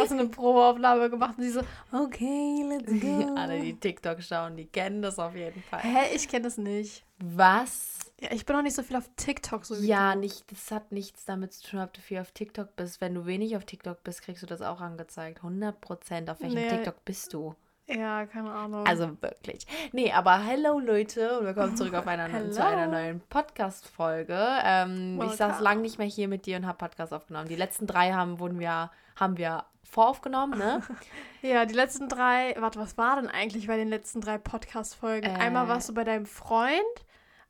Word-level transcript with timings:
gerade 0.00 0.08
so 0.08 0.14
eine 0.20 0.28
Probeaufnahme 0.28 1.10
gemacht 1.10 1.34
und 1.38 1.44
sie 1.44 1.50
so, 1.50 1.60
okay, 1.92 2.64
let's 2.68 3.00
go. 3.00 3.34
Alle, 3.36 3.60
die 3.60 3.78
TikTok 3.78 4.22
schauen, 4.22 4.56
die 4.56 4.66
kennen 4.66 5.02
das 5.02 5.18
auf 5.18 5.34
jeden 5.34 5.62
Fall. 5.62 5.80
Hä, 5.80 6.14
ich 6.14 6.28
kenne 6.28 6.44
das 6.44 6.58
nicht. 6.58 7.04
Was? 7.18 7.98
Ja, 8.20 8.32
ich 8.32 8.44
bin 8.46 8.56
noch 8.56 8.62
nicht 8.62 8.76
so 8.76 8.82
viel 8.82 8.96
auf 8.96 9.08
TikTok 9.16 9.64
so 9.64 9.74
Ja, 9.76 10.14
du. 10.14 10.20
nicht, 10.20 10.50
das 10.50 10.70
hat 10.70 10.92
nichts 10.92 11.24
damit 11.24 11.52
zu 11.52 11.70
tun, 11.70 11.80
ob 11.80 11.92
du 11.92 12.00
viel 12.00 12.18
auf 12.18 12.32
TikTok 12.32 12.76
bist. 12.76 13.00
Wenn 13.00 13.14
du 13.14 13.26
wenig 13.26 13.56
auf 13.56 13.64
TikTok 13.64 14.02
bist, 14.04 14.22
kriegst 14.22 14.42
du 14.42 14.46
das 14.46 14.60
auch 14.62 14.80
angezeigt. 14.80 15.38
100 15.38 15.80
Prozent. 15.80 16.28
Auf 16.30 16.40
welchem 16.40 16.56
Nee. 16.56 16.68
TikTok 16.68 17.04
bist 17.04 17.32
du? 17.32 17.54
Ja, 17.88 18.24
keine 18.26 18.52
Ahnung. 18.52 18.86
Also 18.86 19.10
wirklich. 19.20 19.66
Nee, 19.92 20.12
aber 20.12 20.38
hello 20.38 20.78
Leute 20.78 21.40
und 21.40 21.46
willkommen 21.46 21.76
zurück 21.76 21.94
auf 21.94 22.06
einer, 22.06 22.28
Hello. 22.28 22.50
zu 22.52 22.64
einer 22.64 22.86
neuen 22.86 23.20
Podcast-Folge. 23.28 24.38
Ähm, 24.64 25.20
ich 25.24 25.32
saß 25.32 25.60
lang 25.60 25.80
nicht 25.82 25.98
mehr 25.98 26.06
hier 26.06 26.28
mit 26.28 26.46
dir 26.46 26.56
und 26.56 26.66
habe 26.66 26.78
Podcast 26.78 27.12
aufgenommen. 27.12 27.48
Die 27.48 27.56
letzten 27.56 27.86
drei 27.88 28.12
haben, 28.12 28.38
wurden 28.38 28.60
wir, 28.60 28.90
haben 29.16 29.36
wir 29.38 29.64
voraufgenommen, 29.90 30.58
ne? 30.58 30.82
ja, 31.42 31.66
die 31.66 31.74
letzten 31.74 32.08
drei, 32.08 32.54
warte, 32.58 32.78
was 32.78 32.96
war 32.96 33.16
denn 33.16 33.28
eigentlich 33.28 33.66
bei 33.66 33.76
den 33.76 33.88
letzten 33.88 34.20
drei 34.20 34.38
Podcast-Folgen? 34.38 35.28
Äh. 35.28 35.38
Einmal 35.38 35.68
warst 35.68 35.88
du 35.88 35.94
bei 35.94 36.04
deinem 36.04 36.26
Freund, 36.26 36.80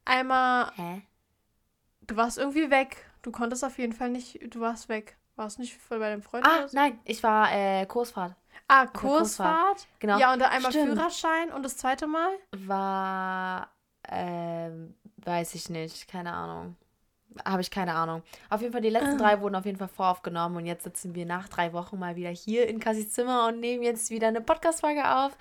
einmal, 0.04 0.72
Hä? 0.76 1.02
du 2.06 2.16
warst 2.16 2.38
irgendwie 2.38 2.70
weg. 2.70 3.06
Du 3.22 3.30
konntest 3.30 3.64
auf 3.64 3.78
jeden 3.78 3.92
Fall 3.92 4.08
nicht, 4.08 4.40
du 4.54 4.60
warst 4.60 4.88
weg. 4.88 5.16
Warst 5.36 5.58
nicht 5.58 5.78
bei 5.88 5.98
deinem 5.98 6.22
Freund 6.22 6.46
Ah, 6.46 6.68
so? 6.68 6.76
nein, 6.76 6.98
ich 7.04 7.22
war 7.22 7.52
äh, 7.52 7.86
Kursfahrt. 7.86 8.34
Ah, 8.68 8.86
Kursfahrt. 8.86 9.77
Kursfahrt. 9.77 9.88
Genau. 9.98 10.19
Ja, 10.19 10.32
und 10.32 10.38
dann 10.38 10.50
einmal 10.50 10.70
Stimmt. 10.70 10.92
Führerschein 10.92 11.50
und 11.52 11.62
das 11.62 11.77
zweite 11.77 12.06
Mal? 12.06 12.30
War, 12.52 13.70
ähm, 14.08 14.94
weiß 15.19 15.54
ich 15.54 15.70
nicht, 15.70 16.08
keine 16.08 16.32
Ahnung. 16.32 16.77
Habe 17.45 17.62
ich 17.62 17.70
keine 17.70 17.95
Ahnung. 17.95 18.23
Auf 18.48 18.61
jeden 18.61 18.73
Fall, 18.73 18.81
die 18.83 18.89
Ah. 18.89 18.98
letzten 19.00 19.19
drei 19.19 19.41
wurden 19.41 19.55
auf 19.55 19.64
jeden 19.64 19.78
Fall 19.78 19.89
voraufgenommen 19.89 20.59
und 20.59 20.67
jetzt 20.67 20.84
sitzen 20.84 21.14
wir 21.14 21.27
nach 21.27 21.48
drei 21.48 21.72
Wochen 21.72 21.98
mal 21.98 22.17
wieder 22.17 22.31
hier 22.31 22.69
in 22.69 22.81
Cassis 22.81 23.12
Zimmer 23.12 23.47
und 23.48 23.61
nehmen 23.61 23.83
jetzt 23.84 24.11
wieder 24.11 24.28
eine 24.28 24.41
Podcast-Folge 24.41 25.09
auf, 25.09 25.37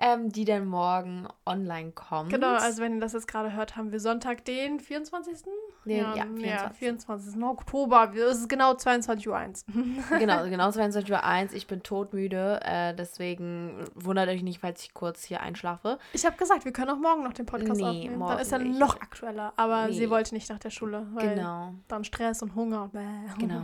ähm, 0.00 0.30
die 0.30 0.44
dann 0.44 0.66
morgen 0.66 1.26
online 1.46 1.92
kommt. 1.92 2.30
Genau, 2.30 2.54
also 2.54 2.82
wenn 2.82 2.94
ihr 2.94 3.00
das 3.00 3.12
jetzt 3.12 3.28
gerade 3.28 3.52
hört, 3.52 3.76
haben 3.76 3.92
wir 3.92 4.00
Sonntag 4.00 4.44
den 4.44 4.80
24. 4.80 5.38
Den- 5.44 5.96
ja, 5.96 6.14
ja, 6.14 6.24
24. 6.24 6.78
24.. 6.78 6.78
24. 6.78 7.42
Oktober. 7.42 8.12
Es 8.14 8.38
ist 8.38 8.48
genau 8.48 8.72
22.01 8.74 9.64
Uhr. 9.74 10.18
genau, 10.18 10.44
genau 10.44 10.68
22.01 10.68 11.48
Uhr. 11.50 11.52
Ich 11.54 11.66
bin 11.66 11.82
todmüde, 11.82 12.60
äh, 12.62 12.94
deswegen 12.94 13.84
wundert 13.94 14.28
euch 14.28 14.42
nicht, 14.44 14.60
falls 14.60 14.82
ich 14.84 14.94
kurz 14.94 15.24
hier 15.24 15.40
einschlafe. 15.40 15.98
Ich 16.12 16.24
habe 16.24 16.36
gesagt, 16.36 16.64
wir 16.64 16.72
können 16.72 16.90
auch 16.90 16.98
morgen 16.98 17.24
noch 17.24 17.32
den 17.32 17.46
Podcast 17.46 17.80
Nee, 17.80 17.84
aufnehmen. 17.88 18.18
morgen 18.18 18.30
Dann 18.32 18.40
ist 18.40 18.52
er 18.52 18.58
nicht. 18.60 18.78
noch 18.78 18.94
aktueller. 19.00 19.52
Aber 19.56 19.86
Nee. 19.88 19.92
sie 19.94 20.10
wollte 20.10 20.34
nicht 20.34 20.48
nach 20.50 20.58
der 20.60 20.70
Schule, 20.70 21.06
weil 21.14 21.34
Genau. 21.34 21.74
dann 21.88 22.04
Stress 22.04 22.42
und 22.42 22.54
Hunger. 22.54 22.88
Bäh. 22.92 23.00
Genau. 23.38 23.62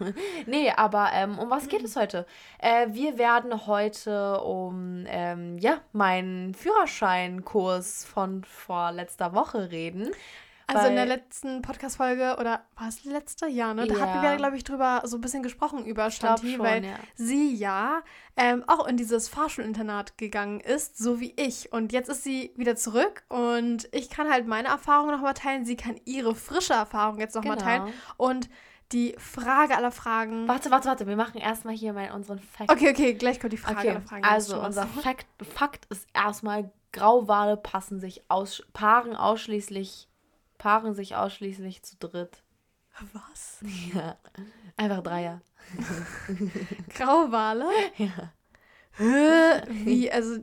nee, 0.46 0.70
aber 0.76 1.10
ähm, 1.12 1.38
um 1.38 1.48
was 1.50 1.68
geht 1.68 1.84
es 1.84 1.94
heute? 1.96 2.26
Äh, 2.58 2.88
wir 2.90 3.18
werden 3.18 3.66
heute 3.66 4.40
um 4.40 5.04
ähm, 5.06 5.58
ja, 5.62 5.80
meinen 5.92 6.54
Führerscheinkurs 6.54 8.04
von 8.04 8.42
vor 8.44 8.90
letzter 8.92 9.32
Woche 9.32 9.70
reden. 9.70 10.10
Also 10.66 10.88
in 10.88 10.94
der 10.94 11.04
letzten 11.06 11.60
Podcast-Folge, 11.60 12.36
oder 12.40 12.64
war 12.76 12.88
es 12.88 13.02
die 13.02 13.10
letzte? 13.10 13.46
Ja, 13.46 13.74
ne? 13.74 13.86
Da 13.86 13.94
Ja. 13.94 14.00
hatten 14.00 14.22
wir, 14.22 14.36
glaube 14.36 14.56
ich, 14.56 14.64
drüber 14.64 15.02
so 15.04 15.18
ein 15.18 15.20
bisschen 15.20 15.42
gesprochen 15.42 15.84
über 15.84 16.10
Shanti, 16.10 16.58
weil 16.58 16.84
ja. 16.84 16.94
sie 17.14 17.54
ja 17.54 18.02
ähm, 18.36 18.64
auch 18.66 18.86
in 18.86 18.96
dieses 18.96 19.28
Fahrschulinternat 19.28 20.16
gegangen 20.16 20.60
ist, 20.60 20.96
so 20.96 21.20
wie 21.20 21.34
ich. 21.36 21.72
Und 21.72 21.92
jetzt 21.92 22.08
ist 22.08 22.24
sie 22.24 22.52
wieder 22.56 22.74
zurück 22.74 23.22
und 23.28 23.86
ich 23.92 24.08
kann 24.08 24.30
halt 24.30 24.46
meine 24.46 24.68
Erfahrungen 24.68 25.10
nochmal 25.12 25.34
teilen. 25.34 25.66
Sie 25.66 25.76
kann 25.76 26.00
ihre 26.06 26.34
frische 26.34 26.72
Erfahrung 26.72 27.18
jetzt 27.18 27.34
nochmal 27.34 27.56
Genau. 27.58 27.68
teilen. 27.68 27.94
Und 28.16 28.48
die 28.92 29.14
Frage 29.18 29.76
aller 29.76 29.90
Fragen. 29.90 30.46
Warte, 30.48 30.70
warte, 30.70 30.88
warte. 30.88 31.06
Wir 31.06 31.16
machen 31.16 31.40
erstmal 31.40 31.74
hier 31.74 31.92
mal 31.92 32.10
unseren 32.12 32.38
Fact. 32.38 32.70
Okay, 32.70 32.90
okay, 32.90 33.14
gleich 33.14 33.40
kommt 33.40 33.52
die 33.52 33.56
Frage 33.58 33.78
Okay, 33.78 33.90
aller 33.90 34.00
Fragen. 34.02 34.24
also 34.24 34.60
unser. 34.60 34.86
Fakt, 34.86 35.26
Fakt 35.54 35.86
ist 35.86 36.06
erstmal, 36.14 36.70
Grauwale 36.92 37.56
passen 37.56 38.00
sich 38.00 38.22
aus, 38.28 38.62
paaren 38.74 39.16
ausschließlich, 39.16 40.08
paaren 40.58 40.94
sich 40.94 41.16
ausschließlich 41.16 41.82
zu 41.82 41.96
dritt. 41.96 42.42
Was? 43.12 43.58
Ja. 43.94 44.16
Einfach 44.76 45.02
Dreier. 45.02 45.40
Grauwale? 46.94 47.66
Ja. 47.96 48.32
Wie? 49.68 50.10
Also, 50.10 50.38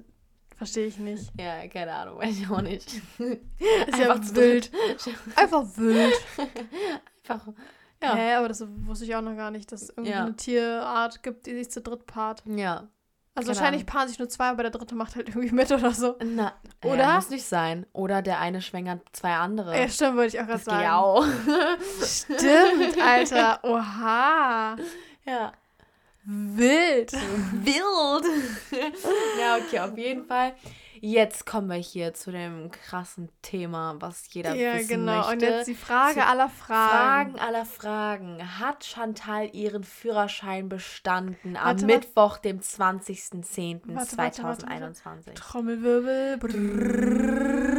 verstehe 0.58 0.88
ich 0.88 0.98
nicht. 0.98 1.32
Ja, 1.40 1.68
keine 1.68 1.94
Ahnung, 1.94 2.18
weiß 2.20 2.40
ich 2.40 2.50
auch 2.50 2.62
nicht. 2.62 2.94
Ist 3.20 3.98
ja 3.98 4.12
Einfach 4.12 4.22
zu 4.22 4.36
wild. 4.36 4.72
dritt. 4.72 5.16
Einfach 5.36 5.66
wild. 5.78 6.14
Einfach. 7.28 7.54
Ja. 8.02 8.16
Hä, 8.16 8.34
aber 8.36 8.48
das 8.48 8.64
wusste 8.86 9.06
ich 9.06 9.16
auch 9.16 9.22
noch 9.22 9.36
gar 9.36 9.52
nicht, 9.52 9.72
dass 9.72 9.82
es 9.84 9.90
irgendeine 9.90 10.30
Ja. 10.30 10.34
Tierart 10.36 11.22
gibt, 11.24 11.46
die 11.46 11.54
sich 11.56 11.70
zu 11.70 11.82
dritt 11.82 12.06
paart. 12.06 12.44
Ja. 12.46 12.88
Also 13.36 13.48
Keine 13.52 13.58
wahrscheinlich 13.60 13.82
Ahnung. 13.84 13.94
paaren 13.94 14.08
sich 14.10 14.20
nur 14.20 14.28
zwei, 14.30 14.48
aber 14.50 14.64
der 14.64 14.72
dritte 14.72 14.96
macht 14.96 15.16
halt 15.16 15.30
irgendwie 15.30 15.52
mit 15.52 15.72
oder 15.72 15.94
so. 15.94 16.16
Na, 16.24 16.54
Oder? 16.84 16.98
Ja, 16.98 17.16
muss 17.16 17.30
nicht 17.30 17.46
sein. 17.46 17.86
Oder 17.94 18.22
der 18.22 18.40
eine 18.40 18.62
schwängert 18.62 19.02
zwei 19.14 19.34
andere. 19.36 19.78
Ja, 19.80 19.88
stimmt, 19.88 20.18
wollte 20.18 20.36
ich 20.36 20.42
auch 20.42 20.48
gerade 20.48 20.64
sagen. 20.64 20.84
ja 20.84 20.98
auch. 20.98 21.26
Stimmt, 22.04 23.02
Alter. 23.02 23.60
Oha. 23.64 24.76
ja. 25.26 25.52
Wild. 26.26 27.12
Wild. 27.14 28.26
ja, 29.40 29.56
okay, 29.58 29.80
auf 29.80 29.98
jeden 29.98 30.26
Fall. 30.26 30.54
Jetzt 31.02 31.46
kommen 31.46 31.70
wir 31.70 31.76
hier 31.78 32.14
zu 32.14 32.32
dem 32.32 32.72
krassen 32.72 33.30
Thema, 33.42 33.96
was 34.00 34.34
jeder 34.34 34.56
Ja, 34.56 34.76
wissen 34.76 34.88
genau. 34.90 35.18
möchte. 35.18 35.32
Und 35.34 35.42
jetzt 35.42 35.68
die 35.68 35.76
Frage 35.76 36.16
Zu- 36.16 36.26
aller 36.26 36.50
Fragen. 36.50 37.36
Fragen 37.36 37.40
aller 37.40 37.66
Fragen. 37.66 38.60
Hat 38.60 38.84
Chantal 38.86 39.50
ihren 39.54 39.84
Führerschein 39.84 40.70
bestanden 40.70 41.56
am 41.56 41.66
Warte, 41.66 41.82
warte. 41.82 41.86
Mittwoch, 41.86 42.38
dem 42.38 42.60
Warte, 42.60 42.80
warte, 42.80 44.18
warte, 44.18 44.44
warte. 44.44 44.66
20.10.2021? 44.66 45.34
Trommelwirbel. 45.36 46.38
Brrrr. 46.38 47.70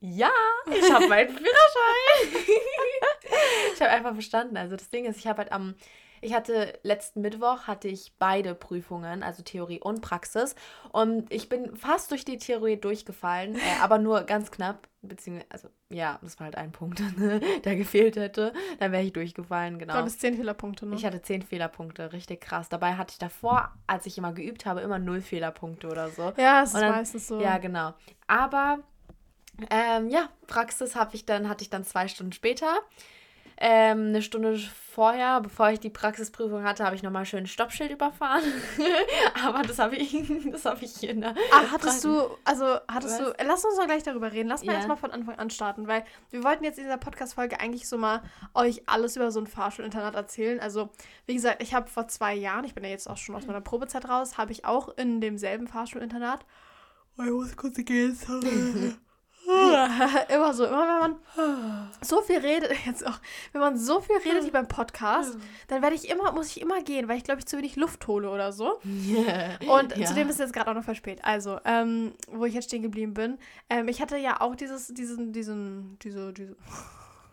Ja, 0.00 0.30
ich 0.66 0.92
habe 0.92 1.08
meinen 1.08 1.28
Führerschein. 1.30 2.28
ich 3.74 3.80
habe 3.80 3.90
einfach 3.90 4.12
verstanden. 4.12 4.56
Also 4.56 4.76
das 4.76 4.88
Ding 4.90 5.06
ist, 5.06 5.18
ich 5.18 5.26
habe 5.26 5.38
halt 5.42 5.52
am, 5.52 5.74
ich 6.20 6.34
hatte 6.34 6.78
letzten 6.82 7.20
Mittwoch 7.20 7.66
hatte 7.66 7.88
ich 7.88 8.12
beide 8.18 8.54
Prüfungen, 8.54 9.22
also 9.22 9.42
Theorie 9.42 9.80
und 9.80 10.00
Praxis, 10.00 10.54
und 10.92 11.32
ich 11.32 11.48
bin 11.48 11.76
fast 11.76 12.10
durch 12.10 12.24
die 12.24 12.38
Theorie 12.38 12.76
durchgefallen, 12.76 13.56
äh, 13.56 13.60
aber 13.82 13.98
nur 13.98 14.22
ganz 14.22 14.50
knapp, 14.50 14.88
beziehungsweise, 15.02 15.46
also 15.50 15.68
ja, 15.90 16.18
das 16.22 16.38
war 16.38 16.44
halt 16.46 16.56
ein 16.56 16.72
Punkt, 16.72 17.00
der 17.64 17.76
gefehlt 17.76 18.16
hätte, 18.16 18.52
dann 18.78 18.92
wäre 18.92 19.02
ich 19.02 19.12
durchgefallen, 19.12 19.74
Du 19.74 19.80
genau. 19.80 19.94
hattest 19.94 20.20
zehn 20.20 20.34
Fehlerpunkte, 20.36 20.86
ne? 20.86 20.96
Ich 20.96 21.04
hatte 21.06 21.22
zehn 21.22 21.42
Fehlerpunkte, 21.42 22.12
richtig 22.12 22.40
krass. 22.40 22.68
Dabei 22.68 22.94
hatte 22.94 23.12
ich 23.12 23.18
davor, 23.18 23.72
als 23.86 24.04
ich 24.06 24.18
immer 24.18 24.32
geübt 24.32 24.66
habe, 24.66 24.80
immer 24.80 24.98
null 24.98 25.20
Fehlerpunkte 25.20 25.88
oder 25.88 26.08
so. 26.10 26.32
ja, 26.36 26.62
es 26.62 26.74
ist 26.74 26.80
dann- 26.80 26.92
meistens 26.92 27.28
so. 27.28 27.40
Ja, 27.40 27.58
genau. 27.58 27.94
Aber 28.26 28.80
ähm, 29.70 30.08
ja, 30.08 30.28
Praxis 30.46 30.94
habe 30.94 31.14
ich 31.16 31.26
dann, 31.26 31.48
hatte 31.48 31.62
ich 31.62 31.70
dann 31.70 31.84
zwei 31.84 32.06
Stunden 32.08 32.32
später. 32.32 32.78
Ähm, 33.60 34.08
eine 34.10 34.22
Stunde 34.22 34.56
vorher, 34.56 35.40
bevor 35.40 35.70
ich 35.70 35.80
die 35.80 35.90
Praxisprüfung 35.90 36.62
hatte, 36.62 36.84
habe 36.84 36.94
ich 36.94 37.02
nochmal 37.02 37.24
schön 37.26 37.40
ein 37.40 37.46
Stoppschild 37.48 37.90
überfahren. 37.90 38.42
Aber 39.44 39.62
das 39.62 39.80
habe 39.80 39.96
ich, 39.96 40.16
das 40.52 40.64
habe 40.64 40.84
ich 40.84 40.92
hier 40.92 41.10
in 41.10 41.22
der. 41.22 41.34
Ah, 41.52 41.64
hattest 41.72 42.04
du, 42.04 42.22
also 42.44 42.76
hattest 42.86 43.20
Was? 43.20 43.32
du, 43.36 43.44
lass 43.44 43.64
uns 43.64 43.76
mal 43.76 43.86
gleich 43.86 44.04
darüber 44.04 44.30
reden. 44.30 44.48
Lass 44.48 44.62
mal 44.64 44.72
Ja. 44.72 44.78
erstmal 44.78 44.96
von 44.96 45.10
Anfang 45.10 45.36
an 45.40 45.50
starten, 45.50 45.88
weil 45.88 46.04
wir 46.30 46.44
wollten 46.44 46.62
jetzt 46.62 46.78
in 46.78 46.84
dieser 46.84 46.98
Podcast-Folge 46.98 47.58
eigentlich 47.58 47.88
so 47.88 47.98
mal 47.98 48.22
euch 48.54 48.82
alles 48.88 49.16
über 49.16 49.32
so 49.32 49.40
ein 49.40 49.48
Fahrschulinternat 49.48 50.14
erzählen. 50.14 50.60
Also, 50.60 50.90
wie 51.26 51.34
gesagt, 51.34 51.60
ich 51.60 51.74
habe 51.74 51.88
vor 51.88 52.06
zwei 52.06 52.34
Jahren, 52.34 52.64
ich 52.64 52.74
bin 52.74 52.84
ja 52.84 52.90
jetzt 52.90 53.10
auch 53.10 53.16
schon 53.16 53.34
aus 53.34 53.46
meiner 53.46 53.60
Probezeit 53.60 54.08
raus, 54.08 54.38
habe 54.38 54.52
ich 54.52 54.64
auch 54.64 54.96
in 54.96 55.20
demselben 55.20 55.66
Fahrschulinternat. 55.66 56.46
Oh, 57.18 57.22
ich 57.24 57.30
muss 57.30 57.56
kurz 57.56 57.74
gehen, 57.84 58.14
sorry. 58.26 58.94
Immer 60.28 60.52
so, 60.54 60.64
immer 60.66 60.80
wenn 60.86 61.00
man 61.00 61.88
so 62.02 62.20
viel 62.22 62.38
redet, 62.38 62.70
jetzt 62.86 63.06
auch, 63.06 63.18
wenn 63.52 63.60
man 63.60 63.76
so 63.78 64.00
viel 64.00 64.16
redet 64.18 64.44
wie 64.44 64.50
beim 64.50 64.68
Podcast, 64.68 65.36
dann 65.68 65.82
werde 65.82 65.96
ich 65.96 66.08
immer, 66.10 66.32
muss 66.32 66.48
ich 66.48 66.60
immer 66.60 66.82
gehen, 66.82 67.08
weil 67.08 67.16
ich 67.16 67.24
glaube 67.24 67.40
ich 67.40 67.46
zu 67.46 67.56
wenig 67.56 67.76
Luft 67.76 68.06
hole 68.06 68.30
oder 68.30 68.52
so. 68.52 68.80
Und 69.68 69.96
Ja. 69.96 70.06
zudem 70.06 70.28
ist 70.28 70.38
jetzt 70.38 70.52
gerade 70.52 70.70
auch 70.70 70.74
noch 70.74 70.84
verspätet. 70.84 71.24
Also, 71.24 71.58
ähm, 71.64 72.12
wo 72.30 72.44
ich 72.44 72.54
jetzt 72.54 72.64
stehen 72.66 72.82
geblieben 72.82 73.14
bin. 73.14 73.38
Ähm, 73.70 73.88
ich 73.88 74.00
hatte 74.00 74.16
ja 74.16 74.40
auch 74.40 74.54
dieses, 74.54 74.88
diesen, 74.88 75.32
diesen, 75.32 75.98
diese, 76.00 76.32
diese, 76.32 76.56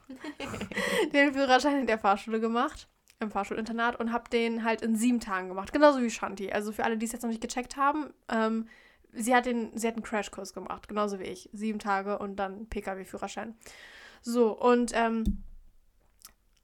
den 1.14 1.34
Führerschein 1.34 1.80
in 1.80 1.88
der 1.88 2.00
Fahrschule 2.00 2.40
gemacht. 2.40 2.88
Im 3.22 3.32
Fahrschulinternat 3.32 3.98
und 3.98 4.12
habe 4.12 4.30
den 4.30 4.66
halt 4.66 4.82
in 4.82 4.98
sieben 4.98 5.22
Tagen 5.22 5.48
gemacht. 5.48 5.72
Genauso 5.72 6.02
wie 6.02 6.10
Shanti. 6.10 6.52
Also 6.52 6.74
für 6.74 6.84
alle, 6.84 6.98
die 6.98 7.06
es 7.06 7.14
jetzt 7.14 7.22
noch 7.22 7.30
nicht 7.30 7.40
gecheckt 7.42 7.78
haben, 7.78 8.14
ähm, 8.30 8.68
sie 9.16 9.36
hat 9.36 9.46
den, 9.46 9.76
sie 9.78 9.88
hat 9.88 9.96
einen 9.96 10.04
Crashkurs 10.04 10.54
gemacht, 10.54 10.88
genauso 10.88 11.20
wie 11.20 11.24
ich. 11.24 11.50
Sieben 11.54 11.80
Tage 11.80 12.18
und 12.20 12.36
dann 12.38 12.68
Pkw-Führerschein. 12.68 13.56
So, 14.22 14.52
und 14.58 14.92
ähm, 14.94 15.44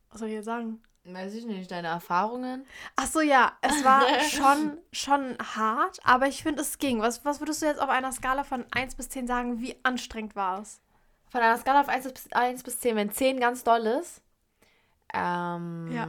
was 0.10 0.20
soll 0.20 0.30
ich 0.30 0.36
jetzt 0.36 0.46
sagen? 0.46 0.82
Weiß 1.04 1.34
ich 1.34 1.46
nicht, 1.46 1.72
deine 1.72 1.88
Erfahrungen? 1.88 2.66
Ach 2.96 3.08
so, 3.08 3.22
ja, 3.22 3.54
es 3.62 3.84
war 3.84 4.04
schon, 4.30 4.78
schon 4.92 5.36
hart, 5.40 6.00
aber 6.04 6.28
ich 6.28 6.44
finde, 6.44 6.62
es 6.62 6.78
ging. 6.78 7.02
Was, 7.02 7.26
was 7.26 7.40
würdest 7.40 7.62
du 7.62 7.66
jetzt 7.66 7.82
auf 7.82 7.90
einer 7.90 8.12
Skala 8.12 8.44
von 8.44 8.66
1 8.72 8.96
bis 8.96 9.10
10 9.10 9.26
sagen, 9.26 9.60
wie 9.62 9.76
anstrengend 9.84 10.36
war 10.36 10.62
es? 10.62 10.80
Von 11.30 11.42
einer 11.42 11.58
Skala 11.58 11.82
auf 11.82 11.90
1 11.90 12.12
bis, 12.12 12.32
1 12.32 12.64
bis 12.64 12.80
10, 12.82 12.96
wenn 12.96 13.10
10 13.12 13.40
ganz 13.40 13.64
doll 13.64 13.86
ist, 13.88 14.22
Ähm, 15.14 15.92
Ja. 15.92 16.08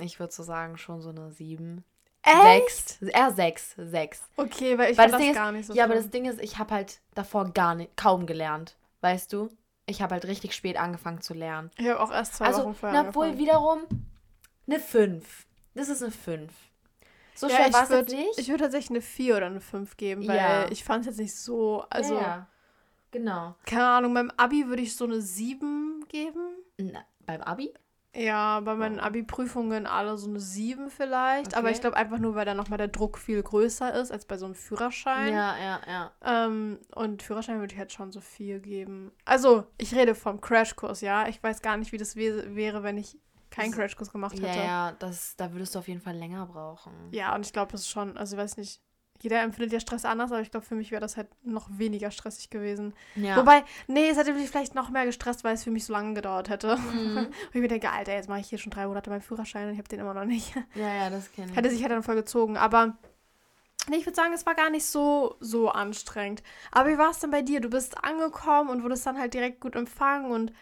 Ich 0.00 0.18
würde 0.18 0.32
so 0.32 0.42
sagen, 0.42 0.76
schon 0.78 1.00
so 1.00 1.10
eine 1.10 1.30
7. 1.30 1.84
Echt? 2.22 2.98
6. 3.00 3.02
Eher 3.02 3.32
6. 3.32 3.74
6. 3.78 4.22
Okay, 4.36 4.76
weil 4.78 4.92
ich 4.92 4.98
Weil 4.98 5.10
das 5.10 5.20
Ding 5.20 5.34
gar 5.34 5.50
ist, 5.50 5.56
nicht 5.56 5.66
so 5.66 5.74
Ja, 5.74 5.84
aber 5.84 5.94
das 5.94 6.10
Ding 6.10 6.26
ist, 6.26 6.40
ich 6.40 6.58
habe 6.58 6.74
halt 6.74 7.00
davor 7.14 7.50
gar 7.52 7.74
nicht, 7.74 7.96
kaum 7.96 8.26
gelernt. 8.26 8.76
Weißt 9.00 9.32
du? 9.32 9.50
Ich 9.86 10.02
habe 10.02 10.14
halt 10.14 10.26
richtig 10.26 10.54
spät 10.54 10.76
angefangen 10.76 11.20
zu 11.20 11.34
lernen. 11.34 11.70
Ich 11.78 11.88
habe 11.88 12.00
auch 12.00 12.12
erst 12.12 12.34
zwei 12.34 12.46
also, 12.46 12.64
Wochen 12.64 12.74
vorher 12.74 13.02
na, 13.02 13.08
obwohl 13.08 13.38
wiederum 13.38 13.80
eine 14.66 14.78
5. 14.78 15.46
Das 15.74 15.88
ist 15.88 16.02
eine 16.02 16.12
5. 16.12 16.52
So 17.34 17.48
Ja, 17.48 17.56
schwer 17.56 17.66
ich 17.68 17.72
war 17.72 17.90
es 17.90 18.12
nicht. 18.12 18.38
Ich 18.38 18.48
würde 18.48 18.64
tatsächlich 18.64 18.90
eine 18.90 19.00
4 19.00 19.36
oder 19.38 19.46
eine 19.46 19.60
5 19.60 19.96
geben, 19.96 20.28
weil 20.28 20.36
Ja. 20.36 20.70
ich 20.70 20.84
fand 20.84 21.00
es 21.00 21.06
jetzt 21.06 21.18
nicht 21.18 21.34
so, 21.34 21.84
also, 21.88 22.14
ja, 22.14 22.20
ja. 22.20 22.46
Genau. 23.12 23.56
keine 23.66 23.86
Ahnung, 23.86 24.14
beim 24.14 24.30
Abi 24.36 24.68
würde 24.68 24.82
ich 24.82 24.94
so 24.94 25.04
eine 25.04 25.20
7 25.20 26.04
geben. 26.08 26.50
Na, 26.78 27.04
beim 27.26 27.40
Abi? 27.40 27.72
Ja, 28.14 28.58
bei 28.60 28.74
meinen. 28.74 28.98
Abi-Prüfungen 28.98 29.86
alle 29.86 30.18
so 30.18 30.28
eine 30.28 30.40
7 30.40 30.90
vielleicht. 30.90 31.54
Aber 31.54 31.68
Okay. 31.68 31.74
ich 31.76 31.80
glaube 31.80 31.96
einfach 31.96 32.18
nur, 32.18 32.34
weil 32.34 32.44
da 32.44 32.54
nochmal 32.54 32.78
der 32.78 32.88
Druck 32.88 33.18
viel 33.18 33.42
größer 33.42 33.94
ist 33.94 34.10
als 34.10 34.24
bei 34.24 34.36
so 34.36 34.46
einem 34.46 34.54
Führerschein. 34.56 35.32
Ja, 35.32 35.56
ja, 35.58 35.80
ja. 35.86 36.12
Ähm, 36.24 36.78
und 36.94 37.22
Führerschein 37.22 37.60
würde 37.60 37.72
ich 37.72 37.78
halt 37.78 37.92
schon 37.92 38.10
so 38.10 38.20
4 38.20 38.58
geben. 38.58 39.12
Also, 39.24 39.64
ich 39.78 39.94
rede 39.94 40.14
vom 40.16 40.40
Crashkurs, 40.40 41.00
ja. 41.02 41.28
Ich 41.28 41.40
weiß 41.42 41.62
gar 41.62 41.76
nicht, 41.76 41.92
wie 41.92 41.98
das 41.98 42.16
wä 42.16 42.54
wäre, 42.56 42.82
wenn 42.82 42.98
ich 42.98 43.16
keinen 43.50 43.72
Crashkurs 43.72 44.10
gemacht 44.12 44.38
Ja, 44.38 44.48
hätte. 44.48 44.58
ja, 44.60 44.92
das, 44.98 45.36
da 45.36 45.52
würdest 45.52 45.74
du 45.74 45.78
auf 45.78 45.88
jeden 45.88 46.00
Fall 46.00 46.16
länger 46.16 46.46
brauchen. 46.46 46.92
Ja, 47.12 47.34
und 47.34 47.46
ich 47.46 47.52
glaube, 47.52 47.70
das 47.72 47.82
ist 47.82 47.90
schon, 47.90 48.16
also 48.16 48.36
ich 48.36 48.42
weiß 48.42 48.56
nicht, 48.56 48.80
jeder 49.22 49.42
empfindet 49.42 49.72
ja 49.72 49.80
Stress 49.80 50.04
anders, 50.04 50.32
aber 50.32 50.40
ich 50.40 50.50
glaube, 50.50 50.66
für 50.66 50.74
mich 50.74 50.90
wäre 50.90 51.00
das 51.00 51.16
halt 51.16 51.28
noch 51.44 51.68
weniger 51.70 52.10
stressig 52.10 52.50
gewesen. 52.50 52.94
Ja. 53.16 53.36
Wobei, 53.36 53.64
nee, 53.86 54.08
es 54.08 54.16
hätte 54.16 54.32
mich 54.32 54.48
vielleicht 54.48 54.74
noch 54.74 54.90
mehr 54.90 55.06
gestresst, 55.06 55.44
weil 55.44 55.54
es 55.54 55.64
für 55.64 55.70
mich 55.70 55.84
so 55.84 55.92
lange 55.92 56.14
gedauert 56.14 56.48
hätte. 56.48 56.76
Mhm. 56.76 57.16
Und 57.18 57.28
ich 57.52 57.60
mir 57.60 57.68
denke, 57.68 57.90
Alter, 57.90 58.14
jetzt 58.14 58.28
mache 58.28 58.40
ich 58.40 58.48
hier 58.48 58.58
schon 58.58 58.70
drei 58.70 58.86
Monate 58.86 59.10
meinen 59.10 59.20
Führerschein 59.20 59.66
und 59.66 59.72
ich 59.72 59.78
habe 59.78 59.88
den 59.88 60.00
immer 60.00 60.14
noch 60.14 60.24
nicht. 60.24 60.54
ja, 60.74 60.94
ja, 60.94 61.10
das 61.10 61.32
kenne 61.32 61.50
ich. 61.50 61.56
Hätte 61.56 61.70
sich 61.70 61.82
halt 61.82 61.92
dann 61.92 62.02
voll 62.02 62.14
gezogen. 62.14 62.56
Aber 62.56 62.96
nee, 63.88 63.96
ich 63.96 64.06
würde 64.06 64.16
sagen, 64.16 64.32
es 64.32 64.46
war 64.46 64.54
gar 64.54 64.70
nicht 64.70 64.86
so, 64.86 65.36
so 65.40 65.70
anstrengend. 65.70 66.42
Aber 66.70 66.88
wie 66.88 66.98
war 66.98 67.10
es 67.10 67.18
denn 67.18 67.30
bei 67.30 67.42
dir? 67.42 67.60
Du 67.60 67.70
bist 67.70 68.02
angekommen 68.02 68.70
und 68.70 68.82
wurdest 68.82 69.06
dann 69.06 69.18
halt 69.18 69.34
direkt 69.34 69.60
gut 69.60 69.76
empfangen 69.76 70.30
und 70.30 70.52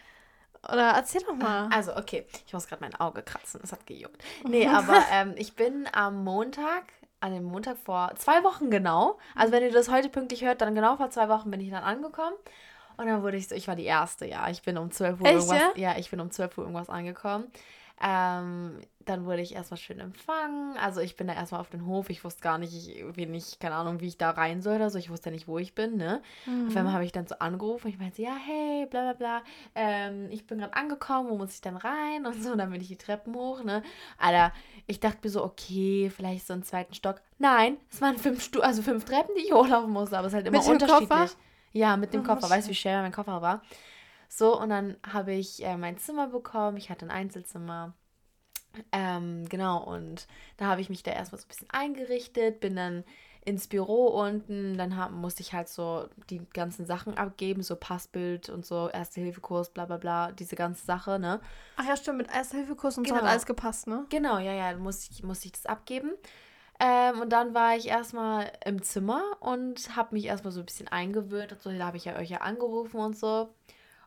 oder 0.73 0.91
erzähl 0.91 1.23
doch 1.23 1.35
mal. 1.35 1.69
Also, 1.73 1.97
okay, 1.97 2.27
ich 2.47 2.53
muss 2.53 2.67
gerade 2.67 2.83
mein 2.83 2.95
Auge 2.97 3.23
kratzen, 3.23 3.61
es 3.63 3.73
hat 3.73 3.87
gejuckt. 3.87 4.23
Nee, 4.45 4.67
aber 4.69 5.05
ähm, 5.13 5.35
ich 5.37 5.55
bin 5.55 5.89
am 5.93 6.25
Montag, 6.25 6.85
an 7.21 7.33
dem 7.33 7.45
Montag 7.45 7.77
vor 7.79 8.13
zwei 8.17 8.45
Wochen 8.45 8.71
genau, 8.71 9.19
also 9.35 9.53
wenn 9.53 9.63
ihr 9.63 9.73
das 9.73 9.91
heute 9.91 10.09
pünktlich 10.09 10.45
hört, 10.45 10.61
dann 10.61 10.75
genau 10.75 10.97
vor 10.97 11.11
zwei 11.11 11.29
Wochen 11.29 11.51
bin 11.51 11.61
ich 11.61 11.71
dann 11.71 11.83
angekommen. 11.83 12.37
Und 12.97 13.07
dann 13.07 13.23
wurde 13.23 13.37
ich 13.37 13.47
so, 13.47 13.55
ich 13.55 13.69
war 13.69 13.77
die 13.77 13.85
Erste, 13.85 14.27
ja. 14.27 14.49
Ich 14.51 14.63
bin 14.63 14.77
um 14.77 14.91
12 14.91 15.21
Uhr 15.21 15.27
Echt, 15.27 15.37
irgendwas, 15.37 15.59
ja? 15.77 15.93
ja, 15.93 15.99
ich 15.99 16.11
bin 16.11 16.19
um 16.19 16.33
12 16.33 16.59
Uhr 16.59 16.65
irgendwas 16.65 16.91
angekommen. 16.91 17.45
Ähm, 18.01 18.79
dann 19.05 19.25
wurde 19.25 19.41
ich 19.41 19.55
erstmal 19.55 19.79
schön 19.79 20.01
empfangen. 20.01 20.77
Also 20.77 21.01
ich 21.01 21.17
bin 21.17 21.27
da 21.27 21.33
erstmal 21.33 21.61
auf 21.63 21.71
den 21.71 21.87
Hof. 21.87 22.11
Ich 22.11 22.25
wusste 22.25 22.43
gar 22.43 22.59
nicht, 22.59 22.75
ich, 22.75 23.03
wen 23.17 23.33
ich, 23.35 23.59
keine 23.59 23.75
Ahnung, 23.75 24.01
wie 24.01 24.07
ich 24.07 24.19
da 24.19 24.31
rein 24.31 24.61
soll 24.61 24.77
oder 24.77 24.91
so. 24.91 24.99
Ich 24.99 25.09
wusste 25.09 25.31
ja 25.31 25.35
nicht, 25.35 25.49
wo 25.49 25.59
ich 25.59 25.75
bin, 25.75 25.97
ne? 25.97 26.21
Auf 26.69 26.77
einmal 26.77 26.93
habe 26.93 27.05
ich 27.05 27.13
dann 27.13 27.27
so 27.27 27.37
angerufen. 27.39 27.89
Ich 27.89 27.99
meinte, 27.99 28.21
ja, 28.21 28.37
hey, 28.37 28.87
bla 28.87 29.01
bla 29.01 29.13
bla. 29.15 29.43
Ähm, 29.75 30.27
ich 30.31 30.47
bin 30.47 30.59
gerade 30.59 30.75
angekommen, 30.75 31.31
wo 31.31 31.37
muss 31.39 31.55
ich 31.55 31.61
dann 31.63 31.77
rein? 31.77 32.27
Und 32.27 32.43
so, 32.43 32.53
und 32.53 32.59
dann 32.59 32.71
bin 32.71 32.81
ich 32.83 32.89
die 32.89 32.97
Treppen 32.99 33.35
hoch, 33.35 33.65
ne? 33.65 33.83
Alter, 34.19 34.53
ich 34.87 35.01
dachte 35.01 35.19
mir 35.25 35.31
so, 35.31 35.43
okay, 35.43 36.11
vielleicht 36.15 36.47
so 36.47 36.53
einen 36.53 36.63
zweiten 36.63 36.93
Stock. 36.95 37.23
Nein, 37.39 37.79
es 37.91 38.01
waren 38.03 38.19
fünf 38.19 38.43
Stu 38.43 38.61
also 38.61 38.83
fünf 38.83 39.05
Treppen, 39.07 39.35
die 39.39 39.45
ich 39.47 39.53
hochlaufen 39.53 39.91
musste, 39.91 40.19
aber 40.19 40.27
es 40.27 40.33
ist 40.33 40.37
halt 40.37 40.47
immer 40.47 40.59
Mit 40.59 40.67
dem 40.67 40.73
unterschiedlich. 40.75 41.09
Koffer? 41.09 41.31
Ja, 41.73 41.97
mit 41.97 42.13
dem 42.13 42.21
Oh, 42.21 42.25
Koffer. 42.25 42.51
Weißt 42.51 42.67
du, 42.69 42.73
wie 42.73 42.77
schwer 42.77 43.01
mein 43.03 43.13
Koffer 43.13 43.41
war? 43.41 43.63
So, 44.29 44.59
und 44.61 44.71
dann 44.71 44.97
habe 45.07 45.33
ich 45.33 45.65
äh, 45.65 45.77
mein 45.77 45.99
Zimmer 45.99 46.29
bekommen. 46.29 46.77
Ich 46.77 46.91
hatte 46.91 47.07
ein 47.07 47.11
Einzelzimmer. 47.11 47.95
Ähm, 48.93 49.49
genau, 49.49 49.83
und 49.83 50.27
da 50.57 50.67
habe 50.67 50.81
ich 50.81 50.91
mich 50.91 51.03
da 51.03 51.11
erstmal 51.11 51.41
so 51.41 51.47
ein 51.47 51.49
bisschen 51.49 51.71
eingerichtet, 51.71 52.61
bin 52.61 52.77
dann 52.77 53.05
ins 53.45 53.67
Büro 53.67 54.09
unten, 54.09 54.77
dann 54.77 54.97
hab, 54.97 55.11
musste 55.11 55.41
ich 55.43 55.55
halt 55.55 55.69
so 55.69 56.09
die 56.29 56.41
ganzen 56.53 56.85
Sachen 56.85 57.17
abgeben, 57.17 57.63
so 57.63 57.77
Passbild 57.77 58.51
und 58.51 58.67
so, 58.67 58.91
Erste-Hilfe-Kurs, 58.91 59.71
bla 59.71 59.87
bla 59.87 59.97
bla, 59.97 60.33
diese 60.33 60.55
ganze 60.55 60.85
Sache, 60.85 61.19
ne? 61.19 61.41
Ach 61.77 61.87
ja, 61.87 61.97
stimmt, 61.97 62.19
mit 62.19 62.31
Erste-Hilfe-Kurs 62.31 62.99
und 62.99 63.09
so 63.09 63.15
Genau. 63.15 63.25
hat 63.27 63.31
alles 63.31 63.47
gepasst, 63.47 63.87
ne? 63.87 64.05
Genau, 64.11 64.39
ja, 64.39 64.53
ja, 64.53 64.73
dann 64.73 64.83
musste 64.83 65.13
ich, 65.13 65.23
musste 65.23 65.47
ich 65.47 65.53
das 65.53 65.67
abgeben. 65.67 66.13
Ähm, 66.79 67.21
und 67.23 67.31
dann 67.31 67.55
war 67.55 67.75
ich 67.77 67.89
erstmal 67.89 68.53
im 68.65 68.83
Zimmer 68.83 69.23
und 69.41 69.97
habe 69.97 70.15
mich 70.15 70.27
erstmal 70.27 70.53
so 70.53 70.61
ein 70.61 70.67
bisschen 70.67 70.89
eingewöhnt 70.89 71.53
und 71.53 71.61
so, 71.63 71.71
da 71.73 71.87
habe 71.87 71.97
ich 71.97 72.05
ja 72.05 72.17
euch 72.17 72.29
ja 72.31 72.39
angerufen 72.39 72.99
und 73.01 73.17
so. 73.17 73.49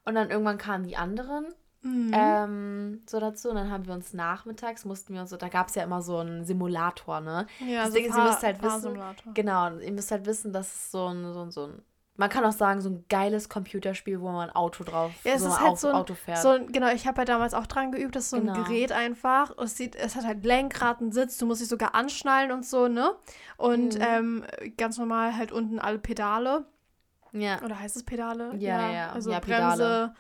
Und 0.06 0.16
dann 0.16 0.30
irgendwann 0.32 0.58
kamen 0.58 0.84
die 0.86 0.98
anderen 0.98 1.46
Mhm. 1.84 2.12
ähm, 2.14 3.02
so 3.10 3.20
dazu. 3.20 3.50
Und 3.50 3.56
dann 3.56 3.72
haben 3.72 3.88
wir 3.88 3.94
uns 3.96 4.14
nachmittags, 4.14 4.86
mussten 4.86 5.14
wir 5.16 5.22
uns 5.22 5.32
so, 5.32 5.38
da 5.38 5.50
gab 5.50 5.68
es 5.70 5.76
ja 5.76 5.84
immer 5.84 6.02
so 6.04 6.18
einen 6.18 6.46
Simulator, 6.46 7.22
ne? 7.22 7.48
ja, 7.68 7.86
das 7.86 7.94
Ding 7.94 8.06
ist, 8.06 8.16
ihr 8.16 8.24
müsst 8.24 8.44
halt 8.44 8.58
wissen- 8.62 8.70
Fahrsimulator. 8.70 9.34
Genau, 9.34 9.78
ihr 9.78 9.92
müsst 9.92 10.12
halt 10.12 10.26
wissen, 10.28 10.54
dass 10.54 10.68
es 10.74 10.92
so 10.92 11.08
ein, 11.08 11.34
so 11.34 11.42
ein, 11.42 11.50
so 11.52 11.64
ein, 11.68 11.82
man 12.18 12.30
kann 12.30 12.46
auch 12.46 12.52
sagen, 12.52 12.82
so 12.82 12.90
ein 12.90 13.06
geiles 13.10 13.50
Computerspiel, 13.50 14.22
wo 14.22 14.30
man 14.30 14.50
ein 14.50 14.56
Auto 14.56 14.84
drauf, 14.84 15.12
Ja, 15.24 15.34
es 15.34 15.42
so 15.42 15.48
ist 15.48 15.56
ein 15.56 15.60
halt 15.62 15.72
Au- 15.72 15.76
so 15.76 15.88
ein, 15.88 15.96
Auto 15.96 16.14
fährt. 16.14 16.38
so 16.38 16.50
ein, 16.50 16.72
genau, 16.72 16.90
ich 16.90 17.08
habe 17.08 17.18
halt 17.18 17.30
damals 17.30 17.56
auch 17.56 17.66
dran 17.66 17.92
geübt, 17.92 18.16
das 18.16 18.26
ist 18.26 18.30
so 18.30 18.38
ein 18.38 18.46
Genau. 18.46 18.62
Gerät 18.64 18.92
einfach. 18.92 19.58
Es, 19.58 19.76
sieht, 19.76 19.96
es 19.96 20.16
hat 20.16 20.26
halt 20.26 20.46
Lenkrad, 20.46 21.00
einen 21.02 21.12
Sitz, 21.12 21.40
du 21.40 21.48
musst 21.48 21.62
dich 21.62 21.68
sogar 21.70 21.96
anschnallen 21.96 22.52
und 22.52 22.64
so, 22.64 22.88
ne? 22.88 23.16
Und 23.58 23.96
Mhm. 23.96 24.02
ähm, 24.08 24.46
ganz 24.78 25.00
normal 25.00 25.36
halt 25.36 25.52
unten 25.52 25.80
alle 25.80 25.98
Pedale. 25.98 26.66
Ja. 27.32 27.62
Oder 27.62 27.80
heißt 27.80 27.96
es 27.96 28.04
Pedale? 28.04 28.56
Ja, 28.58 28.82
ja, 28.82 28.92
ja. 28.92 29.12
Also 29.12 29.32
Ja, 29.32 29.40
Bremse, 29.40 30.14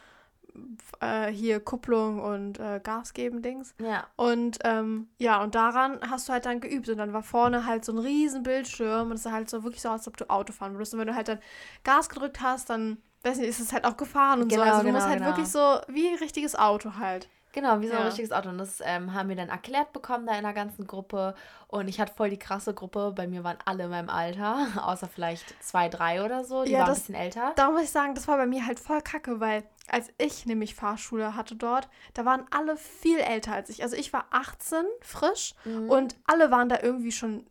äh, 0.99 1.27
hier 1.27 1.59
Kupplung 1.59 2.19
und 2.21 2.59
äh, 2.59 2.79
Gas 2.83 3.13
geben 3.13 3.41
Dings. 3.41 3.73
Ja. 3.79 4.07
Und 4.15 4.59
ähm, 4.63 5.07
ja, 5.17 5.41
und 5.41 5.55
daran 5.55 5.99
hast 6.09 6.27
du 6.27 6.33
halt 6.33 6.45
dann 6.45 6.59
geübt. 6.59 6.89
Und 6.89 6.97
dann 6.97 7.13
war 7.13 7.23
vorne 7.23 7.65
halt 7.65 7.85
so 7.85 7.91
ein 7.91 7.97
riesen 7.97 8.43
Bildschirm 8.43 9.09
und 9.09 9.15
es 9.15 9.23
sah 9.23 9.31
halt 9.31 9.49
so 9.49 9.63
wirklich 9.63 9.81
so 9.81 9.89
aus, 9.89 10.01
als 10.01 10.07
ob 10.07 10.17
du 10.17 10.29
Auto 10.29 10.53
fahren 10.53 10.73
würdest. 10.73 10.93
Und 10.93 10.99
wenn 10.99 11.07
du 11.07 11.15
halt 11.15 11.27
dann 11.27 11.39
Gas 11.83 12.09
gedrückt 12.09 12.41
hast, 12.41 12.69
dann, 12.69 12.97
weiß 13.23 13.37
nicht, 13.37 13.49
ist 13.49 13.59
es 13.59 13.73
halt 13.73 13.85
auch 13.85 13.97
gefahren 13.97 14.41
und 14.41 14.49
Genau, 14.49 14.63
so. 14.63 14.69
Also 14.69 14.81
du 14.81 14.87
genau, 14.87 14.97
musst 14.97 15.07
halt 15.07 15.19
genau. 15.19 15.31
wirklich 15.31 15.47
so 15.47 15.79
wie 15.87 16.07
ein 16.07 16.15
richtiges 16.17 16.55
Auto 16.55 16.95
halt. 16.97 17.29
Genau, 17.53 17.81
wie 17.81 17.87
so 17.87 17.93
ein 17.93 17.99
Ja. 17.99 18.05
richtiges 18.05 18.31
Auto. 18.31 18.49
Und 18.49 18.57
das 18.59 18.81
ähm, 18.83 19.13
haben 19.13 19.27
wir 19.29 19.35
dann 19.35 19.49
erklärt 19.49 19.91
bekommen 19.93 20.25
da 20.25 20.35
in 20.37 20.43
der 20.43 20.53
ganzen 20.53 20.87
Gruppe. 20.87 21.35
Und 21.67 21.87
ich 21.87 21.99
hatte 21.99 22.13
voll 22.13 22.29
die 22.29 22.39
krasse 22.39 22.73
Gruppe. 22.73 23.11
Bei 23.15 23.27
mir 23.27 23.43
waren 23.43 23.57
alle 23.65 23.83
in 23.85 23.89
meinem 23.89 24.09
Alter, 24.09 24.67
außer 24.85 25.07
vielleicht 25.07 25.53
zwei, 25.61 25.89
drei 25.89 26.23
oder 26.23 26.43
so. 26.45 26.63
Die 26.63 26.71
Ja, 26.71 26.79
waren 26.79 26.85
ein 26.87 26.89
das- 26.91 26.99
bisschen 26.99 27.15
älter. 27.15 27.51
Da 27.55 27.69
muss 27.71 27.81
ich 27.83 27.91
sagen, 27.91 28.15
das 28.15 28.27
war 28.27 28.37
bei 28.37 28.45
mir 28.45 28.65
halt 28.65 28.79
voll 28.79 29.01
kacke, 29.01 29.39
weil 29.39 29.63
als 29.89 30.09
ich 30.17 30.45
nämlich 30.45 30.75
Fahrschule 30.75 31.35
hatte 31.35 31.55
dort, 31.55 31.89
da 32.13 32.23
waren 32.25 32.45
alle 32.51 32.77
viel 32.77 33.17
älter 33.19 33.53
als 33.53 33.69
ich. 33.69 33.83
Also 33.83 33.95
ich 33.97 34.13
war 34.13 34.25
18, 34.31 34.85
frisch, 35.01 35.53
Mhm. 35.65 35.89
und 35.89 36.15
alle 36.25 36.51
waren 36.51 36.69
da 36.69 36.79
irgendwie 36.81 37.11
schon, 37.11 37.45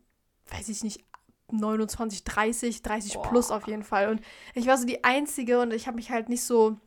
weiß 0.49 0.69
ich 0.69 0.83
nicht, 0.83 1.05
29, 1.51 2.23
30, 2.23 2.81
30 2.81 3.13
Boah. 3.15 3.23
plus 3.29 3.51
auf 3.51 3.67
jeden 3.67 3.83
Fall. 3.83 4.09
Und 4.09 4.21
ich 4.53 4.67
war 4.67 4.77
so 4.77 4.85
die 4.85 5.03
Einzige 5.03 5.59
und 5.59 5.73
ich 5.73 5.85
habe 5.87 5.95
mich 5.95 6.09
halt 6.11 6.29
nicht 6.29 6.43
so. 6.43 6.77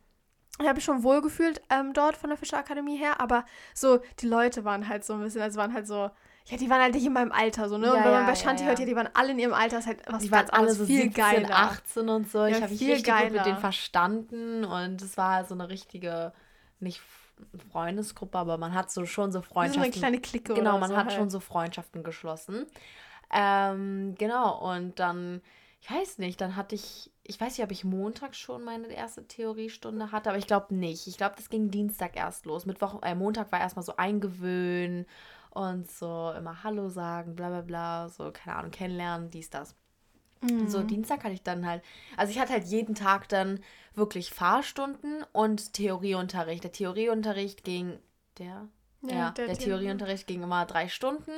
Ich 0.59 0.65
habe 0.65 0.75
mich 0.75 0.85
schon 0.85 1.03
wohl 1.03 1.21
gefühlt 1.21 1.61
ähm, 1.69 1.93
dort 1.93 2.15
von 2.15 2.29
der 2.29 2.37
Fischerakademie 2.37 2.97
her, 2.97 3.19
aber 3.19 3.45
so, 3.73 3.99
die 4.19 4.27
Leute 4.27 4.63
waren 4.63 4.87
halt 4.87 5.03
so 5.03 5.13
ein 5.13 5.19
bisschen, 5.21 5.41
also 5.41 5.59
waren 5.59 5.73
halt 5.73 5.85
so, 5.85 6.09
ja, 6.45 6.57
die 6.57 6.69
waren 6.69 6.81
halt 6.81 6.93
nicht 6.93 7.05
in 7.05 7.11
meinem 7.11 7.31
Alter, 7.33 7.67
so, 7.67 7.77
ne? 7.77 7.91
und 7.91 7.97
Ja, 7.97 8.05
wenn 8.05 8.11
man 8.11 8.21
ja, 8.21 8.27
bei 8.29 8.35
Shanti 8.35 8.63
ja. 8.63 8.69
hört, 8.69 8.79
ja, 8.79 8.85
die 8.85 8.95
waren 8.95 9.09
alle 9.15 9.31
in 9.31 9.39
ihrem 9.39 9.53
Alter, 9.53 9.79
ist 9.79 9.87
halt 9.87 9.99
was 10.07 10.23
die 10.23 10.31
waren 10.31 10.49
alle 10.51 10.73
so 10.73 10.85
viel 10.85 11.03
17, 11.11 11.11
geiler. 11.13 11.55
18 11.55 12.07
und 12.07 12.31
so. 12.31 12.45
Ich 12.45 12.61
habe 12.61 12.69
mich 12.71 12.79
viel 12.79 12.93
richtig 12.93 13.13
gut 13.13 13.23
mit 13.23 13.31
geiler. 13.33 13.43
denen 13.43 13.57
verstanden. 13.57 14.63
Und 14.63 15.01
es 15.01 15.17
war 15.17 15.43
so 15.43 15.55
eine 15.55 15.67
richtige, 15.69 16.31
nicht 16.79 17.01
Freundesgruppe, 17.71 18.37
aber 18.37 18.57
man 18.57 18.73
hat 18.73 18.91
so 18.91 19.05
schon 19.05 19.31
so 19.31 19.39
Wie 19.39 19.43
so 19.43 19.49
Freundschaften. 19.53 19.91
eine 19.91 19.91
kleine 19.91 20.21
Clique 20.21 20.53
Genau, 20.53 20.77
man 20.77 20.89
so 20.91 20.95
hat 20.97 21.07
halt. 21.07 21.15
schon 21.15 21.29
so 21.29 21.39
Freundschaften 21.41 22.03
geschlossen. 22.03 22.65
Ähm, 23.33 24.15
genau, 24.17 24.71
und 24.73 24.99
dann, 24.99 25.41
ich 25.81 25.91
weiß 25.91 26.19
nicht, 26.19 26.39
dann 26.39 26.55
hatte 26.55 26.75
ich, 26.75 27.11
ich 27.27 27.39
weiß 27.41 27.57
nicht, 27.57 27.65
ob 27.65 27.71
ich 27.71 27.83
Montag 27.83 28.35
schon 28.35 28.63
meine 28.63 28.87
erste 28.87 29.27
Theoriestunde 29.27 30.11
hatte, 30.11 30.29
aber 30.29 30.37
ich 30.37 30.47
glaube 30.47 30.75
nicht. 30.75 31.07
Ich 31.07 31.17
glaube, 31.17 31.35
das 31.37 31.49
ging 31.49 31.71
Dienstag 31.71 32.15
erst 32.15 32.45
los. 32.45 32.65
Mittwoch, 32.65 33.01
äh, 33.03 33.15
Montag 33.15 33.51
war 33.51 33.59
erstmal 33.59 33.85
so 33.85 33.95
eingewöhnen 33.97 35.05
und 35.49 35.89
so 35.89 36.33
immer 36.37 36.63
Hallo 36.63 36.89
sagen, 36.89 37.35
bla 37.35 37.49
bla 37.49 37.61
bla, 37.61 38.09
so, 38.09 38.31
keine 38.31 38.57
Ahnung, 38.57 38.71
kennenlernen, 38.71 39.29
dies, 39.31 39.49
das. 39.49 39.75
Mhm. 40.41 40.67
So, 40.67 40.83
Dienstag 40.83 41.23
hatte 41.23 41.33
ich 41.33 41.43
dann 41.43 41.65
halt, 41.65 41.83
also 42.17 42.31
ich 42.31 42.39
hatte 42.39 42.53
halt 42.53 42.65
jeden 42.65 42.95
Tag 42.95 43.29
dann 43.29 43.59
wirklich 43.95 44.31
Fahrstunden 44.31 45.23
und 45.31 45.73
Theorieunterricht. 45.73 46.63
Der 46.63 46.71
Theorieunterricht 46.71 47.63
ging, 47.63 47.97
der? 48.37 48.67
Ja, 49.01 49.31
der, 49.31 49.47
Theorie- 49.47 49.57
Theorieunterricht 49.65 50.27
ging 50.27 50.43
immer 50.43 50.65
drei 50.65 50.87
Stunden. 50.89 51.31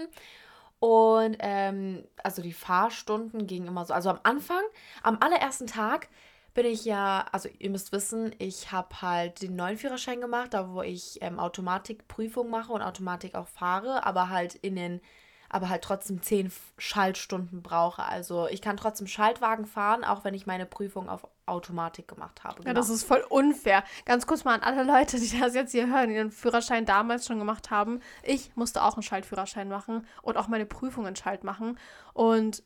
Und 0.80 1.38
ähm, 1.40 2.04
also 2.24 2.42
die 2.42 2.54
Fahrstunden 2.54 3.48
gingen 3.48 3.68
immer 3.68 3.86
so. 3.86 3.94
Also 3.94 4.10
am 4.10 4.20
Anfang, 4.24 4.62
am 5.02 5.18
allerersten 5.20 5.68
Tag 5.68 6.08
bin 6.54 6.66
ich 6.66 6.86
ja, 6.86 7.26
also 7.32 7.50
ihr 7.60 7.70
müsst 7.70 7.92
wissen, 7.92 8.34
ich 8.40 8.72
habe 8.72 9.02
halt 9.02 9.42
den 9.44 9.56
neuen 9.56 9.78
Führerschein 9.78 10.22
gemacht, 10.22 10.54
da 10.54 10.72
wo 10.72 10.82
ich 10.82 11.20
ähm, 11.22 11.40
Automatikprüfung 11.40 12.50
mache 12.50 12.74
und 12.74 12.82
Automatik 12.82 13.36
auch 13.36 13.48
fahre, 13.48 14.06
aber 14.06 14.30
halt 14.30 14.56
in 14.56 14.76
den, 14.76 15.02
aber 15.50 15.70
halt 15.70 15.84
trotzdem 15.84 16.22
zehn 16.22 16.52
Schaltstunden 16.78 17.62
brauche. 17.62 18.04
Also 18.04 18.48
ich 18.48 18.62
kann 18.62 18.78
trotzdem 18.78 19.08
Schaltwagen 19.08 19.66
fahren, 19.66 20.04
auch 20.04 20.24
wenn 20.24 20.34
ich 20.34 20.48
meine 20.48 20.66
Prüfung 20.66 21.10
auf 21.10 21.28
Automatik 21.48 22.08
gemacht 22.08 22.44
habe. 22.44 22.64
Ja, 22.66 22.74
das 22.74 22.90
ist 22.90 23.04
voll 23.04 23.26
unfair. 23.30 23.84
Ganz 24.06 24.28
kurz 24.28 24.44
mal 24.44 24.54
an 24.54 24.62
alle 24.62 24.84
Leute, 24.84 25.20
die 25.20 25.40
das 25.40 25.54
jetzt 25.56 25.72
hier 25.72 25.88
hören, 25.88 26.10
die 26.10 26.16
den 26.16 26.32
Führerschein 26.32 26.86
damals 26.86 27.26
schon 27.26 27.40
gemacht 27.40 27.72
haben. 27.72 28.02
Ich 28.24 28.56
musste 28.56 28.84
auch 28.84 28.96
einen 28.96 29.04
Schaltführerschein 29.04 29.70
machen 29.70 30.06
und 30.22 30.38
auch 30.38 30.48
meine 30.48 30.66
Prüfungen 30.66 31.16
Schalt 31.16 31.44
machen. 31.44 31.78
Und 32.14 32.64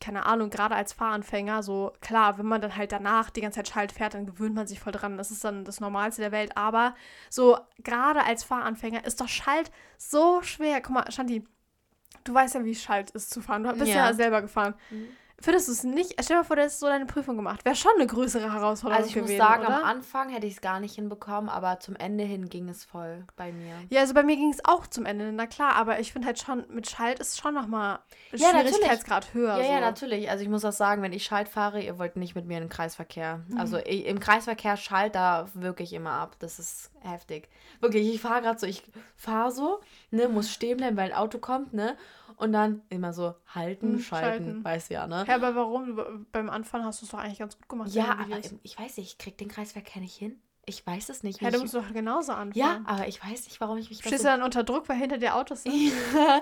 keine 0.00 0.26
Ahnung, 0.26 0.50
gerade 0.50 0.74
als 0.74 0.92
Fahranfänger, 0.92 1.62
so 1.62 1.92
klar, 2.00 2.36
wenn 2.36 2.46
man 2.46 2.60
dann 2.60 2.76
halt 2.76 2.90
danach 2.90 3.30
die 3.30 3.40
ganze 3.40 3.56
Zeit 3.56 3.68
Schalt 3.68 3.92
fährt, 3.92 4.14
dann 4.14 4.26
gewöhnt 4.26 4.54
man 4.54 4.66
sich 4.66 4.80
voll 4.80 4.92
dran. 4.92 5.16
Das 5.16 5.30
ist 5.30 5.44
dann 5.44 5.64
das 5.64 5.78
Normalste 5.78 6.22
der 6.22 6.32
Welt. 6.32 6.56
Aber 6.56 6.94
so 7.30 7.56
gerade 7.84 8.24
als 8.24 8.42
Fahranfänger 8.42 9.04
ist 9.04 9.20
doch 9.20 9.28
Schalt 9.28 9.70
so 9.98 10.42
schwer. 10.42 10.80
Guck 10.80 10.94
mal, 10.94 11.10
Shanti, 11.12 11.44
du 12.24 12.34
weißt 12.34 12.56
ja, 12.56 12.64
wie 12.64 12.74
Schalt 12.74 13.10
ist 13.10 13.30
zu 13.30 13.40
fahren. 13.40 13.62
Du 13.62 13.72
bist 13.74 13.88
ja, 13.88 14.06
ja 14.08 14.12
selber 14.12 14.42
gefahren. 14.42 14.74
Mhm. 14.90 15.08
Findest 15.42 15.66
du 15.66 15.72
es 15.72 15.82
nicht? 15.82 16.12
Stell 16.20 16.36
dir 16.36 16.42
mal 16.42 16.44
vor, 16.44 16.54
du 16.54 16.62
hättest 16.62 16.78
so 16.78 16.86
deine 16.86 17.04
Prüfung 17.04 17.36
gemacht. 17.36 17.64
Wäre 17.64 17.74
schon 17.74 17.90
eine 17.96 18.06
größere 18.06 18.52
Herausforderung 18.52 19.02
Also 19.02 19.08
ich 19.08 19.14
gewesen, 19.14 19.38
muss 19.38 19.46
sagen, 19.46 19.66
oder? 19.66 19.78
am 19.78 19.84
Anfang 19.84 20.28
hätte 20.28 20.46
ich 20.46 20.54
es 20.54 20.60
gar 20.60 20.78
nicht 20.78 20.94
hinbekommen, 20.94 21.50
aber 21.50 21.80
zum 21.80 21.96
Ende 21.96 22.22
hin 22.22 22.48
ging 22.48 22.68
es 22.68 22.84
voll 22.84 23.24
bei 23.34 23.50
mir. 23.50 23.74
Ja, 23.90 24.00
also 24.00 24.14
bei 24.14 24.22
mir 24.22 24.36
ging 24.36 24.52
es 24.52 24.64
auch 24.64 24.86
zum 24.86 25.04
Ende, 25.04 25.32
na 25.32 25.46
klar, 25.46 25.74
aber 25.74 25.98
ich 25.98 26.12
finde 26.12 26.26
halt 26.26 26.38
schon, 26.38 26.64
mit 26.68 26.88
Schalt 26.88 27.18
ist 27.18 27.40
schon 27.40 27.54
nochmal 27.54 27.98
ja, 28.32 28.50
Schwierigkeitsgrad 28.50 29.34
höher. 29.34 29.58
Ja, 29.58 29.64
so. 29.64 29.72
ja, 29.72 29.80
natürlich. 29.80 30.30
Also 30.30 30.44
ich 30.44 30.48
muss 30.48 30.64
auch 30.64 30.72
sagen, 30.72 31.02
wenn 31.02 31.12
ich 31.12 31.24
Schalt 31.24 31.48
fahre, 31.48 31.82
ihr 31.82 31.98
wollt 31.98 32.16
nicht 32.16 32.36
mit 32.36 32.46
mir 32.46 32.58
in 32.58 32.64
den 32.64 32.70
Kreisverkehr. 32.70 33.40
Mhm. 33.48 33.58
Also 33.58 33.78
ich, 33.78 34.06
im 34.06 34.20
Kreisverkehr 34.20 34.76
Schalt 34.76 35.16
da 35.16 35.48
wirklich 35.54 35.92
immer 35.92 36.12
ab. 36.12 36.36
Das 36.38 36.60
ist 36.60 36.92
heftig. 37.00 37.48
Wirklich, 37.80 38.14
ich 38.14 38.20
fahre 38.20 38.42
gerade 38.42 38.58
so, 38.58 38.66
ich 38.66 38.84
fahre 39.16 39.50
so, 39.50 39.80
ne, 40.10 40.28
muss 40.28 40.52
stehen 40.52 40.76
bleiben, 40.76 40.96
weil 40.96 41.10
ein 41.10 41.18
Auto 41.18 41.38
kommt, 41.38 41.72
ne? 41.72 41.96
Und 42.36 42.52
dann 42.52 42.82
immer 42.88 43.12
so 43.12 43.34
halten, 43.46 43.94
hm, 43.94 44.00
schalten, 44.00 44.44
schalten. 44.44 44.64
weiß 44.64 44.88
ja, 44.88 45.06
ne? 45.06 45.24
Ja, 45.26 45.34
aber 45.34 45.54
warum? 45.54 46.26
Beim 46.32 46.50
Anfang 46.50 46.84
hast 46.84 47.00
du 47.00 47.06
es 47.06 47.12
doch 47.12 47.18
eigentlich 47.18 47.38
ganz 47.38 47.56
gut 47.56 47.68
gemacht. 47.68 47.90
Ja, 47.92 48.12
aber 48.12 48.38
ich 48.62 48.78
weiß 48.78 48.96
nicht, 48.98 49.12
ich 49.12 49.18
krieg 49.18 49.38
den 49.38 49.48
Kreisverkehr 49.48 50.00
nicht 50.02 50.16
hin. 50.16 50.40
Ich 50.64 50.86
weiß 50.86 51.08
es 51.08 51.24
nicht. 51.24 51.42
Ja, 51.42 51.50
du 51.50 51.58
musst 51.58 51.74
doch 51.74 51.92
genauso 51.92 52.30
anfangen. 52.30 52.52
Ja, 52.54 52.82
aber 52.84 53.08
ich 53.08 53.20
weiß 53.22 53.46
nicht, 53.46 53.60
warum 53.60 53.78
ich 53.78 53.88
mich 53.88 53.98
Stehst 53.98 54.18
so 54.18 54.22
du 54.22 54.28
dann 54.28 54.42
unter 54.42 54.62
Druck, 54.62 54.88
weil 54.88 54.96
hinter 54.96 55.18
dir 55.18 55.34
Autos 55.34 55.64
sind? 55.64 55.74
Ja. 55.74 56.40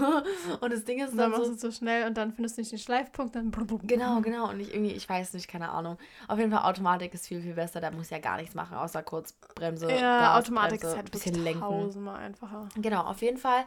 und 0.60 0.72
das 0.72 0.84
Ding 0.84 1.00
ist 1.00 1.10
und 1.12 1.18
dann, 1.18 1.30
dann 1.30 1.38
machst 1.38 1.44
so, 1.44 1.52
du 1.52 1.58
zu 1.58 1.72
schnell 1.72 2.06
und 2.06 2.16
dann 2.16 2.32
findest 2.32 2.56
du 2.56 2.62
nicht 2.62 2.72
den 2.72 2.78
Schleifpunkt, 2.78 3.36
dann 3.36 3.52
Genau, 3.82 4.22
genau. 4.22 4.48
Und 4.48 4.60
ich 4.60 4.72
irgendwie, 4.72 4.92
ich 4.92 5.06
weiß 5.06 5.34
nicht, 5.34 5.48
keine 5.48 5.68
Ahnung. 5.68 5.98
Auf 6.28 6.38
jeden 6.38 6.50
Fall 6.50 6.62
Automatik 6.62 7.12
ist 7.12 7.26
viel, 7.26 7.42
viel 7.42 7.54
besser. 7.54 7.82
Da 7.82 7.90
muss 7.90 8.08
ja 8.08 8.18
gar 8.18 8.38
nichts 8.38 8.54
machen, 8.54 8.74
außer 8.74 9.02
kurz 9.02 9.34
Bremse. 9.54 9.90
Ja, 9.92 10.38
Automatik 10.38 10.82
ist 10.82 10.96
halt 10.96 11.06
ein 11.06 11.10
bisschen 11.10 11.34
lenken. 11.34 11.60
tausendmal 11.60 12.20
einfacher. 12.20 12.70
Genau, 12.76 13.02
auf 13.02 13.20
jeden 13.20 13.36
Fall 13.36 13.66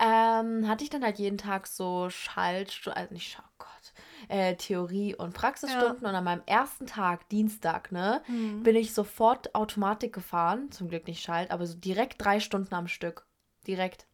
ähm, 0.00 0.66
hatte 0.66 0.82
ich 0.82 0.90
dann 0.90 1.04
halt 1.04 1.18
jeden 1.18 1.38
Tag 1.38 1.66
so 1.66 2.08
Schaltstunden, 2.08 3.00
also 3.00 3.12
nicht, 3.12 3.38
oh 3.38 3.48
Gott, 3.58 3.92
äh, 4.28 4.56
Theorie- 4.56 5.14
und 5.14 5.34
Praxisstunden. 5.34 6.02
Ja. 6.02 6.08
Und 6.08 6.14
an 6.14 6.24
meinem 6.24 6.42
ersten 6.46 6.86
Tag, 6.86 7.28
Dienstag, 7.28 7.92
ne, 7.92 8.22
mhm. 8.26 8.62
bin 8.62 8.76
ich 8.76 8.94
sofort 8.94 9.54
Automatik 9.54 10.12
gefahren. 10.14 10.70
Zum 10.72 10.88
Glück 10.88 11.06
nicht 11.06 11.22
Schalt, 11.22 11.50
aber 11.50 11.66
so 11.66 11.76
direkt 11.76 12.24
drei 12.24 12.40
Stunden 12.40 12.74
am 12.74 12.88
Stück. 12.88 13.26
Direkt. 13.66 14.06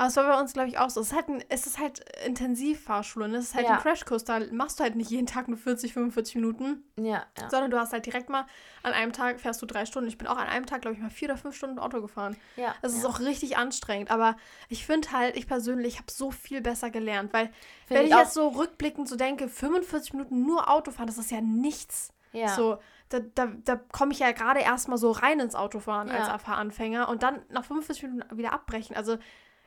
Aber 0.00 0.08
es 0.08 0.16
war 0.16 0.24
bei 0.24 0.40
uns, 0.40 0.54
glaube 0.54 0.70
ich, 0.70 0.78
auch 0.78 0.88
so. 0.88 1.02
Es 1.02 1.08
ist 1.08 1.14
halt, 1.14 1.28
ein, 1.28 1.44
es 1.50 1.66
ist 1.66 1.78
halt 1.78 2.02
Intensivfahrschule. 2.24 3.28
Ne? 3.28 3.36
Es 3.36 3.48
ist 3.48 3.54
halt 3.54 3.66
ja. 3.66 3.74
ein 3.74 3.80
Crashkurs. 3.80 4.24
Da 4.24 4.40
machst 4.50 4.80
du 4.80 4.82
halt 4.82 4.96
nicht 4.96 5.10
jeden 5.10 5.26
Tag 5.26 5.46
nur 5.46 5.58
40, 5.58 5.92
45 5.92 6.36
Minuten. 6.36 6.82
Ja, 6.96 7.26
ja, 7.38 7.50
Sondern 7.50 7.70
du 7.70 7.78
hast 7.78 7.92
halt 7.92 8.06
direkt 8.06 8.30
mal 8.30 8.46
an 8.82 8.94
einem 8.94 9.12
Tag 9.12 9.40
fährst 9.40 9.60
du 9.60 9.66
drei 9.66 9.84
Stunden. 9.84 10.08
Ich 10.08 10.16
bin 10.16 10.26
auch 10.26 10.38
an 10.38 10.48
einem 10.48 10.64
Tag, 10.64 10.80
glaube 10.80 10.96
ich, 10.96 11.02
mal 11.02 11.10
vier 11.10 11.28
oder 11.28 11.36
fünf 11.36 11.54
Stunden 11.54 11.78
Auto 11.78 12.00
gefahren. 12.00 12.34
Ja. 12.56 12.74
Es 12.80 12.94
ist 12.94 13.04
auch 13.04 13.20
richtig 13.20 13.58
anstrengend. 13.58 14.10
Aber 14.10 14.38
ich 14.70 14.86
finde 14.86 15.12
halt, 15.12 15.36
ich 15.36 15.46
persönlich 15.46 15.98
habe 15.98 16.10
so 16.10 16.30
viel 16.30 16.62
besser 16.62 16.88
gelernt. 16.88 17.34
Weil, 17.34 17.48
find 17.84 18.00
wenn 18.00 18.06
ich, 18.06 18.12
ich 18.12 18.16
jetzt 18.16 18.32
so 18.32 18.48
rückblickend 18.48 19.06
so 19.06 19.16
denke, 19.16 19.50
45 19.50 20.14
Minuten 20.14 20.46
nur 20.46 20.70
Auto 20.70 20.92
fahren, 20.92 21.08
das 21.08 21.18
ist 21.18 21.30
ja 21.30 21.42
nichts. 21.42 22.14
Ja. 22.32 22.48
So, 22.48 22.78
da, 23.10 23.20
da, 23.34 23.48
da 23.66 23.76
komme 23.76 24.12
ich 24.12 24.20
ja 24.20 24.32
gerade 24.32 24.60
erstmal 24.60 24.96
so 24.96 25.10
rein 25.10 25.40
ins 25.40 25.54
Autofahren 25.54 26.08
ja. 26.08 26.14
als 26.14 26.42
Fahranfänger 26.42 27.10
und 27.10 27.22
dann 27.22 27.42
nach 27.50 27.66
45 27.66 28.04
Minuten 28.04 28.38
wieder 28.38 28.54
abbrechen. 28.54 28.96
Also 28.96 29.18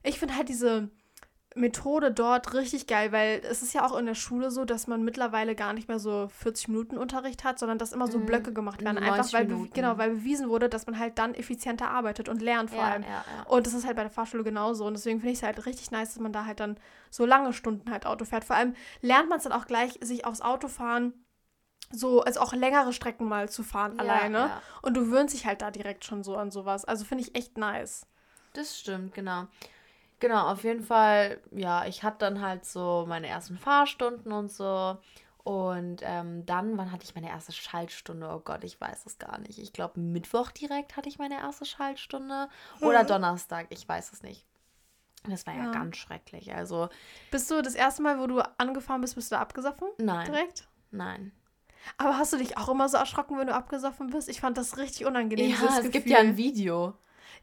ich 0.03 0.19
finde 0.19 0.35
halt 0.35 0.49
diese 0.49 0.89
Methode 1.55 2.11
dort 2.11 2.53
richtig 2.53 2.87
geil, 2.87 3.11
weil 3.11 3.41
es 3.43 3.61
ist 3.61 3.73
ja 3.73 3.85
auch 3.85 3.95
in 3.95 4.05
der 4.05 4.15
Schule 4.15 4.49
so, 4.49 4.65
dass 4.65 4.87
man 4.87 5.03
mittlerweile 5.03 5.55
gar 5.55 5.73
nicht 5.73 5.87
mehr 5.87 5.99
so 5.99 6.29
40 6.39 6.69
Minuten 6.69 6.97
Unterricht 6.97 7.43
hat, 7.43 7.59
sondern 7.59 7.77
dass 7.77 7.93
immer 7.93 8.07
so 8.07 8.17
mhm. 8.17 8.25
Blöcke 8.25 8.53
gemacht 8.53 8.83
werden. 8.83 8.97
Einfach 8.97 9.31
weil, 9.33 9.45
genau, 9.73 9.97
weil 9.97 10.11
bewiesen 10.11 10.49
wurde, 10.49 10.67
dass 10.67 10.87
man 10.87 10.97
halt 10.97 11.19
dann 11.19 11.35
effizienter 11.35 11.91
arbeitet 11.91 12.27
und 12.27 12.41
lernt 12.41 12.71
vor 12.71 12.79
ja, 12.79 12.91
allem. 12.91 13.03
Ja, 13.03 13.09
ja. 13.09 13.43
Und 13.47 13.67
das 13.67 13.73
ist 13.73 13.85
halt 13.85 13.95
bei 13.95 14.03
der 14.03 14.11
Fahrschule 14.11 14.43
genauso. 14.43 14.85
Und 14.85 14.93
deswegen 14.93 15.19
finde 15.19 15.33
ich 15.33 15.39
es 15.39 15.43
halt 15.43 15.65
richtig 15.65 15.91
nice, 15.91 16.13
dass 16.13 16.19
man 16.19 16.33
da 16.33 16.45
halt 16.45 16.59
dann 16.59 16.77
so 17.11 17.25
lange 17.25 17.53
Stunden 17.53 17.91
halt 17.91 18.05
Auto 18.05 18.25
fährt. 18.25 18.43
Vor 18.43 18.55
allem 18.55 18.75
lernt 19.01 19.29
man 19.29 19.37
es 19.37 19.43
dann 19.43 19.53
auch 19.53 19.67
gleich, 19.67 19.99
sich 20.01 20.25
aufs 20.25 20.41
Auto 20.41 20.67
fahren 20.67 21.13
so, 21.91 22.21
also 22.21 22.39
auch 22.39 22.53
längere 22.53 22.91
Strecken 22.91 23.27
mal 23.27 23.49
zu 23.49 23.61
fahren 23.61 23.99
alleine. 23.99 24.49
Und 24.81 24.95
du 24.95 25.01
gewöhnst 25.01 25.35
dich 25.35 25.45
halt 25.45 25.61
da 25.61 25.69
direkt 25.69 26.05
schon 26.05 26.23
so 26.23 26.35
an 26.35 26.49
sowas. 26.49 26.85
Also 26.85 27.05
finde 27.05 27.23
ich 27.23 27.35
echt 27.35 27.59
nice. 27.59 28.07
Das 28.53 28.79
stimmt, 28.79 29.13
genau. 29.13 29.47
Genau, 30.23 30.47
auf 30.47 30.63
jeden 30.63 30.83
Fall, 30.83 31.41
ja, 31.51 31.83
ich 31.85 32.01
hatte 32.01 32.19
dann 32.19 32.39
halt 32.39 32.63
so 32.63 33.03
meine 33.09 33.27
ersten 33.27 33.57
Fahrstunden 33.57 34.31
und 34.31 34.49
so. 34.49 34.97
Und 35.43 35.97
ähm, 36.01 36.45
dann, 36.45 36.77
wann 36.77 36.93
hatte 36.93 37.03
ich 37.03 37.13
meine 37.13 37.27
erste 37.27 37.51
Schaltstunde? 37.51 38.29
Oh 38.33 38.39
Gott, 38.39 38.63
ich 38.63 38.79
weiß 38.79 39.05
es 39.05 39.17
gar 39.17 39.37
nicht. 39.39 39.59
Ich 39.59 39.73
glaube, 39.73 39.99
Mittwoch 39.99 40.51
direkt 40.51 40.95
hatte 40.95 41.09
ich 41.09 41.19
meine 41.19 41.39
erste 41.39 41.65
Schaltstunde. 41.65 42.47
Oder 42.79 43.01
hm. 43.01 43.07
Donnerstag, 43.07 43.67
ich 43.69 43.85
weiß 43.85 44.13
es 44.13 44.23
nicht. 44.23 44.45
Das 45.27 45.45
war 45.45 45.55
ja, 45.55 45.65
ja, 45.65 45.71
ganz 45.71 45.97
schrecklich. 45.97 46.55
Also. 46.55 46.87
Bist 47.29 47.51
du 47.51 47.61
das 47.61 47.75
erste 47.75 48.01
Mal, 48.01 48.17
wo 48.17 48.25
du 48.25 48.39
angefahren 48.57 49.01
bist, 49.01 49.15
bist 49.15 49.29
du 49.29 49.37
abgesoffen? 49.37 49.89
Nein. 49.97 50.31
Direkt? 50.31 50.69
Nein. 50.91 51.33
Aber 51.97 52.17
hast 52.17 52.31
du 52.31 52.37
dich 52.37 52.57
auch 52.57 52.69
immer 52.69 52.87
so 52.87 52.95
erschrocken, 52.95 53.37
wenn 53.37 53.47
du 53.47 53.53
abgesoffen 53.53 54.09
bist? 54.09 54.29
Ich 54.29 54.39
fand 54.39 54.57
das 54.57 54.77
richtig 54.77 55.05
unangenehm. 55.05 55.49
Ja, 55.49 55.65
es 55.65 55.75
Gefühl. 55.75 55.91
gibt 55.91 56.09
ja 56.09 56.19
ein 56.19 56.37
Video. 56.37 56.93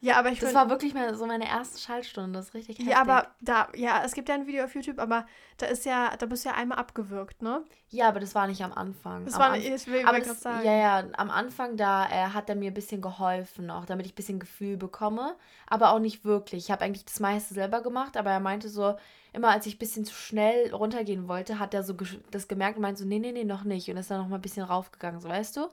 Ja, 0.03 0.17
aber 0.19 0.31
ich 0.31 0.41
Das 0.41 0.55
war 0.55 0.71
wirklich 0.71 0.95
mal 0.95 1.15
so 1.15 1.27
meine 1.27 1.47
erste 1.47 1.79
Schaltstunde, 1.79 2.33
das 2.39 2.49
ist 2.49 2.55
richtig 2.55 2.79
heftig. 2.79 2.91
Ja, 2.91 3.03
aber 3.03 3.27
da, 3.43 3.69
ja, 3.77 4.03
es 4.03 4.15
gibt 4.15 4.31
ja 4.31 4.35
ein 4.35 4.47
Video 4.47 4.65
auf 4.65 4.75
YouTube, 4.75 4.99
aber 4.99 5.27
da 5.59 5.67
ist 5.67 5.85
ja, 5.85 6.17
da 6.17 6.25
bist 6.25 6.45
du 6.45 6.49
ja 6.49 6.55
einmal 6.55 6.79
abgewürgt, 6.79 7.43
ne? 7.43 7.63
Ja, 7.91 8.09
aber 8.09 8.19
das 8.19 8.35
war 8.35 8.47
nicht 8.47 8.63
am 8.63 8.73
Anfang. 8.73 9.27
Das 9.27 9.35
am 9.35 9.41
war, 9.41 9.51
Anf 9.53 9.65
ich 9.65 9.87
will 9.89 10.07
aber 10.07 10.21
das, 10.21 10.41
sagen. 10.41 10.65
Ja, 10.65 10.73
ja, 10.73 11.05
am 11.19 11.31
Anfang 11.31 11.77
da 11.77 12.07
äh, 12.07 12.31
hat 12.31 12.49
er 12.49 12.55
mir 12.57 12.71
ein 12.71 12.75
bisschen 12.75 13.03
geholfen, 13.03 13.71
auch 13.71 13.85
damit 13.85 14.07
ich 14.07 14.13
ein 14.13 14.17
bisschen 14.17 14.41
Gefühl 14.41 14.79
bekomme, 14.79 15.37
aber 15.67 15.93
auch 15.93 15.99
nicht 15.99 16.25
wirklich. 16.25 16.65
Ich 16.65 16.71
habe 16.71 16.83
eigentlich 16.83 17.05
das 17.05 17.21
meiste 17.21 17.53
selber 17.53 17.83
gemacht, 17.83 18.17
aber 18.17 18.31
er 18.31 18.41
meinte 18.41 18.71
so, 18.71 18.97
immer 19.35 19.49
als 19.49 19.67
ich 19.67 19.75
ein 19.75 19.79
bisschen 19.79 20.07
zu 20.07 20.15
schnell 20.15 20.73
runtergehen 20.75 21.29
wollte, 21.29 21.59
hat 21.59 21.75
er 21.75 21.83
so 21.83 21.95
das 22.31 22.49
gemerkt 22.49 22.77
und 22.77 22.83
meinte 22.83 23.03
so, 23.03 23.07
nee, 23.07 23.19
nee, 23.19 23.33
nee, 23.33 23.45
noch 23.45 23.65
nicht 23.65 23.91
und 23.91 23.99
ist 23.99 24.11
dann 24.11 24.21
noch 24.21 24.29
mal 24.29 24.37
ein 24.37 24.43
bisschen 24.43 24.65
raufgegangen, 24.65 25.21
so 25.21 25.29
weißt 25.29 25.59
du? 25.59 25.69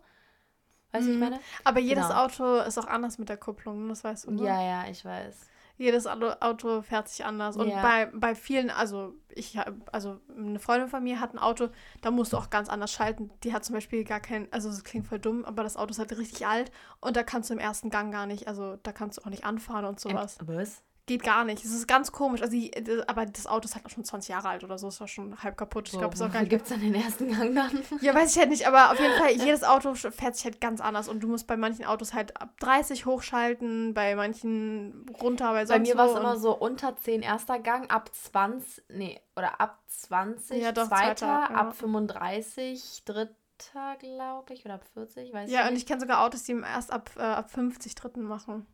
Weißt 0.91 1.05
du, 1.05 1.09
mhm. 1.09 1.15
ich 1.15 1.29
meine? 1.29 1.39
Aber 1.63 1.79
jedes 1.79 2.07
genau. 2.07 2.25
Auto 2.25 2.57
ist 2.57 2.77
auch 2.77 2.87
anders 2.87 3.17
mit 3.17 3.29
der 3.29 3.37
Kupplung, 3.37 3.89
das 3.89 4.03
weißt 4.03 4.27
du, 4.27 4.31
ne? 4.31 4.45
Ja, 4.45 4.61
ja, 4.61 4.89
ich 4.89 5.03
weiß. 5.03 5.47
Jedes 5.79 6.07
Auto 6.07 6.81
fährt 6.81 7.07
sich 7.07 7.23
anders. 7.23 7.55
Und 7.55 7.69
ja. 7.69 7.83
bei, 7.83 8.07
bei 8.07 8.33
vielen, 8.33 8.71
also 8.71 9.13
ich 9.29 9.59
also 9.91 10.19
eine 10.35 10.57
Freundin 10.57 10.89
von 10.89 11.03
mir 11.03 11.19
hat 11.19 11.35
ein 11.35 11.37
Auto, 11.37 11.69
da 12.01 12.09
musst 12.09 12.33
du 12.33 12.37
auch 12.37 12.49
ganz 12.49 12.67
anders 12.67 12.91
schalten. 12.91 13.29
Die 13.43 13.53
hat 13.53 13.63
zum 13.63 13.75
Beispiel 13.75 14.03
gar 14.03 14.19
kein, 14.19 14.51
also 14.51 14.69
es 14.69 14.83
klingt 14.83 15.05
voll 15.05 15.19
dumm, 15.19 15.45
aber 15.45 15.61
das 15.61 15.77
Auto 15.77 15.91
ist 15.91 15.99
halt 15.99 16.17
richtig 16.17 16.47
alt 16.47 16.71
und 16.99 17.15
da 17.15 17.21
kannst 17.21 17.51
du 17.51 17.53
im 17.53 17.59
ersten 17.59 17.91
Gang 17.91 18.11
gar 18.11 18.25
nicht, 18.25 18.47
also 18.47 18.77
da 18.81 18.91
kannst 18.91 19.19
du 19.19 19.21
auch 19.21 19.29
nicht 19.29 19.45
anfahren 19.45 19.85
und 19.85 19.99
sowas. 19.99 20.39
Was? 20.41 20.81
Geht 21.07 21.23
gar 21.23 21.45
nicht. 21.45 21.63
Es 21.63 21.73
ist 21.73 21.87
ganz 21.87 22.11
komisch. 22.11 22.41
Also 22.41 22.51
die, 22.51 22.69
aber 23.07 23.25
das 23.25 23.47
Auto 23.47 23.63
ist 23.65 23.75
halt 23.75 23.85
auch 23.85 23.89
schon 23.89 24.03
20 24.03 24.29
Jahre 24.29 24.49
alt 24.49 24.65
oder 24.65 24.77
so. 24.77 24.89
Es 24.89 24.99
war 24.99 25.07
schon 25.07 25.41
halb 25.41 25.55
kaputt. 25.55 25.87
Ich 25.87 25.97
glaube, 25.97 26.13
es 26.13 26.19
ist 26.19 26.27
auch 26.27 26.33
gar 26.33 26.41
nicht. 26.41 26.49
Gibt 26.49 26.63
es 26.63 26.69
dann 26.69 26.81
den 26.81 26.95
ersten 26.95 27.29
Gang 27.29 27.55
dann? 27.55 27.81
Ja, 28.01 28.13
weiß 28.13 28.33
ich 28.35 28.37
halt 28.37 28.49
nicht. 28.49 28.67
Aber 28.67 28.91
auf 28.91 28.99
jeden 28.99 29.15
Fall, 29.15 29.31
jedes 29.31 29.63
Auto 29.63 29.95
fährt 29.95 30.35
sich 30.35 30.43
halt 30.43 30.59
ganz 30.59 30.81
anders. 30.81 31.07
Und 31.07 31.21
du 31.21 31.29
musst 31.29 31.47
bei 31.47 31.55
manchen 31.55 31.85
Autos 31.85 32.13
halt 32.13 32.39
ab 32.41 32.49
30 32.59 33.05
hochschalten, 33.05 33.93
bei 33.93 34.15
manchen 34.15 35.05
runter, 35.21 35.53
bei 35.53 35.65
sonst 35.65 35.77
Bei 35.77 35.79
mir 35.79 35.97
war 35.97 36.11
es 36.11 36.19
immer 36.19 36.37
so 36.37 36.53
unter 36.53 36.97
10 36.97 37.21
erster 37.21 37.59
Gang, 37.59 37.89
ab 37.89 38.13
20, 38.13 38.83
nee, 38.89 39.21
oder 39.37 39.61
ab 39.61 39.79
20 39.87 40.61
ja, 40.61 40.73
doch, 40.73 40.89
zweiter, 40.89 41.15
zweiter 41.15 41.25
ja. 41.25 41.55
ab 41.55 41.73
35 41.73 43.03
dritter, 43.05 43.95
glaube 43.99 44.53
ich, 44.53 44.65
oder 44.65 44.73
ab 44.73 44.83
40, 44.93 45.31
weiß 45.31 45.49
ja, 45.49 45.59
ich 45.59 45.63
Ja, 45.63 45.69
und 45.69 45.77
ich 45.77 45.85
kenne 45.85 46.01
sogar 46.01 46.25
Autos, 46.25 46.43
die 46.43 46.59
erst 46.59 46.91
ab, 46.91 47.11
äh, 47.15 47.21
ab 47.21 47.49
50 47.49 47.95
dritten 47.95 48.23
machen. 48.23 48.67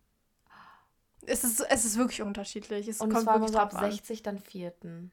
Es 1.26 1.44
ist, 1.44 1.60
es 1.62 1.86
ist 1.86 1.98
wirklich 1.98 2.22
unterschiedlich. 2.22 2.88
Es 2.88 3.00
und 3.00 3.10
kommt 3.10 3.22
es 3.22 3.28
war 3.28 3.48
so 3.48 3.58
ab 3.58 3.72
60 3.72 4.24
dann 4.24 4.40
vierten. 4.40 5.12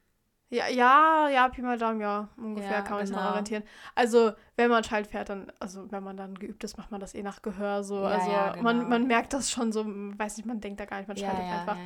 Ja, 0.52 0.66
ja, 0.66 1.28
ja, 1.28 1.48
Pi 1.48 1.62
mal 1.62 1.78
Daumen, 1.78 2.00
ja, 2.00 2.28
ungefähr 2.36 2.70
ja, 2.72 2.82
kann 2.82 2.96
man 2.96 3.04
genau. 3.04 3.06
sich 3.06 3.16
noch 3.16 3.30
orientieren. 3.30 3.62
Also, 3.94 4.32
wenn 4.56 4.68
man 4.68 4.82
Schalt 4.82 5.06
fährt, 5.06 5.28
dann, 5.28 5.52
also 5.60 5.90
wenn 5.92 6.02
man 6.02 6.16
dann 6.16 6.34
geübt 6.34 6.64
ist, 6.64 6.76
macht 6.76 6.90
man 6.90 7.00
das 7.00 7.14
eh 7.14 7.22
nach 7.22 7.40
Gehör 7.40 7.84
so. 7.84 8.02
Ja, 8.02 8.08
also 8.08 8.30
ja, 8.30 8.50
genau. 8.50 8.64
man, 8.64 8.88
man 8.88 9.06
merkt 9.06 9.32
das 9.32 9.48
schon 9.48 9.70
so, 9.70 9.84
weiß 9.86 10.38
nicht, 10.38 10.46
man 10.46 10.60
denkt 10.60 10.80
da 10.80 10.86
gar 10.86 10.98
nicht, 10.98 11.06
man 11.06 11.16
schaltet 11.16 11.44
einfach. 11.44 11.76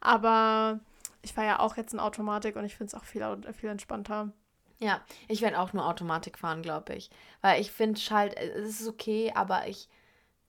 Aber 0.00 0.78
ich 1.22 1.32
fahre 1.32 1.48
ja 1.48 1.58
auch 1.58 1.76
jetzt 1.76 1.94
in 1.94 1.98
Automatik 1.98 2.54
und 2.54 2.64
ich 2.64 2.76
finde 2.76 2.94
es 2.94 2.94
auch 2.94 3.04
viel, 3.04 3.24
viel 3.58 3.70
entspannter. 3.70 4.30
Ja, 4.78 5.00
ich 5.26 5.42
werde 5.42 5.58
auch 5.58 5.72
nur 5.72 5.86
Automatik 5.86 6.38
fahren, 6.38 6.62
glaube 6.62 6.94
ich. 6.94 7.10
Weil 7.40 7.60
ich 7.60 7.72
finde 7.72 7.98
Schalt, 7.98 8.36
es 8.36 8.80
ist 8.80 8.88
okay, 8.88 9.32
aber 9.34 9.66
ich 9.66 9.88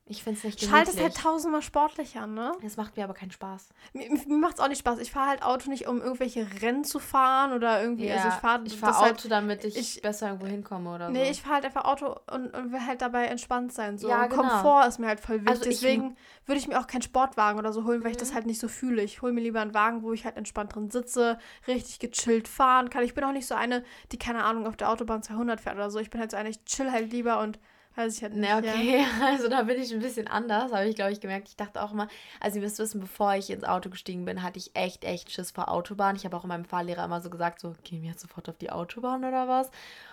Ich 0.06 0.22
finde 0.22 0.36
es 0.36 0.44
nicht 0.44 0.62
Schalt 0.62 0.86
es 0.86 1.00
halt 1.00 1.16
tausendmal 1.16 1.62
sportlicher, 1.62 2.26
ne? 2.26 2.52
Es 2.62 2.76
macht 2.76 2.94
mir 2.98 3.04
aber 3.04 3.14
keinen 3.14 3.30
Spaß. 3.30 3.70
Mir, 3.94 4.10
mir 4.10 4.36
macht 4.36 4.56
es 4.56 4.60
auch 4.60 4.68
nicht 4.68 4.80
Spaß. 4.80 4.98
Ich 4.98 5.10
fahre 5.10 5.30
halt 5.30 5.42
Auto 5.42 5.70
nicht, 5.70 5.86
um 5.88 6.02
irgendwelche 6.02 6.46
Rennen 6.60 6.84
zu 6.84 6.98
fahren 6.98 7.54
oder 7.54 7.80
irgendwie. 7.80 8.08
Ja, 8.08 8.16
also 8.16 8.28
ich 8.28 8.34
fahre 8.34 8.62
ich 8.66 8.76
fahr 8.76 8.90
das 8.90 8.98
Auto, 8.98 9.06
halt, 9.06 9.30
damit 9.30 9.64
ich, 9.64 9.76
ich- 9.96 10.02
besser 10.02 10.26
irgendwo 10.28 10.46
hinkomme 10.46 10.94
oder 10.94 11.08
Nee, 11.08 11.24
so. 11.24 11.30
ich 11.30 11.40
fahre 11.40 11.54
halt 11.54 11.64
einfach 11.64 11.86
Auto 11.86 12.16
und, 12.30 12.54
und 12.54 12.70
will 12.72 12.86
halt 12.86 13.00
dabei 13.00 13.24
entspannt 13.28 13.72
sein. 13.72 13.96
So. 13.96 14.10
Ja, 14.10 14.26
genau. 14.26 14.42
Komfort 14.42 14.86
ist 14.88 14.98
mir 14.98 15.06
halt 15.06 15.20
voll 15.20 15.36
wichtig. 15.36 15.48
Also 15.50 15.64
Deswegen 15.64 16.16
würde 16.44 16.58
ich 16.58 16.68
mir 16.68 16.78
auch 16.78 16.86
keinen 16.86 17.00
Sportwagen 17.02 17.58
oder 17.58 17.72
so 17.72 17.84
holen, 17.84 18.04
weil 18.04 18.10
ich 18.10 18.18
das 18.18 18.30
Mhm. 18.32 18.34
halt 18.34 18.46
nicht 18.46 18.60
so 18.60 18.68
fühle. 18.68 19.02
Ich 19.02 19.22
hole 19.22 19.32
mir 19.32 19.40
lieber 19.40 19.62
einen 19.62 19.72
Wagen, 19.72 20.02
wo 20.02 20.12
ich 20.12 20.26
halt 20.26 20.36
entspannt 20.36 20.74
drin 20.74 20.90
sitze, 20.90 21.38
richtig 21.66 21.98
gechillt 21.98 22.46
fahren 22.46 22.90
kann. 22.90 23.04
Ich 23.04 23.14
bin 23.14 23.24
auch 23.24 23.32
nicht 23.32 23.46
so 23.46 23.54
eine, 23.54 23.82
die, 24.12 24.18
keine 24.18 24.44
Ahnung, 24.44 24.66
auf 24.66 24.76
der 24.76 24.90
Autobahn 24.90 25.22
200 25.22 25.62
fährt 25.62 25.76
oder 25.76 25.90
so. 25.90 25.98
Ich 25.98 26.10
bin 26.10 26.20
halt 26.20 26.30
so 26.30 26.36
eine, 26.36 26.50
ich 26.50 26.62
chill 26.66 26.92
halt 26.92 27.10
lieber 27.10 27.40
und 27.40 27.58
weiß 27.96 28.16
ich 28.16 28.22
halt 28.22 28.34
nicht. 28.34 28.48
Ja. 28.48 28.58
okay, 28.58 29.04
also 29.22 29.48
da 29.48 29.62
bin 29.62 29.80
ich 29.80 29.92
ein 29.92 30.00
bisschen 30.00 30.26
anders, 30.26 30.72
habe 30.72 30.88
ich, 30.88 30.96
glaube 30.96 31.12
ich, 31.12 31.20
gemerkt. 31.20 31.48
Ich 31.48 31.56
dachte 31.56 31.82
auch 31.82 31.92
immer, 31.92 32.08
also 32.40 32.56
ihr 32.56 32.62
müsst 32.62 32.78
wissen, 32.78 33.00
bevor 33.00 33.34
ich 33.34 33.50
ins 33.50 33.64
Auto 33.64 33.90
gestiegen 33.90 34.24
bin, 34.24 34.42
hatte 34.42 34.58
ich 34.58 34.74
echt, 34.74 35.04
echt 35.04 35.30
Schiss 35.30 35.50
vor 35.50 35.70
Autobahn. 35.70 36.16
Ich 36.16 36.24
habe 36.24 36.36
auch 36.36 36.44
in 36.44 36.48
meinem 36.48 36.64
Fahrlehrer 36.64 37.04
immer 37.04 37.20
so 37.20 37.30
gesagt, 37.30 37.60
so, 37.60 37.74
gehen 37.84 38.02
wir 38.02 38.10
jetzt 38.10 38.22
sofort 38.22 38.48
auf 38.48 38.58
die 38.58 38.70
Autobahn 38.70 39.24
oder 39.24 39.48
was? 39.48 39.70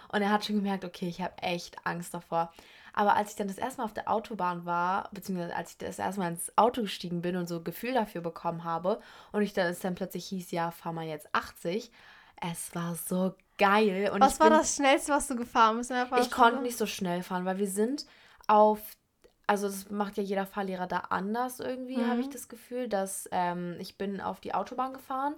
Und 0.09 0.21
er 0.21 0.31
hat 0.31 0.45
schon 0.45 0.57
gemerkt, 0.57 0.85
okay, 0.85 1.07
ich 1.07 1.21
habe 1.21 1.37
echt 1.41 1.77
Angst 1.85 2.13
davor. 2.13 2.51
Aber 2.93 3.15
als 3.15 3.31
ich 3.31 3.35
dann 3.37 3.47
das 3.47 3.57
erste 3.57 3.79
Mal 3.79 3.85
auf 3.85 3.93
der 3.93 4.09
Autobahn 4.11 4.65
war, 4.65 5.09
beziehungsweise 5.13 5.55
als 5.55 5.71
ich 5.71 5.77
das 5.77 5.99
erste 5.99 6.19
Mal 6.19 6.31
ins 6.31 6.51
Auto 6.57 6.81
gestiegen 6.81 7.21
bin 7.21 7.37
und 7.37 7.47
so 7.47 7.61
Gefühl 7.61 7.93
dafür 7.93 8.21
bekommen 8.21 8.63
habe 8.63 8.99
und 9.31 9.41
ich 9.41 9.53
dann, 9.53 9.67
es 9.67 9.79
dann 9.79 9.95
plötzlich 9.95 10.25
hieß, 10.25 10.51
ja, 10.51 10.71
fahr 10.71 10.91
mal 10.93 11.05
jetzt 11.05 11.33
80, 11.33 11.91
es 12.41 12.75
war 12.75 12.95
so 12.95 13.33
geil. 13.61 14.11
Und 14.13 14.21
Was 14.21 14.39
war 14.39 14.49
bin, 14.49 14.57
das 14.57 14.75
Schnellste, 14.75 15.11
was 15.11 15.27
du 15.27 15.35
gefahren 15.35 15.77
bist? 15.77 15.91
ich 15.91 16.31
konnte 16.31 16.61
nicht 16.61 16.77
so 16.77 16.85
schnell 16.85 17.23
fahren, 17.23 17.45
weil 17.45 17.57
wir 17.57 17.67
sind 17.67 18.05
auf, 18.47 18.79
also 19.47 19.67
das 19.67 19.89
macht 19.89 20.17
ja 20.17 20.23
jeder 20.23 20.45
Fahrlehrer 20.45 20.87
da 20.87 20.97
anders 21.09 21.59
irgendwie, 21.59 21.97
Mhm. 21.97 22.09
habe 22.09 22.21
ich 22.21 22.29
das 22.29 22.47
Gefühl, 22.49 22.87
dass 22.89 23.27
ähm, 23.31 23.75
ich 23.79 23.97
bin 23.97 24.19
auf 24.21 24.39
die 24.39 24.53
Autobahn 24.53 24.93
gefahren 24.93 25.35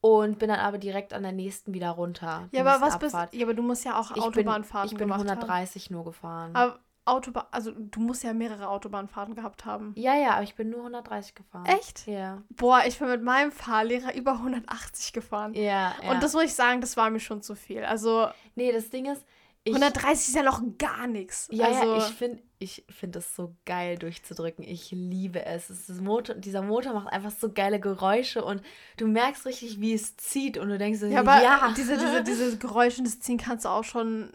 und 0.00 0.38
bin 0.38 0.48
dann 0.48 0.58
aber 0.60 0.78
direkt 0.78 1.12
an 1.14 1.22
der 1.22 1.32
nächsten 1.32 1.72
wieder 1.74 1.90
runter. 1.90 2.48
Ja, 2.50 2.62
aber 2.62 2.80
was 2.84 2.98
bist 2.98 3.14
Abfahrt. 3.14 3.34
Ja, 3.34 3.44
aber 3.46 3.54
du 3.54 3.62
musst 3.62 3.84
ja 3.84 3.98
auch 3.98 4.10
Ich 4.10 4.16
bin, 4.16 4.24
Autobahnfahrten 4.24 4.90
ich 4.92 4.98
bin 4.98 5.08
gemacht 5.08 5.20
haben. 5.20 5.28
130 5.30 5.90
nur 5.90 6.04
gefahren. 6.04 6.50
Aber 6.54 6.78
Autobahn, 7.04 7.46
also 7.50 7.72
du 7.72 8.00
musst 8.00 8.22
ja 8.22 8.32
mehrere 8.32 8.68
Autobahnfahrten 8.68 9.34
gehabt 9.34 9.64
haben. 9.64 9.92
ja, 9.96 10.14
ja, 10.14 10.34
aber 10.34 10.44
ich 10.44 10.54
bin 10.54 10.70
nur 10.70 10.80
130 10.80 11.34
gefahren. 11.34 11.66
Echt? 11.66 12.06
Ja. 12.06 12.42
Boah, 12.50 12.82
ich 12.86 12.98
bin 12.98 13.08
mit 13.08 13.22
meinem 13.22 13.50
Fahrlehrer 13.50 14.14
über 14.14 14.32
180 14.34 15.12
gefahren. 15.12 15.54
Ja, 15.54 15.94
ja. 16.02 16.10
Und 16.10 16.22
das 16.22 16.32
muss 16.32 16.44
ich 16.44 16.54
sagen, 16.54 16.80
das 16.80 16.96
war 16.96 17.10
mir 17.10 17.20
schon 17.20 17.42
zu 17.42 17.54
viel. 17.54 17.84
Also 17.84 18.28
nee, 18.54 18.70
das 18.70 18.90
Ding 18.90 19.06
ist, 19.06 19.24
ich, 19.64 19.74
130 19.74 20.28
ist 20.28 20.34
ja 20.34 20.42
noch 20.42 20.60
gar 20.78 21.06
nichts. 21.06 21.48
Ja, 21.52 21.66
also, 21.66 21.94
ja, 21.94 21.98
ich 21.98 22.14
finde 22.14 22.42
ich 22.58 22.84
find 22.88 23.14
das 23.16 23.34
so 23.34 23.56
geil 23.64 23.96
durchzudrücken. 23.96 24.64
Ich 24.64 24.90
liebe 24.90 25.44
es. 25.44 25.70
es 25.70 25.88
Motor, 26.00 26.36
dieser 26.36 26.62
Motor 26.62 26.94
macht 26.94 27.12
einfach 27.12 27.30
so 27.30 27.52
geile 27.52 27.78
Geräusche 27.78 28.44
und 28.44 28.62
du 28.96 29.06
merkst 29.06 29.46
richtig, 29.46 29.80
wie 29.80 29.94
es 29.94 30.16
zieht 30.16 30.58
und 30.58 30.68
du 30.68 30.78
denkst 30.78 31.00
ja, 31.02 31.20
aber 31.20 31.42
ja. 31.42 31.72
diese, 31.76 31.96
diese, 31.96 32.22
diese 32.22 32.58
Geräusche, 32.58 33.02
das 33.02 33.20
Ziehen 33.20 33.38
kannst 33.38 33.64
du 33.64 33.68
auch 33.68 33.84
schon, 33.84 34.32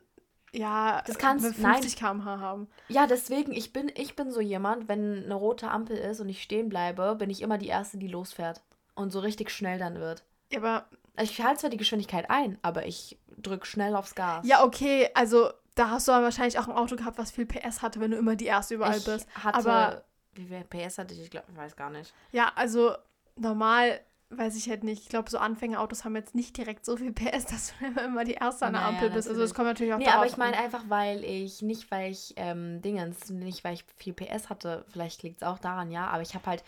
ja, 0.54 1.04
Das 1.06 1.18
kannst- 1.18 1.46
mit 1.46 1.56
50 1.56 1.96
km/h 1.98 2.40
haben. 2.40 2.68
ja, 2.88 3.06
deswegen, 3.08 3.52
ich 3.52 3.74
bin, 3.74 3.92
ich 3.96 4.16
bin 4.16 4.32
so 4.32 4.40
jemand, 4.42 4.88
wenn 4.88 5.24
eine 5.26 5.34
rote 5.36 5.70
Ampel 5.70 5.98
ist 5.98 6.20
und 6.20 6.30
ich 6.30 6.42
stehen 6.42 6.70
bleibe, 6.70 7.16
bin 7.16 7.30
ich 7.30 7.42
immer 7.42 7.58
die 7.58 7.68
Erste, 7.68 7.98
die 7.98 8.08
losfährt 8.08 8.62
und 8.96 9.12
so 9.12 9.20
richtig 9.20 9.50
schnell 9.52 9.78
dann 9.80 10.00
wird. 10.00 10.24
Ja, 10.52 10.60
aber, 10.60 10.86
Ich 11.20 11.42
halte 11.44 11.60
zwar 11.62 11.70
die 11.70 11.78
Geschwindigkeit 11.78 12.30
ein, 12.30 12.58
aber 12.62 12.86
ich 12.86 13.18
drück 13.38 13.66
schnell 13.66 13.96
aufs 13.96 14.16
Gas. 14.16 14.46
ja, 14.48 14.64
okay, 14.64 15.10
also 15.16 15.50
da 15.76 15.90
hast 15.92 16.08
du 16.08 16.12
aber 16.12 16.24
wahrscheinlich 16.26 16.58
auch 16.58 16.68
ein 16.68 16.76
Auto 16.76 16.96
gehabt, 16.96 17.18
was 17.18 17.30
viel 17.32 17.46
PS 17.46 17.82
hatte, 17.82 18.00
wenn 18.00 18.12
du 18.12 18.18
immer 18.18 18.36
die 18.36 18.46
Erste 18.46 18.76
überall 18.76 18.98
ich 18.98 19.06
bist. 19.06 19.28
hatte, 19.44 19.58
aber- 19.58 20.04
wie 20.34 20.46
viel 20.46 20.64
PS 20.64 20.98
hatte 21.00 21.14
ich? 21.16 21.22
Ich 21.22 21.30
glaube, 21.32 21.48
ich 21.52 21.58
weiß 21.58 21.76
gar 21.76 21.90
nicht. 21.90 22.14
Ja, 22.32 22.52
also 22.56 22.96
normal 23.36 24.00
weiß 24.30 24.56
ich 24.58 24.70
halt 24.70 24.84
nicht. 24.84 25.04
Ich 25.04 25.10
glaube, 25.10 25.30
so 25.30 25.38
Anfängerautos 25.38 26.04
haben 26.04 26.16
jetzt 26.16 26.36
nicht 26.36 26.58
direkt 26.58 26.86
so 26.86 26.98
viel 26.98 27.12
PS, 27.14 27.46
dass 27.46 27.74
du 27.80 28.02
immer 28.06 28.24
die 28.24 28.34
Erste 28.34 28.66
an 28.66 28.74
der 28.74 28.82
Naja, 28.82 28.94
Ampel 28.96 29.10
bist. 29.12 29.28
Also 29.28 29.42
das 29.42 29.50
natürlich. 29.52 29.56
kommt 29.56 29.68
natürlich 29.68 29.94
auch 29.94 29.98
Nee, 29.98 30.08
aber 30.08 30.26
ich 30.26 30.38
meine 30.38 30.58
einfach, 30.58 30.84
weil 30.88 31.24
ich, 31.24 31.62
nicht 31.62 31.90
weil 31.92 32.12
ich 32.12 32.34
ähm, 32.36 32.82
Dingens, 32.82 33.30
nicht 33.30 33.64
weil 33.64 33.74
ich 33.74 33.86
viel 33.96 34.14
PS 34.14 34.50
hatte, 34.50 34.86
vielleicht 34.90 35.24
liegt 35.24 35.42
es 35.42 35.48
auch 35.48 35.60
daran, 35.60 35.92
ja, 35.92 36.08
aber 36.08 36.22
ich 36.22 36.36
habe 36.36 36.46
halt 36.46 36.64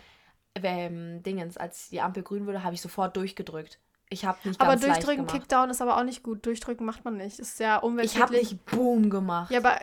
ähm, 0.56 1.22
Dingens, 1.22 1.56
als 1.56 1.90
die 1.90 2.00
Ampel 2.00 2.22
grün 2.22 2.46
wurde, 2.46 2.64
habe 2.64 2.74
ich 2.74 2.80
sofort 2.80 3.16
durchgedrückt. 3.16 3.78
Ich 4.08 4.24
habe 4.24 4.38
nicht 4.44 4.60
Aber 4.60 4.70
ganz 4.70 4.82
leicht 4.84 5.06
durchdrücken. 5.06 5.26
Kickdown 5.28 5.70
ist 5.70 5.80
aber 5.80 5.96
auch 5.96 6.02
nicht 6.02 6.24
gut. 6.24 6.44
Durchdrücken 6.44 6.84
macht 6.84 7.04
man 7.04 7.16
nicht. 7.16 7.38
Ist 7.38 7.56
sehr 7.56 7.68
Ich 7.68 7.74
habe 7.76 7.86
umweltschädlich. 7.86 8.52
nicht 8.52 8.66
Boom 8.66 9.08
gemacht. 9.08 9.52
Ja, 9.52 9.58
aber 9.60 9.78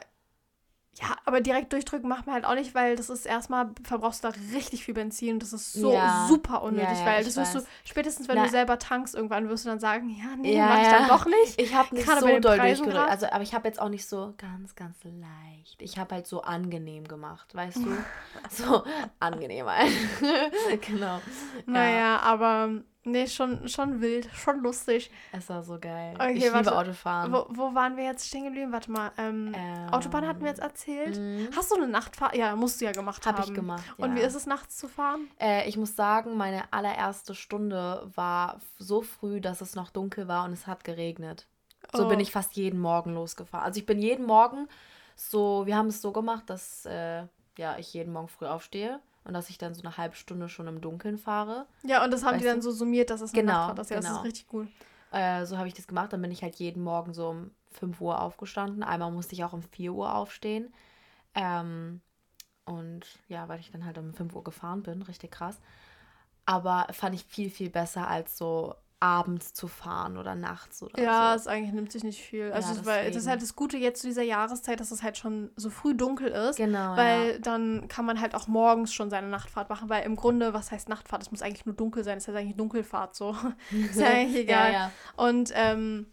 ja, 1.02 1.16
aber 1.26 1.42
direkt 1.42 1.74
durchdrücken 1.74 2.10
macht 2.10 2.26
man 2.26 2.36
halt 2.36 2.46
auch 2.46 2.56
nicht, 2.56 2.74
weil 2.74 2.96
das 2.96 3.10
ist 3.10 3.26
erstmal 3.26 3.70
verbrauchst 3.84 4.24
du 4.24 4.30
da 4.30 4.34
richtig 4.54 4.84
viel 4.84 4.94
Benzin 4.94 5.34
und 5.36 5.44
das 5.44 5.54
ist 5.54 5.74
so 5.74 5.92
Ja. 5.94 6.28
super 6.28 6.64
unnötig, 6.64 7.00
Ja, 7.00 7.06
ja, 7.06 7.06
weil 7.18 7.24
das 7.24 7.38
wirst 7.38 7.56
du 7.56 7.62
spätestens, 7.84 8.28
wenn 8.28 8.36
Na- 8.38 8.44
du 8.46 8.50
selber 8.50 8.80
tankst, 8.80 9.14
irgendwann 9.16 9.48
wirst 9.50 9.66
du 9.66 9.70
dann 9.70 9.80
sagen, 9.80 10.10
ja, 10.10 10.36
nee, 10.36 10.60
mach 10.60 10.82
ich 10.82 10.88
dann 10.88 11.08
doch 11.08 11.26
nicht. 11.26 11.62
Ich 11.62 11.74
habe 11.76 11.94
nicht 11.94 12.06
Gerade 12.06 12.22
so 12.22 12.28
doll 12.40 12.42
Preisen 12.58 12.86
durchgedrückt. 12.86 12.96
grad. 12.96 13.10
Also, 13.10 13.28
aber 13.28 13.44
ich 13.44 13.54
habe 13.54 13.68
jetzt 13.68 13.80
auch 13.82 13.90
nicht 13.90 14.08
so 14.08 14.34
ganz, 14.38 14.76
ganz 14.76 14.98
leicht. 15.04 15.82
Ich 15.82 15.98
habe 15.98 16.16
halt 16.16 16.26
so 16.28 16.42
angenehm 16.42 17.08
gemacht, 17.08 17.54
weißt 17.54 17.78
du? 17.86 17.98
so 18.50 18.84
angenehm 19.20 19.68
halt. 19.68 19.92
genau. 20.82 21.22
Naja, 21.66 22.20
aber 22.22 22.82
nee, 23.08 23.28
schon, 23.28 23.68
schon 23.68 24.02
wild, 24.02 24.30
schon 24.34 24.62
lustig. 24.62 25.10
Es 25.32 25.50
war 25.50 25.64
so 25.64 25.80
geil. 25.80 26.14
Okay, 26.16 26.34
ich 26.34 26.44
liebe 26.44 26.54
warte. 26.54 26.76
Autofahren. 26.78 27.32
Wo, 27.32 27.46
wo 27.50 27.74
waren 27.74 27.98
wir 27.98 28.04
jetzt 28.04 28.28
stehen 28.28 28.44
geblieben? 28.46 28.72
Warte 28.72 28.92
mal, 28.92 29.12
ähm, 29.18 29.54
Ähm, 29.56 29.90
Autobahn 29.92 30.28
hatten 30.28 30.42
wir 30.42 30.50
jetzt 30.50 30.62
erzählt. 30.62 31.18
mhm. 31.18 31.50
Hast 31.56 31.72
du 31.72 31.76
eine 31.76 31.88
Nachtfahrt? 31.88 32.36
Ja, 32.36 32.56
musst 32.56 32.80
du 32.82 32.86
ja 32.86 32.92
gemacht 32.92 33.26
Hab 33.26 33.38
haben. 33.38 33.44
ich 33.50 33.54
gemacht. 33.54 33.84
Und 33.98 34.12
ja. 34.12 34.16
wie 34.18 34.26
ist 34.26 34.36
es 34.36 34.46
nachts 34.46 34.78
zu 34.78 34.88
fahren? 34.88 35.28
Äh, 35.40 35.68
ich 35.68 35.78
muss 35.78 35.96
sagen, 35.96 36.38
meine 36.38 36.72
allererste 36.72 37.34
Stunde 37.36 38.10
war 38.16 38.60
so 38.78 39.02
früh, 39.02 39.42
dass 39.42 39.62
es 39.62 39.76
noch 39.76 39.90
dunkel 39.90 40.28
war 40.28 40.46
und 40.46 40.54
es 40.54 40.68
hat 40.68 40.84
geregnet. 40.84 41.48
So 41.94 42.06
Oh. 42.06 42.10
bin 42.10 42.20
ich 42.20 42.32
fast 42.32 42.56
jeden 42.56 42.80
Morgen 42.80 43.14
losgefahren. 43.14 43.66
Also 43.66 43.80
ich 43.80 43.86
bin 43.86 44.00
jeden 44.00 44.26
Morgen 44.26 44.68
so, 45.16 45.66
wir 45.66 45.76
haben 45.78 45.88
es 45.88 46.02
so 46.02 46.12
gemacht, 46.12 46.44
dass 46.50 46.86
äh, 46.86 47.24
ja, 47.58 47.78
ich 47.78 47.94
jeden 47.94 48.14
Morgen 48.14 48.28
früh 48.28 48.46
aufstehe 48.46 49.00
und 49.28 49.34
dass 49.34 49.50
ich 49.50 49.58
dann 49.58 49.74
so 49.76 49.82
eine 49.84 49.98
halbe 49.98 50.16
Stunde 50.16 50.50
schon 50.50 50.68
im 50.68 50.82
Dunkeln 50.82 51.18
fahre. 51.18 51.68
Ja, 51.84 52.04
und 52.04 52.12
das 52.12 52.24
haben 52.24 52.38
die 52.38 52.46
Weißt 52.46 52.54
dann 52.56 52.58
du? 52.60 52.64
so 52.64 52.72
summiert, 52.72 53.10
dass 53.10 53.22
es 53.22 53.34
eine 53.34 53.42
Genau, 53.42 53.54
Nachtfahrt 53.54 53.80
ist. 53.80 53.90
Ja, 53.92 53.98
das 53.98 54.06
genau. 54.06 54.20
ist 54.20 54.26
richtig 54.26 54.48
cool. 54.54 54.68
Äh, 55.12 55.46
so 55.46 55.58
habe 55.58 55.68
ich 55.68 55.74
das 55.74 55.88
gemacht. 55.88 56.14
Dann 56.14 56.22
bin 56.22 56.32
ich 56.32 56.44
halt 56.44 56.56
jeden 56.56 56.84
Morgen 56.84 57.14
so 57.14 57.30
um 57.30 57.52
5 57.72 58.02
Uhr 58.02 58.22
aufgestanden. 58.22 58.84
Einmal 58.84 59.12
musste 59.12 59.34
ich 59.36 59.44
auch 59.44 59.54
um 59.54 59.62
4 59.62 59.94
Uhr 59.94 60.14
aufstehen. 60.14 60.74
Ähm, 61.36 62.02
und 62.66 63.02
ja, 63.28 63.48
weil 63.48 63.60
ich 63.60 63.72
dann 63.72 63.86
halt 63.86 63.98
um 63.98 64.14
5 64.14 64.36
Uhr 64.36 64.44
gefahren 64.44 64.84
bin, 64.84 65.02
richtig 65.04 65.32
krass. 65.32 65.60
Aber 66.46 66.88
fand 66.92 67.16
ich 67.16 67.26
viel, 67.26 67.50
viel 67.50 67.70
besser 67.70 68.08
als 68.08 68.38
so 68.38 68.76
abends 69.00 69.54
zu 69.54 69.68
fahren 69.68 70.18
oder 70.18 70.34
nachts 70.34 70.82
oder 70.82 71.00
Ja, 71.02 71.32
so. 71.34 71.42
es 71.42 71.48
eigentlich 71.48 71.72
nimmt 71.74 71.92
sich 71.92 72.04
nicht 72.04 72.20
viel. 72.22 72.52
Also, 72.52 72.74
Ja, 72.74 72.80
es- 72.80 72.86
weil 72.86 73.08
das 73.12 73.16
ist 73.24 73.28
halt 73.28 73.42
das 73.44 73.56
Gute 73.56 73.78
jetzt 73.78 74.02
zu 74.02 74.08
dieser 74.08 74.24
Jahreszeit, 74.24 74.80
dass 74.80 74.90
es 74.90 75.04
halt 75.04 75.18
schon 75.18 75.52
so 75.56 75.70
früh 75.70 75.94
dunkel 75.94 76.30
ist. 76.30 76.56
Genau. 76.58 76.96
Weil 76.98 77.34
ja. 77.34 77.38
dann 77.40 77.88
kann 77.90 78.06
man 78.06 78.20
halt 78.20 78.34
auch 78.34 78.48
morgens 78.48 78.92
schon 78.94 79.10
seine 79.12 79.28
Nachtfahrt 79.28 79.70
machen, 79.70 79.88
weil 79.90 80.04
im 80.04 80.16
Grunde, 80.16 80.54
was 80.54 80.72
heißt 80.72 80.90
Nachtfahrt? 80.90 81.22
Es 81.22 81.30
muss 81.32 81.44
eigentlich 81.44 81.66
nur 81.68 81.76
dunkel 81.76 82.04
sein, 82.04 82.18
es 82.18 82.28
heißt 82.28 82.36
eigentlich 82.38 82.58
Dunkelfahrt 82.58 83.16
so. 83.16 83.36
ist 83.72 84.00
ja 84.00 84.08
eigentlich 84.14 84.38
egal. 84.42 84.74
Ja. 84.74 84.92
Und 85.16 85.52
ähm, 85.54 86.08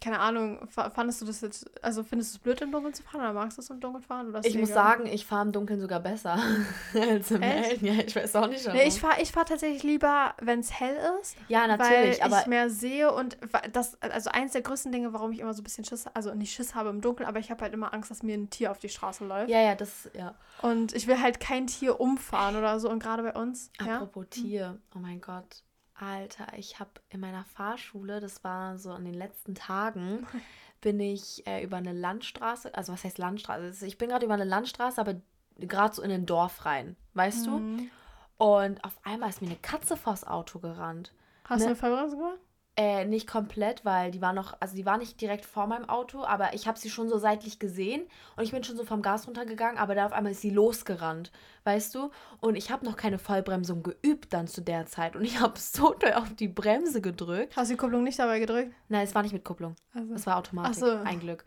keine 0.00 0.20
Ahnung, 0.20 0.68
fa- 0.68 0.90
fandest 0.90 1.20
du 1.22 1.24
das 1.24 1.40
jetzt, 1.40 1.70
also 1.82 2.04
findest 2.04 2.32
du 2.32 2.36
es 2.36 2.42
blöd 2.42 2.60
im 2.60 2.70
Dunkeln 2.70 2.92
zu 2.94 3.02
fahren 3.02 3.20
oder 3.20 3.32
magst 3.32 3.56
du 3.56 3.62
es 3.62 3.70
im 3.70 3.80
Dunkeln 3.80 4.04
fahren? 4.04 4.28
Oder 4.28 4.40
Ich 4.44 4.54
muss 4.56 4.70
egal? 4.70 4.84
sagen, 4.98 5.06
ich 5.06 5.24
fahre 5.26 5.46
im 5.46 5.52
Dunkeln 5.52 5.80
sogar 5.80 6.00
besser 6.00 6.38
als 6.94 7.30
im? 7.30 7.42
Hellen. 7.42 7.84
Ja, 7.84 7.94
ich 8.06 8.14
weiß 8.14 8.36
auch 8.36 8.46
nicht. 8.46 8.66
Nee, 8.72 8.86
ich 8.86 9.00
fahre 9.00 9.20
ich 9.22 9.32
fahr 9.32 9.46
tatsächlich 9.46 9.82
lieber, 9.82 10.34
wenn 10.40 10.60
es 10.60 10.70
hell 10.78 10.96
ist, 11.22 11.36
ja, 11.48 11.66
natürlich, 11.66 12.20
weil 12.20 12.40
ich 12.40 12.46
mehr 12.46 12.68
sehe 12.70 13.10
und 13.12 13.38
das, 13.72 14.00
also 14.02 14.30
eins 14.30 14.52
der 14.52 14.62
größten 14.62 14.92
Dinge, 14.92 15.12
warum 15.12 15.32
ich 15.32 15.40
immer 15.40 15.54
so 15.54 15.62
ein 15.62 15.64
bisschen 15.64 15.84
Schiss, 15.84 16.06
also 16.14 16.34
nicht 16.34 16.52
Schiss 16.54 16.74
habe 16.74 16.90
im 16.90 17.00
Dunkeln, 17.00 17.28
aber 17.28 17.38
ich 17.38 17.50
habe 17.50 17.62
halt 17.62 17.72
immer 17.72 17.92
Angst, 17.94 18.10
dass 18.10 18.22
mir 18.22 18.36
ein 18.36 18.50
Tier 18.50 18.70
auf 18.70 18.78
die 18.78 18.88
Straße 18.88 19.24
läuft. 19.26 19.48
ja, 19.50 19.60
ja, 19.60 19.74
das, 19.74 20.10
ja. 20.14 20.34
Und 20.62 20.94
ich 20.94 21.06
will 21.06 21.20
halt 21.20 21.40
kein 21.40 21.66
Tier 21.66 22.00
umfahren 22.00 22.56
oder 22.56 22.78
so 22.80 22.90
und 22.90 23.02
gerade 23.02 23.22
bei 23.22 23.32
uns, 23.32 23.70
ja. 23.80 23.96
Apropos 23.96 24.26
Tier, 24.30 24.78
oh 24.94 24.98
mein 24.98 25.20
Gott. 25.20 25.62
Alter, 25.98 26.46
ich 26.56 26.78
habe 26.78 26.90
in 27.08 27.20
meiner 27.20 27.44
Fahrschule, 27.44 28.20
das 28.20 28.44
war 28.44 28.78
so 28.78 28.94
in 28.94 29.04
den 29.04 29.14
letzten 29.14 29.54
Tagen, 29.54 30.26
bin 30.80 31.00
ich 31.00 31.46
äh, 31.46 31.62
über 31.64 31.78
eine 31.78 31.92
Landstraße, 31.92 32.74
also 32.74 32.92
was 32.92 33.04
heißt 33.04 33.18
Landstraße? 33.18 33.86
Ich 33.86 33.98
bin 33.98 34.10
gerade 34.10 34.24
über 34.26 34.34
eine 34.34 34.44
Landstraße, 34.44 35.00
aber 35.00 35.16
gerade 35.58 35.94
so 35.94 36.02
in 36.02 36.10
ein 36.10 36.26
Dorf 36.26 36.64
rein, 36.66 36.96
weißt 37.14 37.46
du? 37.46 37.50
Mhm. 37.58 37.90
Und 38.38 38.84
auf 38.84 38.98
einmal 39.04 39.30
ist 39.30 39.40
mir 39.40 39.48
eine 39.48 39.56
Katze 39.56 39.96
vors 39.96 40.26
Auto 40.26 40.58
gerannt. 40.58 41.12
Hast 41.44 41.60
du 41.60 41.64
Ne? 41.64 41.70
eine 41.70 41.76
Vollbremsung 41.76 42.18
gemacht? 42.18 42.38
Äh, 42.78 43.06
nicht 43.06 43.26
komplett, 43.26 43.86
weil 43.86 44.10
die 44.10 44.20
war 44.20 44.34
noch, 44.34 44.54
also 44.60 44.76
die 44.76 44.84
war 44.84 44.98
nicht 44.98 45.18
direkt 45.22 45.46
vor 45.46 45.66
meinem 45.66 45.88
Auto, 45.88 46.24
aber 46.24 46.52
ich 46.52 46.68
habe 46.68 46.78
sie 46.78 46.90
schon 46.90 47.08
so 47.08 47.16
seitlich 47.16 47.58
gesehen 47.58 48.02
und 48.36 48.44
ich 48.44 48.50
bin 48.50 48.62
schon 48.64 48.76
so 48.76 48.84
vom 48.84 49.00
Gas 49.00 49.26
runtergegangen, 49.26 49.78
aber 49.78 49.94
da 49.94 50.04
auf 50.04 50.12
einmal 50.12 50.32
ist 50.32 50.42
sie 50.42 50.50
losgerannt, 50.50 51.32
weißt 51.64 51.94
du? 51.94 52.10
Und 52.40 52.54
ich 52.54 52.70
habe 52.70 52.84
noch 52.84 52.96
keine 52.96 53.18
Vollbremsung 53.18 53.82
geübt 53.82 54.34
dann 54.34 54.46
zu 54.46 54.60
der 54.60 54.84
Zeit 54.84 55.16
und 55.16 55.24
ich 55.24 55.40
habe 55.40 55.54
so 55.58 55.94
doll 55.94 56.12
auf 56.12 56.34
die 56.34 56.48
Bremse 56.48 57.00
gedrückt. 57.00 57.56
Hast 57.56 57.70
du 57.70 57.74
die 57.74 57.78
Kupplung 57.78 58.04
nicht 58.04 58.18
dabei 58.18 58.40
gedrückt? 58.40 58.74
Nein, 58.90 59.04
es 59.04 59.14
war 59.14 59.22
nicht 59.22 59.32
mit 59.32 59.44
Kupplung, 59.44 59.74
Also. 59.94 60.12
es 60.12 60.26
war 60.26 60.36
Automatik, 60.36 60.74
Ach 60.76 60.78
so. 60.78 60.90
ein 61.02 61.18
Glück. 61.18 61.46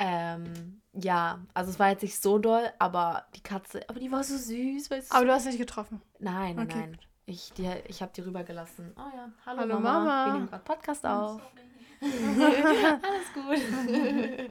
Ähm, 0.00 0.80
ja, 0.94 1.38
also 1.54 1.70
es 1.70 1.78
war 1.78 1.90
jetzt 1.90 2.02
nicht 2.02 2.20
so 2.20 2.38
doll, 2.38 2.64
aber 2.80 3.26
die 3.36 3.42
Katze, 3.42 3.88
aber 3.88 4.00
die 4.00 4.10
war 4.10 4.24
so 4.24 4.36
süß. 4.36 4.90
Weißt 4.90 5.12
du? 5.12 5.14
Aber 5.16 5.26
du 5.26 5.32
hast 5.32 5.44
nicht 5.46 5.58
getroffen. 5.58 6.00
Nein, 6.18 6.56
nein, 6.56 6.66
Okay, 6.66 6.78
nein. 6.80 6.98
Ich, 7.30 7.52
die, 7.52 7.70
ich 7.86 8.02
habe 8.02 8.10
die 8.14 8.22
rübergelassen. 8.22 8.92
Oh 8.96 9.16
ja, 9.16 9.30
hallo, 9.46 9.60
Hallo, 9.60 9.74
Mama. 9.74 9.98
Mama. 10.00 10.26
Wir 10.26 10.32
nehmen 10.34 10.48
gerade 10.48 10.64
Podcast 10.64 11.06
auf. 11.06 11.40
Alles 12.02 13.32
gut. 13.34 13.60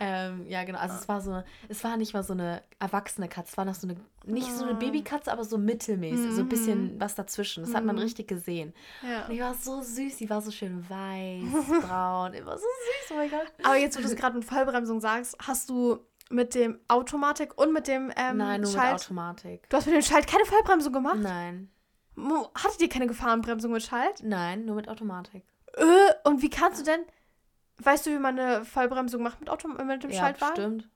ähm, 0.00 0.46
ja, 0.48 0.64
genau. 0.64 0.78
Also 0.80 0.96
es 0.96 1.08
war 1.08 1.20
so, 1.20 1.42
es 1.68 1.84
war 1.84 1.96
nicht 1.96 2.12
mal 2.14 2.24
so 2.24 2.32
eine 2.32 2.62
erwachsene 2.80 3.28
Katze, 3.28 3.50
es 3.52 3.56
war 3.58 3.64
noch 3.64 3.74
so 3.76 3.86
eine, 3.86 3.96
nicht 4.24 4.50
so 4.50 4.64
eine 4.64 4.72
Ah. 4.72 4.78
Babykatze, 4.78 5.30
aber 5.30 5.44
so 5.44 5.56
mittelmäßig, 5.56 6.32
so 6.32 6.40
ein 6.40 6.48
bisschen 6.48 6.98
was 6.98 7.14
dazwischen. 7.14 7.62
Das 7.64 7.74
hat 7.74 7.84
man 7.84 7.94
Mhm. 7.96 8.02
richtig 8.02 8.26
gesehen. 8.26 8.72
Ja. 9.08 9.26
Und 9.26 9.32
die 9.32 9.40
war 9.40 9.54
so 9.54 9.80
süß, 9.80 10.16
die 10.16 10.28
war 10.30 10.40
so 10.42 10.50
schön 10.50 10.84
weiß, 10.88 11.82
braun, 11.86 12.32
immer 12.34 12.56
so 12.58 12.64
süß, 12.64 13.10
oh 13.12 13.14
mein 13.14 13.30
Gott. 13.30 13.52
Aber 13.62 13.76
jetzt, 13.76 13.96
wo 13.96 14.00
du 14.02 14.08
es 14.08 14.16
gerade 14.16 14.34
mit 14.36 14.44
Vollbremsung 14.44 15.00
sagst, 15.00 15.36
hast 15.46 15.68
du 15.70 15.98
mit 16.30 16.54
dem 16.56 16.80
Automatik 16.88 17.56
und 17.56 17.72
mit 17.72 17.86
dem 17.88 18.10
ähm, 18.16 18.38
Nein, 18.38 18.62
nur 18.62 18.70
Schalt. 18.72 18.94
mit 18.94 19.02
Automatik. 19.02 19.68
Du 19.68 19.76
hast 19.76 19.86
mit 19.86 19.94
dem 19.94 20.02
Schalt 20.02 20.26
keine 20.26 20.44
Vollbremsung 20.46 20.92
gemacht? 20.92 21.18
Nein, 21.20 21.70
Hattet 22.54 22.80
ihr 22.80 22.88
keine 22.88 23.06
Gefahrenbremsung 23.06 23.72
mit 23.72 23.82
Schalt? 23.82 24.22
nein, 24.22 24.64
nur 24.64 24.76
mit 24.76 24.88
Automatik. 24.88 25.44
Äh, 25.74 25.84
und 26.28 26.42
wie 26.42 26.50
kannst 26.50 26.80
du 26.80 26.84
denn. 26.84 27.00
Weißt 27.78 28.04
du, 28.06 28.10
wie 28.10 28.18
man 28.18 28.38
eine 28.38 28.64
Vollbremsung 28.64 29.22
macht 29.22 29.40
mit, 29.40 29.48
Auto 29.48 29.66
mit 29.68 30.02
dem 30.02 30.10
Ja, 30.10 30.18
Schaltwagen? 30.18 30.52
stimmt. 30.54 30.88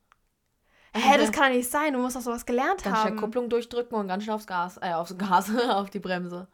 Hä, 0.97 1.19
das 1.19 1.33
kann 1.33 1.51
doch 1.51 1.57
nicht 1.57 1.71
sein. 1.71 1.93
Du 1.95 1.99
musst 1.99 2.15
doch 2.15 2.21
sowas 2.21 2.47
gelernt 2.47 2.83
Ganz 2.85 2.99
schnell 3.01 3.13
haben. 3.13 3.17
Kupplung 3.17 3.49
durchdrücken 3.49 3.97
und 3.99 4.07
ganz 4.07 4.23
schnell 4.25 4.37
aufs 4.37 4.47
Gas, 4.47 4.79
äh, 4.81 4.93
aufs 4.93 5.17
Gas, 5.19 5.51
auf 5.71 5.91
die 5.91 5.99
Bremse. 5.99 6.47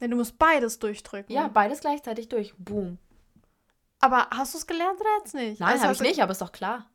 Denn 0.00 0.10
du 0.10 0.16
musst 0.16 0.38
beides 0.38 0.78
durchdrücken. 0.78 1.32
Ja, 1.34 1.48
beides 1.48 1.80
gleichzeitig 1.80 2.28
durch. 2.28 2.54
Boom. 2.58 2.98
Aber 4.00 4.28
hast 4.30 4.54
du 4.54 4.58
es 4.58 4.66
gelernt 4.66 5.00
oder 5.00 5.08
jetzt 5.18 5.34
nicht? 5.34 5.60
Nein, 5.60 5.70
Also 5.72 5.84
habe 5.84 5.92
ich 5.94 6.00
nicht, 6.00 6.20
aber 6.22 6.32
ist 6.32 6.42
doch 6.42 6.52
klar. 6.52 6.86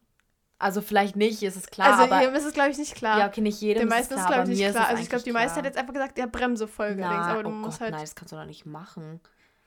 Also 0.61 0.81
vielleicht 0.81 1.15
nicht, 1.15 1.41
ist 1.43 1.55
es 1.55 1.67
klar, 1.67 1.99
Also 1.99 2.13
aber 2.13 2.31
ist 2.33 2.45
es, 2.45 2.53
glaube 2.53 2.69
ich, 2.69 2.77
nicht 2.77 2.95
klar. 2.95 3.19
ja, 3.19 3.27
okay, 3.27 3.41
nicht 3.41 3.59
jedem 3.61 3.81
Den 3.81 3.87
ist 3.89 3.93
es 3.93 3.99
meisten 3.99 4.13
ist, 4.13 4.19
klar, 4.25 4.33
glaube 4.33 4.51
ich, 4.53 4.59
nicht 4.59 4.71
klar. 4.71 4.83
es 4.83 4.89
Also 4.89 5.03
ich 5.03 5.09
glaube, 5.09 5.23
die 5.23 5.31
meisten 5.31 5.57
hat 5.57 5.65
jetzt 5.65 5.77
einfach 5.77 5.93
gesagt, 5.93 6.17
ja, 6.17 6.25
Bremse 6.27 6.65
links, 6.65 6.97
Na, 6.99 7.27
aber 7.31 7.43
du 7.43 7.49
oh 7.49 7.51
musst 7.51 7.79
Gott, 7.79 7.81
halt. 7.81 7.91
nein, 7.91 8.01
das 8.01 8.15
kannst 8.15 8.31
du 8.31 8.37
doch 8.37 8.45
nicht 8.45 8.65
machen. 8.65 9.19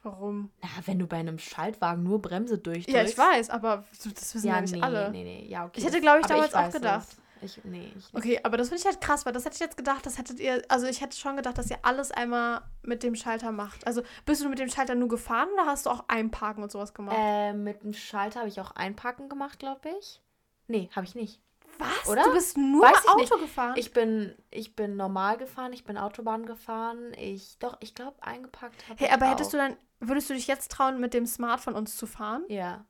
Warum? 0.03 0.51
Na, 0.63 0.69
wenn 0.85 0.99
du 0.99 1.07
bei 1.07 1.17
einem 1.17 1.39
Schaltwagen 1.39 2.03
nur 2.03 2.21
Bremse 2.21 2.59
durchdrückst. 2.59 2.95
Ja, 2.95 3.03
ich 3.03 3.17
weiß, 3.17 3.51
aber 3.51 3.85
das 3.91 4.35
wissen 4.35 4.47
ja, 4.47 4.57
Ja, 4.57 4.61
nicht 4.61 4.75
nee, 4.75 4.83
alle. 4.83 5.11
nee, 5.11 5.25
nee, 5.25 5.47
ja, 5.49 5.65
okay. 5.65 5.81
Ich 5.81 5.85
hätte, 5.87 6.01
glaube 6.01 6.21
ich, 6.21 6.27
damals 6.27 6.55
auch 6.55 6.63
weiß 6.65 6.75
gedacht. 6.75 7.09
es. 7.11 7.57
Ich, 7.57 7.65
nee, 7.65 7.93
ich. 7.97 8.15
Okay, 8.15 8.41
aber 8.43 8.57
das 8.57 8.69
finde 8.69 8.81
ich 8.81 8.87
halt 8.87 9.01
krass, 9.01 9.27
weil 9.27 9.33
das 9.33 9.45
hätte 9.45 9.55
ich 9.55 9.61
jetzt 9.61 9.77
gedacht, 9.77 10.07
das 10.07 10.17
hättet 10.19 10.41
ihr, 10.41 10.63
also 10.69 10.87
ich 10.87 11.01
hätte 11.03 11.17
schon 11.17 11.37
gedacht, 11.37 11.59
dass 11.59 11.71
ihr 11.71 11.79
alles 11.83 12.11
einmal 12.11 12.63
mit 12.83 13.03
dem 13.03 13.15
Schalter 13.15 13.53
macht. 13.53 13.87
Also 13.87 14.03
bist 14.25 14.43
du 14.43 14.49
mit 14.49 14.59
dem 14.59 14.69
Schalter 14.71 14.95
nur 14.95 15.09
gefahren 15.09 15.49
oder 15.53 15.67
hast 15.67 15.85
du 15.87 15.91
auch 15.91 16.05
einparken 16.09 16.63
und 16.63 16.71
sowas 16.73 16.95
gemacht? 16.95 17.17
Äh, 17.19 17.53
mit 17.53 17.83
dem 17.83 17.93
Schalter 17.93 18.41
habe 18.41 18.49
ich 18.49 18.61
auch 18.61 18.71
einpacken 18.73 19.29
gemacht, 19.29 19.59
glaube 19.59 19.91
ich. 20.01 20.23
Nee, 20.67 20.91
habe 20.95 21.07
ich 21.07 21.15
nicht. 21.15 21.41
Was? 21.79 22.09
oder? 22.09 22.23
Du 22.25 22.33
bist 22.33 22.57
nur 22.57 22.83
Weiß 22.83 23.03
ich 23.03 23.11
Auto 23.11 23.21
nicht. 23.21 23.33
gefahren? 23.33 23.75
Ich 23.77 23.93
bin, 23.93 24.35
ich 24.51 24.77
bin 24.77 24.97
normal 24.97 25.37
gefahren, 25.37 25.73
ich 25.73 25.85
bin 25.85 25.99
Autobahn 25.99 26.47
gefahren. 26.47 27.13
Ich, 27.19 27.59
doch, 27.59 27.77
ich 27.81 27.95
glaube, 27.95 28.23
eingepackt 28.23 28.89
habe 28.89 28.99
hey, 28.99 29.09
ich 29.09 29.13
aber 29.13 29.27
auch. 29.27 29.31
hättest 29.33 29.53
du 29.53 29.57
dann, 29.57 29.77
würdest 30.01 30.31
du 30.31 30.35
dich 30.35 30.47
jetzt 30.47 30.71
trauen, 30.71 31.01
mit 31.01 31.15
dem 31.15 31.27
Smart 31.27 31.61
von 31.61 31.75
uns 31.75 31.97
zu 31.97 32.07
fahren? 32.07 32.45
Ja. 32.49 32.85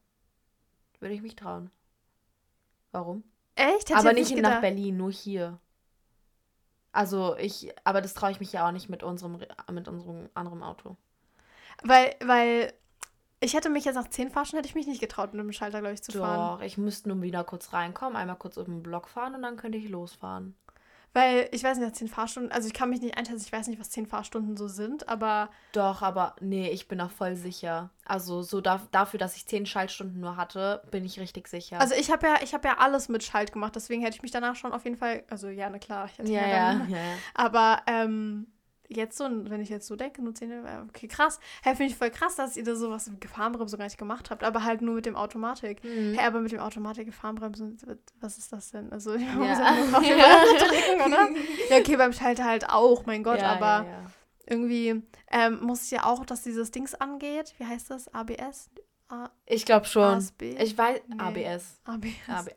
Würde 1.00 1.14
ich 1.14 1.22
mich 1.22 1.36
trauen. 1.36 1.70
Warum? 2.92 3.24
Echt? 3.56 3.90
Hätte 3.90 3.96
aber 3.96 4.12
ich 4.12 4.18
jetzt 4.18 4.30
nicht 4.30 4.42
nach. 4.42 4.60
Berlin, 4.60 4.96
nur 4.96 5.10
hier. 5.10 5.58
Also 6.92 7.36
ich, 7.38 7.72
aber 7.82 8.00
das 8.00 8.14
traue 8.14 8.30
ich 8.30 8.40
mich 8.40 8.52
ja 8.52 8.66
auch 8.68 8.72
nicht 8.72 8.88
mit 8.88 9.02
unserem, 9.02 9.38
mit 9.72 9.88
unserem 9.88 10.28
anderen 10.34 10.62
Auto. 10.62 10.96
Weil, 11.82 12.14
weil 12.24 12.72
ich 13.44 13.54
hätte 13.54 13.68
mich 13.68 13.84
jetzt 13.84 13.94
nach 13.94 14.08
10 14.08 14.30
Fahrstunden 14.30 14.64
hätte 14.64 14.68
ich 14.68 14.74
mich 14.74 14.86
nicht 14.86 15.00
getraut, 15.00 15.34
mit 15.34 15.42
dem 15.42 15.52
Schalter, 15.52 15.80
glaube 15.80 15.94
ich, 15.94 16.02
zu 16.02 16.12
fahren. 16.12 16.58
Doch, 16.58 16.64
ich 16.64 16.78
müsste 16.78 17.08
nur 17.08 17.22
wieder 17.22 17.44
kurz 17.44 17.72
reinkommen, 17.72 18.16
einmal 18.16 18.36
kurz 18.36 18.56
um 18.56 18.64
den 18.64 18.82
Block 18.82 19.08
fahren 19.08 19.34
und 19.34 19.42
dann 19.42 19.56
könnte 19.56 19.78
ich 19.78 19.88
losfahren. 19.88 20.54
Weil 21.12 21.48
ich 21.52 21.62
weiß 21.62 21.78
nicht, 21.78 21.86
nach 21.86 21.94
10 21.94 22.08
Fahrstunden, 22.08 22.50
also 22.50 22.66
ich 22.66 22.74
kann 22.74 22.90
mich 22.90 23.00
nicht 23.00 23.16
einschätzen, 23.16 23.44
ich 23.46 23.52
weiß 23.52 23.68
nicht, 23.68 23.78
was 23.78 23.90
10 23.90 24.06
Fahrstunden 24.06 24.56
so 24.56 24.66
sind, 24.66 25.08
aber 25.08 25.48
Doch, 25.70 26.02
aber 26.02 26.34
nee, 26.40 26.68
ich 26.70 26.88
bin 26.88 27.00
auch 27.00 27.10
voll 27.10 27.36
sicher. 27.36 27.90
Also 28.04 28.42
so 28.42 28.60
da, 28.60 28.80
dafür, 28.90 29.20
dass 29.20 29.36
ich 29.36 29.46
zehn 29.46 29.64
Schaltstunden 29.64 30.20
nur 30.20 30.36
hatte, 30.36 30.82
bin 30.90 31.04
ich 31.04 31.20
richtig 31.20 31.46
sicher. 31.46 31.80
also 31.80 31.94
ich 31.94 32.10
habe 32.10 32.26
ja, 32.26 32.34
ich 32.42 32.52
habe 32.52 32.66
ja 32.66 32.78
alles 32.78 33.08
mit 33.08 33.22
Schalt 33.22 33.52
gemacht, 33.52 33.76
deswegen 33.76 34.02
hätte 34.02 34.16
ich 34.16 34.22
mich 34.22 34.32
danach 34.32 34.56
schon 34.56 34.72
auf 34.72 34.84
jeden 34.84 34.96
Fall, 34.96 35.22
also 35.30 35.48
ja, 35.48 35.70
na 35.70 35.78
klar, 35.78 36.06
ich 36.10 36.18
hätte 36.18 36.32
ja, 36.32 36.48
ja, 36.48 36.72
dann, 36.74 36.90
ja. 36.90 36.98
aber 37.34 37.82
ähm, 37.86 38.48
jetzt 38.88 39.16
so, 39.16 39.24
wenn 39.24 39.60
ich 39.60 39.68
jetzt 39.68 39.86
so 39.86 39.96
denke, 39.96 40.22
nur 40.22 40.34
10, 40.34 40.50
äh, 40.50 40.56
okay, 40.88 41.08
krass. 41.08 41.40
Hä, 41.62 41.70
finde 41.70 41.86
ich 41.92 41.96
voll 41.96 42.10
krass, 42.10 42.36
dass 42.36 42.56
ihr 42.56 42.64
da 42.64 42.74
sowas 42.76 43.08
mit 43.08 43.20
Gefahrenbremse 43.20 43.76
gar 43.76 43.84
nicht 43.84 43.98
gemacht 43.98 44.30
habt, 44.30 44.44
aber 44.44 44.64
halt 44.64 44.82
nur 44.82 44.94
mit 44.94 45.06
dem 45.06 45.16
Automatik. 45.16 45.82
Mhm. 45.84 46.14
Hä, 46.14 46.26
aber 46.26 46.40
mit 46.40 46.52
dem 46.52 46.60
Automatik 46.60 47.06
Gefahrenbremse, 47.06 47.74
was 48.20 48.38
ist 48.38 48.52
das 48.52 48.70
denn? 48.70 48.92
Also, 48.92 49.14
ich 49.14 49.32
muss 49.34 49.46
Ja. 49.46 49.74
ja 49.74 49.84
nur 49.86 49.98
auf 49.98 50.04
Bremse 50.04 50.64
drücken, 50.66 51.00
oder? 51.06 51.28
Ja, 51.70 51.76
okay, 51.78 51.96
beim 51.96 52.12
Schalter 52.12 52.44
halt 52.44 52.68
auch, 52.68 53.06
mein 53.06 53.22
Gott, 53.22 53.40
ja, 53.40 53.52
aber 53.52 53.86
ja, 53.86 53.90
ja. 53.90 54.06
irgendwie 54.46 55.02
ähm, 55.30 55.60
muss 55.62 55.90
ja 55.90 56.04
auch, 56.04 56.24
dass 56.24 56.42
dieses 56.42 56.70
Dings 56.70 56.94
angeht. 56.94 57.54
Wie 57.58 57.64
heißt 57.66 57.90
das? 57.90 58.12
ABS? 58.14 58.70
A 59.08 59.28
Ich 59.44 59.66
glaube 59.66 59.86
schon. 59.86 60.02
ASB? 60.02 60.56
Ich 60.58 60.76
weiß, 60.78 61.00
Nee. 61.08 61.20
ABS. 61.20 61.80
ABS. 61.84 62.48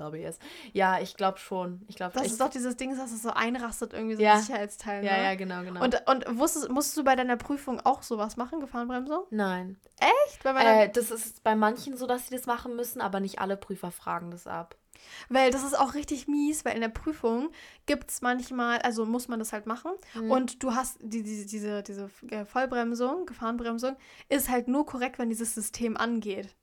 ABS. 0.00 0.38
Ja, 0.72 0.98
ich 1.00 1.16
glaube 1.16 1.38
schon. 1.38 1.82
Ich 1.88 1.94
glaube 1.96 2.14
Das 2.14 2.24
ich, 2.24 2.32
ist 2.32 2.40
doch 2.40 2.50
dieses 2.50 2.76
Ding, 2.76 2.96
dass 2.96 3.12
es 3.12 3.22
so 3.22 3.30
einrastet, 3.30 3.92
irgendwie 3.92 4.16
so 4.16 4.22
Ja. 4.22 4.34
ein 4.34 4.40
Sicherheitsteil. 4.42 5.04
Ja, 5.04 5.16
ne? 5.16 5.22
ja, 5.24 5.34
genau, 5.36 5.62
genau. 5.62 5.82
Und, 5.82 6.02
und 6.08 6.38
wusstest, 6.38 6.68
musstest 6.70 6.96
du 6.96 7.04
bei 7.04 7.14
deiner 7.14 7.36
Prüfung 7.36 7.80
auch 7.80 8.02
sowas 8.02 8.36
machen, 8.36 8.60
Gefahrenbremsung? 8.60 9.24
Nein. 9.30 9.78
Echt? 10.00 10.42
Bei 10.42 10.52
Äh, 10.84 10.88
das 10.90 11.10
ist 11.12 11.44
bei 11.44 11.54
manchen 11.54 11.96
so, 11.96 12.06
dass 12.06 12.26
sie 12.28 12.34
das 12.36 12.46
machen 12.46 12.74
müssen, 12.74 13.00
aber 13.00 13.20
nicht 13.20 13.38
alle 13.40 13.56
Prüfer 13.56 13.90
fragen 13.92 14.30
das 14.32 14.46
ab. 14.46 14.76
Weil 15.28 15.50
das 15.50 15.62
ist 15.64 15.78
auch 15.78 15.94
richtig 15.94 16.28
mies, 16.28 16.64
weil 16.64 16.74
in 16.74 16.80
der 16.80 16.88
Prüfung 16.88 17.50
gibt 17.86 18.10
es 18.10 18.20
manchmal, 18.22 18.78
also 18.78 19.04
muss 19.06 19.28
man 19.28 19.38
das 19.38 19.52
halt 19.52 19.66
machen. 19.66 19.92
Mhm. 20.14 20.30
Und 20.30 20.62
du 20.62 20.74
hast 20.74 20.98
die, 21.00 21.22
die, 21.22 21.46
diese, 21.46 21.82
diese 21.82 22.10
äh, 22.30 22.44
Vollbremsung, 22.44 23.26
Gefahrenbremsung, 23.26 23.96
ist 24.28 24.48
halt 24.48 24.68
nur 24.68 24.86
korrekt, 24.86 25.18
wenn 25.18 25.28
dieses 25.28 25.54
System 25.54 25.96
angeht. 25.96 26.54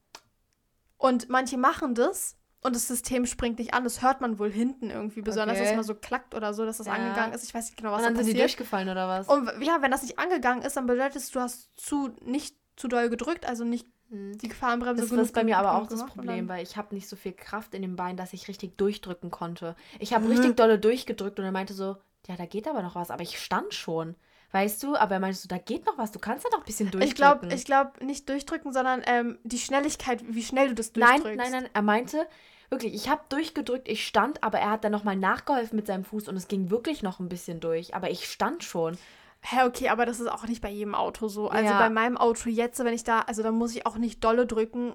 Und 0.98 1.30
manche 1.30 1.58
machen 1.58 1.94
das 1.96 2.38
und 2.62 2.76
das 2.76 2.88
System 2.88 3.26
springt 3.26 3.60
nicht 3.60 3.74
an. 3.74 3.84
Das 3.84 4.02
hört 4.02 4.22
man 4.22 4.40
wohl 4.40 4.50
hinten 4.52 4.90
irgendwie, 4.90 5.22
besonders, 5.22 5.60
dass 5.60 5.68
Okay. 5.68 5.74
es 5.74 5.78
mal 5.78 5.84
so 5.84 5.96
klackt 5.96 6.34
oder 6.34 6.54
so, 6.54 6.66
dass 6.66 6.78
das 6.78 6.88
Ja. 6.88 6.94
angegangen 6.94 7.34
ist. 7.34 7.44
Ich 7.44 7.54
weiß 7.54 7.66
nicht 7.66 7.78
genau, 7.78 7.92
was 7.92 8.00
Und 8.00 8.06
dann 8.06 8.14
da 8.16 8.24
sind 8.24 8.28
die 8.28 8.34
passiert. 8.34 8.50
durchgefallen 8.50 8.90
oder 8.90 9.08
was? 9.08 9.28
Und 9.28 9.46
ja, 9.62 9.82
wenn 9.82 9.92
das 9.92 10.02
nicht 10.02 10.18
angegangen 10.18 10.64
ist, 10.64 10.76
dann 10.76 10.88
bedeutet 10.88 11.18
es, 11.18 11.30
du 11.32 11.40
hast 11.42 11.70
zu 11.80 12.10
nicht 12.26 12.56
zu 12.76 12.88
doll 12.88 13.10
gedrückt, 13.10 13.46
also 13.46 13.64
nicht. 13.64 13.88
Die 14.12 14.48
Gefahrenbremse 14.48 15.04
Das 15.04 15.12
ist 15.12 15.34
bei 15.34 15.44
mir 15.44 15.58
aber 15.58 15.76
auch 15.76 15.88
das 15.88 16.06
Problem, 16.06 16.48
weil 16.48 16.64
ich 16.64 16.78
habe 16.78 16.94
nicht 16.94 17.08
so 17.08 17.16
viel 17.16 17.34
Kraft 17.34 17.74
in 17.74 17.82
den 17.82 17.96
Beinen, 17.96 18.18
dass 18.18 18.34
ich 18.34 18.48
richtig 18.48 18.78
durchdrücken 18.78 19.32
konnte. 19.32 19.76
Ich 20.00 20.14
habe 20.14 20.26
Mhm. 20.26 20.32
richtig 20.32 20.58
dolle 20.58 20.80
durchgedrückt 20.80 21.40
und 21.40 21.46
er 21.46 21.52
meinte 21.52 21.74
so, 21.74 21.98
ja, 22.28 22.36
da 22.36 22.46
geht 22.46 22.68
aber 22.68 22.82
noch 22.82 22.96
was, 22.96 23.12
aber 23.12 23.24
ich 23.24 23.40
stand 23.40 23.74
schon. 23.74 24.16
Weißt 24.52 24.82
du, 24.84 24.96
aber 24.96 25.16
er 25.16 25.20
meinte 25.20 25.38
so, 25.38 25.48
da 25.48 25.58
geht 25.58 25.86
noch 25.86 25.98
was, 25.98 26.12
du 26.12 26.20
kannst 26.20 26.44
ja 26.46 26.50
noch 26.52 26.60
ein 26.60 26.66
bisschen 26.66 26.90
durchdrücken. 26.92 27.10
Ich 27.10 27.16
glaube, 27.16 27.56
ich 27.56 27.66
glaub, 27.66 28.02
nicht 28.02 28.30
durchdrücken, 28.30 28.72
sondern 28.74 29.02
ähm, 29.06 29.38
die 29.44 29.58
Schnelligkeit, 29.58 30.24
wie 30.28 30.44
schnell 30.44 30.70
du 30.70 30.76
das 30.76 30.94
Nein, 30.96 31.22
durchdrückst. 31.22 31.38
nein, 31.38 31.52
nein, 31.64 31.70
er 31.74 31.82
meinte, 31.82 32.28
wirklich, 32.70 32.94
ich 32.94 33.10
habe 33.10 33.22
durchgedrückt, 33.30 33.88
ich 33.88 34.06
stand, 34.08 34.44
aber 34.44 34.60
er 34.60 34.72
hat 34.72 34.84
dann 34.84 34.92
nochmal 34.92 35.16
nachgeholfen 35.18 35.76
mit 35.76 35.88
seinem 35.88 36.06
Fuß 36.06 36.28
und 36.30 36.38
es 36.38 36.48
ging 36.48 36.70
wirklich 36.70 37.04
noch 37.04 37.20
ein 37.20 37.30
bisschen 37.30 37.60
durch, 37.60 37.96
aber 37.96 38.10
ich 38.12 38.26
stand 38.32 38.64
schon. 38.64 38.98
Hä, 39.48 39.64
okay, 39.66 39.90
aber 39.90 40.06
das 40.06 40.20
ist 40.20 40.28
auch 40.28 40.48
nicht 40.48 40.62
bei 40.62 40.70
jedem 40.70 40.96
Auto 40.96 41.28
so. 41.28 41.50
Also 41.50 41.72
Ja. 41.72 41.78
bei 41.80 41.90
meinem 41.90 42.18
Auto 42.18 42.50
jetzt, 42.50 42.84
wenn 42.84 42.94
ich 42.94 43.04
da, 43.04 43.20
also 43.22 43.44
da 43.44 43.52
muss 43.52 43.76
ich 43.76 43.86
auch 43.86 43.98
nicht 43.98 44.24
dolle 44.24 44.46
drücken. 44.48 44.94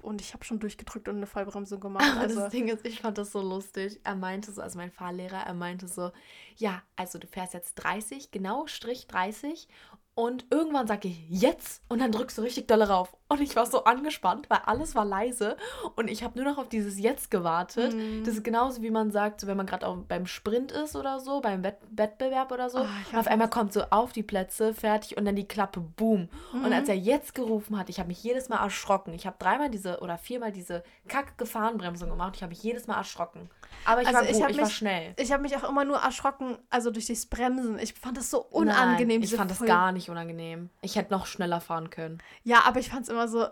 Und 0.00 0.20
ich 0.20 0.32
habe 0.34 0.44
schon 0.44 0.58
durchgedrückt 0.58 1.08
und 1.08 1.16
eine 1.16 1.26
Vollbremsung 1.26 1.78
gemacht. 1.78 2.04
Aber 2.12 2.20
Also, 2.22 2.40
das 2.40 2.50
Ding 2.50 2.68
ist, 2.68 2.84
ich 2.86 3.00
fand 3.00 3.18
das 3.18 3.30
so 3.30 3.40
lustig. 3.40 4.00
Er 4.02 4.16
meinte 4.16 4.50
so, 4.50 4.60
also 4.62 4.78
mein 4.78 4.90
Fahrlehrer, 4.90 5.42
er 5.46 5.54
meinte 5.54 5.86
so, 5.86 6.10
ja, 6.56 6.82
also 6.96 7.18
du 7.18 7.26
fährst 7.26 7.54
jetzt 7.54 7.74
30, 7.76 8.30
genau 8.30 8.66
Strich 8.66 9.06
30 9.06 9.68
und 10.14 10.44
irgendwann 10.50 10.86
sage 10.86 11.08
ich 11.08 11.24
jetzt 11.28 11.82
und 11.88 12.00
dann 12.00 12.12
drückst 12.12 12.36
du 12.38 12.42
richtig 12.42 12.68
dolle 12.68 12.88
rauf. 12.88 13.16
Und 13.28 13.40
ich 13.40 13.56
war 13.56 13.64
so 13.64 13.84
angespannt, 13.84 14.50
weil 14.50 14.58
alles 14.66 14.94
war 14.94 15.06
leise 15.06 15.56
und 15.96 16.10
ich 16.10 16.22
habe 16.22 16.38
nur 16.38 16.50
noch 16.52 16.58
auf 16.58 16.68
dieses 16.68 16.98
Jetzt 16.98 17.30
gewartet. 17.30 17.94
Mhm. 17.94 18.22
Das 18.24 18.34
ist 18.34 18.44
genauso, 18.44 18.82
wie 18.82 18.90
man 18.90 19.10
sagt, 19.10 19.40
so 19.40 19.46
wenn 19.46 19.56
man 19.56 19.64
gerade 19.64 19.86
beim 20.06 20.26
Sprint 20.26 20.70
ist 20.70 20.96
oder 20.96 21.18
so, 21.18 21.40
beim 21.40 21.64
Wett 21.64 21.78
Wettbewerb 21.90 22.52
oder 22.52 22.68
so. 22.68 22.80
Und 22.80 23.18
auf 23.18 23.26
einmal 23.26 23.48
kommt 23.48 23.72
so 23.72 23.84
auf 23.88 24.12
die 24.12 24.22
Plätze, 24.22 24.74
fertig 24.74 25.16
und 25.16 25.24
dann 25.24 25.34
die 25.36 25.48
Klappe, 25.48 25.80
boom. 25.80 26.28
Und 26.52 26.66
Mhm. 26.66 26.72
als 26.74 26.90
er 26.90 26.96
jetzt 26.96 27.34
gerufen 27.34 27.78
hat, 27.78 27.88
ich 27.88 27.98
habe 27.98 28.08
mich 28.08 28.22
jedes 28.22 28.50
Mal 28.50 28.62
erschrocken. 28.62 29.14
Ich 29.14 29.26
habe 29.26 29.36
dreimal 29.38 29.70
diese 29.70 30.00
oder 30.00 30.18
viermal 30.18 30.52
diese 30.52 30.82
Kack-Gefahrenbremsung 31.08 32.10
gemacht. 32.10 32.34
Ich 32.36 32.42
habe 32.42 32.50
mich 32.50 32.62
jedes 32.62 32.86
Mal 32.86 32.96
erschrocken. 32.96 33.48
Aber 33.86 34.02
ich 34.02 34.08
Also 34.08 34.20
war 34.20 34.28
ich 34.28 34.38
gut, 34.38 34.50
ich 34.50 34.58
war 34.58 34.64
mich- 34.66 34.74
schnell. 34.76 35.14
ich 35.16 35.32
habe 35.32 35.42
mich 35.42 35.56
auch 35.56 35.68
immer 35.68 35.84
nur 35.84 35.96
erschrocken, 35.96 36.58
also 36.68 36.90
durch 36.90 37.06
das 37.06 37.24
Bremsen. 37.26 37.78
Ich 37.78 37.94
fand 37.94 38.16
das 38.18 38.30
so 38.30 38.42
unangenehm. 38.42 39.20
Nein, 39.20 39.22
ich 39.22 39.34
fand 39.34 39.50
das 39.50 39.60
gar 39.60 39.90
nicht 39.92 40.01
unangenehm. 40.10 40.70
Ich 40.80 40.96
hätte 40.96 41.12
noch 41.12 41.26
schneller 41.26 41.60
fahren 41.60 41.90
können. 41.90 42.18
Ja, 42.44 42.62
aber 42.64 42.80
ich 42.80 42.88
fand 42.90 43.02
es 43.02 43.08
immer 43.08 43.28
so, 43.28 43.46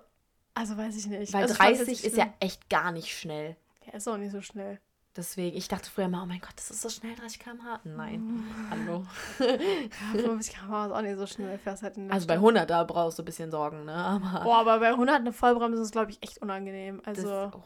also 0.55 0.77
weiß 0.77 0.97
ich 0.97 1.07
nicht. 1.07 1.33
Weil 1.33 1.43
also 1.43 1.53
ich 1.55 1.59
fand's 1.59 1.79
30 1.79 2.03
jetzt 2.03 2.13
ist 2.13 2.17
ja 2.19 2.33
echt 2.41 2.69
gar 2.71 2.93
nicht 2.93 3.17
schnell. 3.17 3.57
Ja, 3.87 3.95
ist 3.95 4.09
auch 4.09 4.17
nicht 4.17 4.33
so 4.33 4.41
schnell. 4.41 4.81
Deswegen, 5.17 5.57
ich 5.57 5.67
dachte 5.67 5.91
früher 5.91 6.07
mal, 6.07 6.23
oh 6.23 6.27
mein 6.27 6.41
Gott, 6.41 6.53
das 6.55 6.71
ist 6.71 6.83
so 6.83 6.89
schnell, 6.89 7.17
30 7.17 7.41
km/h. 7.41 7.81
Nein, 7.83 8.45
hallo. 8.71 9.05
Ja, 9.41 10.21
50 10.21 10.55
km/h 10.55 10.87
ist 10.87 10.93
auch 10.93 11.03
nicht 11.03 11.19
so 11.19 11.27
schnell, 11.27 11.59
fährst 11.59 11.83
halt 11.83 11.97
der 11.97 12.05
Also 12.13 12.29
bei 12.29 12.35
Stadt. 12.35 12.45
100, 12.45 12.71
da 12.71 12.85
brauchst 12.85 13.19
du 13.19 13.23
ein 13.23 13.25
bisschen 13.25 13.51
Sorgen, 13.51 13.85
ne? 13.87 13.93
Aber 13.93 14.45
Boah, 14.45 14.59
aber 14.59 14.79
bei 14.79 14.89
100 14.91 15.17
eine 15.17 15.33
Vollbremse 15.33 15.83
ist, 15.83 15.91
glaube 15.91 16.13
ich, 16.13 16.23
echt 16.23 16.39
unangenehm. 16.39 17.03
das, 17.05 17.19
Also, 17.19 17.51
oh, 17.59 17.63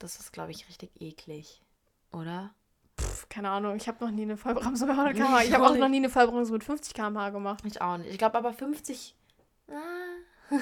das 0.00 0.18
ist, 0.18 0.32
glaube 0.32 0.50
ich, 0.50 0.66
richtig 0.68 0.90
eklig. 1.00 1.62
Oder? 2.10 2.50
Keine 3.28 3.50
Ahnung, 3.50 3.76
ich 3.76 3.86
habe 3.88 4.04
noch 4.04 4.10
nie 4.10 4.22
eine 4.22 4.36
Vollbremse 4.36 4.86
bei 4.86 4.92
100 4.92 5.14
Nee, 5.14 5.20
km/h. 5.20 5.40
ich 5.42 5.48
Ich 5.48 5.54
habe 5.54 5.66
auch 5.66 5.76
noch 5.76 5.88
nie 5.88 5.96
eine 5.98 6.08
Vollbremse 6.10 6.52
mit 6.52 6.64
50 6.64 6.94
km/h 6.94 7.30
gemacht. 7.30 7.62
Ich 7.66 7.80
auch 7.80 7.96
nicht. 7.98 8.10
Ich 8.10 8.18
glaube 8.18 8.36
aber 8.38 8.52
50. 8.52 9.14
Ah, 9.70 9.74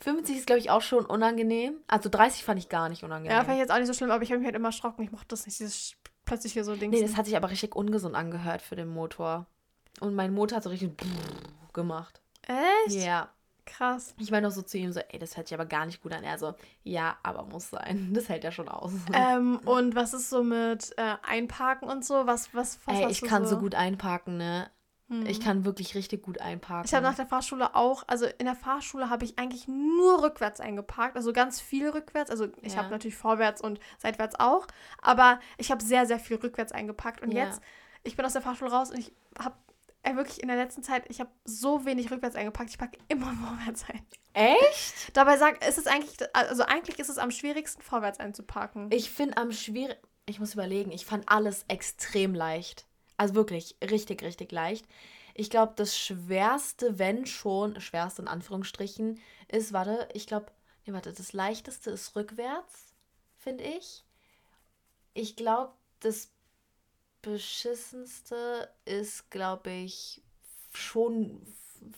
50 0.00 0.36
ist, 0.36 0.46
glaube 0.46 0.60
ich, 0.60 0.70
auch 0.70 0.82
schon 0.82 1.04
unangenehm. 1.04 1.74
Also 1.88 2.08
30 2.08 2.44
fand 2.44 2.58
ich 2.60 2.68
gar 2.68 2.88
nicht 2.88 3.02
unangenehm. 3.02 3.32
Ja, 3.36 3.42
fand 3.44 3.54
ich 3.54 3.60
jetzt 3.60 3.70
auch 3.72 3.78
nicht 3.78 3.88
so 3.88 3.92
schlimm, 3.94 4.10
aber 4.10 4.22
ich 4.22 4.30
habe 4.30 4.38
mich 4.38 4.46
halt 4.46 4.54
immer 4.56 4.68
erschrocken. 4.68 5.02
Ich 5.02 5.10
mochte 5.10 5.26
das 5.28 5.44
nicht, 5.46 5.58
dieses 5.58 5.94
plötzlich 6.24 6.52
hier 6.52 6.62
so 6.64 6.76
Dings. 6.76 6.94
nee, 6.94 7.02
das 7.02 7.16
hat 7.16 7.26
sich 7.26 7.36
aber 7.36 7.50
richtig 7.50 7.74
ungesund 7.74 8.14
angehört 8.14 8.62
für 8.62 8.76
den 8.76 8.88
Motor. 8.88 9.46
Und 10.00 10.14
mein 10.14 10.32
Motor 10.32 10.56
hat 10.56 10.62
so 10.64 10.70
richtig 10.70 10.92
gemacht. 11.72 12.20
Echt? 12.86 12.94
Ja. 13.04 13.28
Krass. 13.68 14.14
Ich 14.18 14.30
meine 14.30 14.46
noch 14.48 14.54
so 14.54 14.62
zu 14.62 14.78
ihm 14.78 14.92
so, 14.92 15.00
ey, 15.00 15.18
das 15.18 15.36
hört 15.36 15.48
sich 15.48 15.54
aber 15.54 15.66
gar 15.66 15.86
nicht 15.86 16.02
gut 16.02 16.12
an. 16.12 16.24
Er 16.24 16.38
so, 16.38 16.54
ja, 16.84 17.18
aber 17.22 17.44
muss 17.44 17.70
sein. 17.70 18.10
Das 18.14 18.28
hält 18.28 18.44
ja 18.44 18.50
schon 18.50 18.68
aus. 18.68 18.92
Ähm, 19.12 19.60
und 19.64 19.94
was 19.94 20.14
ist 20.14 20.30
so 20.30 20.42
mit 20.42 20.92
äh, 20.96 21.16
Einparken 21.22 21.88
und 21.88 22.04
so? 22.04 22.26
Was, 22.26 22.54
was, 22.54 22.78
was 22.86 22.98
ey, 22.98 23.10
ich 23.10 23.22
kann 23.22 23.44
so 23.44 23.50
so 23.50 23.58
gut 23.58 23.74
einparken, 23.74 24.38
ne? 24.38 24.70
Hm. 25.08 25.26
Ich 25.26 25.40
kann 25.40 25.64
wirklich 25.64 25.94
richtig 25.94 26.22
gut 26.22 26.40
einparken. 26.40 26.86
Ich 26.86 26.94
habe 26.94 27.06
nach 27.06 27.14
der 27.14 27.26
Fahrschule 27.26 27.74
auch, 27.74 28.04
also 28.06 28.26
in 28.26 28.46
der 28.46 28.54
Fahrschule 28.54 29.08
habe 29.10 29.24
ich 29.24 29.38
eigentlich 29.38 29.66
nur 29.68 30.22
rückwärts 30.22 30.60
eingeparkt, 30.60 31.16
also 31.16 31.32
ganz 31.32 31.60
viel 31.60 31.88
rückwärts. 31.88 32.30
Also 32.30 32.48
ich 32.62 32.72
Ja. 32.74 32.78
habe 32.80 32.90
natürlich 32.90 33.16
vorwärts 33.16 33.60
und 33.62 33.80
seitwärts 33.98 34.38
auch, 34.38 34.66
aber 35.00 35.40
ich 35.56 35.70
habe 35.70 35.82
sehr, 35.82 36.06
sehr 36.06 36.18
viel 36.18 36.36
rückwärts 36.36 36.72
eingepackt. 36.72 37.22
Und 37.22 37.32
Ja. 37.32 37.44
jetzt, 37.44 37.62
ich 38.02 38.16
bin 38.16 38.24
aus 38.26 38.34
der 38.34 38.42
Fahrschule 38.42 38.70
raus 38.70 38.90
und 38.90 38.98
ich 38.98 39.12
habe 39.38 39.54
äh, 40.02 40.14
wirklich 40.16 40.42
in 40.42 40.48
der 40.48 40.56
letzten 40.56 40.82
Zeit, 40.82 41.04
ich 41.08 41.20
habe 41.20 41.30
so 41.44 41.84
wenig 41.84 42.10
rückwärts 42.10 42.36
eingepackt, 42.36 42.70
ich 42.70 42.78
packe 42.78 42.98
immer 43.08 43.34
vorwärts 43.34 43.84
ein. 43.88 44.06
Echt? 44.32 45.16
Dabei 45.16 45.36
sagt, 45.36 45.66
ist 45.66 45.78
es 45.78 45.86
eigentlich, 45.86 46.16
also 46.32 46.62
eigentlich 46.62 46.98
ist 46.98 47.08
es 47.08 47.18
am 47.18 47.30
schwierigsten, 47.30 47.82
vorwärts 47.82 48.20
einzuparken. 48.20 48.90
Ich 48.92 49.10
finde 49.10 49.36
am 49.36 49.52
schwierig. 49.52 49.98
Ich 50.26 50.40
muss 50.40 50.54
überlegen, 50.54 50.92
ich 50.92 51.06
fand 51.06 51.28
alles 51.28 51.64
extrem 51.68 52.34
leicht. 52.34 52.86
Also 53.16 53.34
wirklich 53.34 53.76
richtig, 53.82 54.22
richtig 54.22 54.52
leicht. 54.52 54.86
Ich 55.34 55.50
glaube, 55.50 55.72
das 55.76 55.96
Schwerste, 55.96 56.98
wenn 56.98 57.24
schon, 57.24 57.80
Schwerste 57.80 58.22
in 58.22 58.28
Anführungsstrichen, 58.28 59.20
ist, 59.48 59.72
warte, 59.72 60.08
ich 60.12 60.26
glaube, 60.26 60.46
nee, 60.84 60.92
warte, 60.92 61.12
das 61.12 61.32
Leichteste 61.32 61.90
ist 61.90 62.14
rückwärts, 62.14 62.94
finde 63.38 63.64
ich. 63.64 64.04
Ich 65.14 65.36
glaube, 65.36 65.72
das 66.00 66.30
Beschissenste 67.22 68.68
ist, 68.84 69.30
glaube 69.30 69.70
ich, 69.70 70.22
schon 70.72 71.40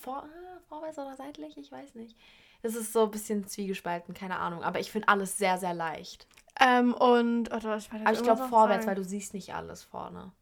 vor, 0.00 0.24
ah, 0.24 0.61
vorwärts 0.68 0.98
oder 0.98 1.16
seitlich, 1.16 1.56
ich 1.56 1.70
weiß 1.70 1.94
nicht. 1.94 2.16
Das 2.62 2.74
ist 2.74 2.92
so 2.92 3.04
ein 3.04 3.11
bisschen 3.11 3.46
zwiegespalten, 3.46 4.14
keine 4.14 4.38
Ahnung. 4.38 4.62
Aber 4.62 4.80
ich 4.80 4.90
finde 4.90 5.09
alles 5.09 5.38
sehr, 5.38 5.59
sehr 5.59 5.72
leicht. 5.74 6.26
Ähm, 6.61 6.92
und, 6.94 7.52
oder 7.54 7.76
ich, 7.78 7.90
Aber 7.90 8.12
ich 8.12 8.22
glaube 8.22 8.42
vorwärts, 8.48 8.87
weil 8.87 8.96
du 8.96 9.04
siehst 9.04 9.33
nicht 9.33 9.54
alles 9.54 9.83
vorne. 9.83 10.33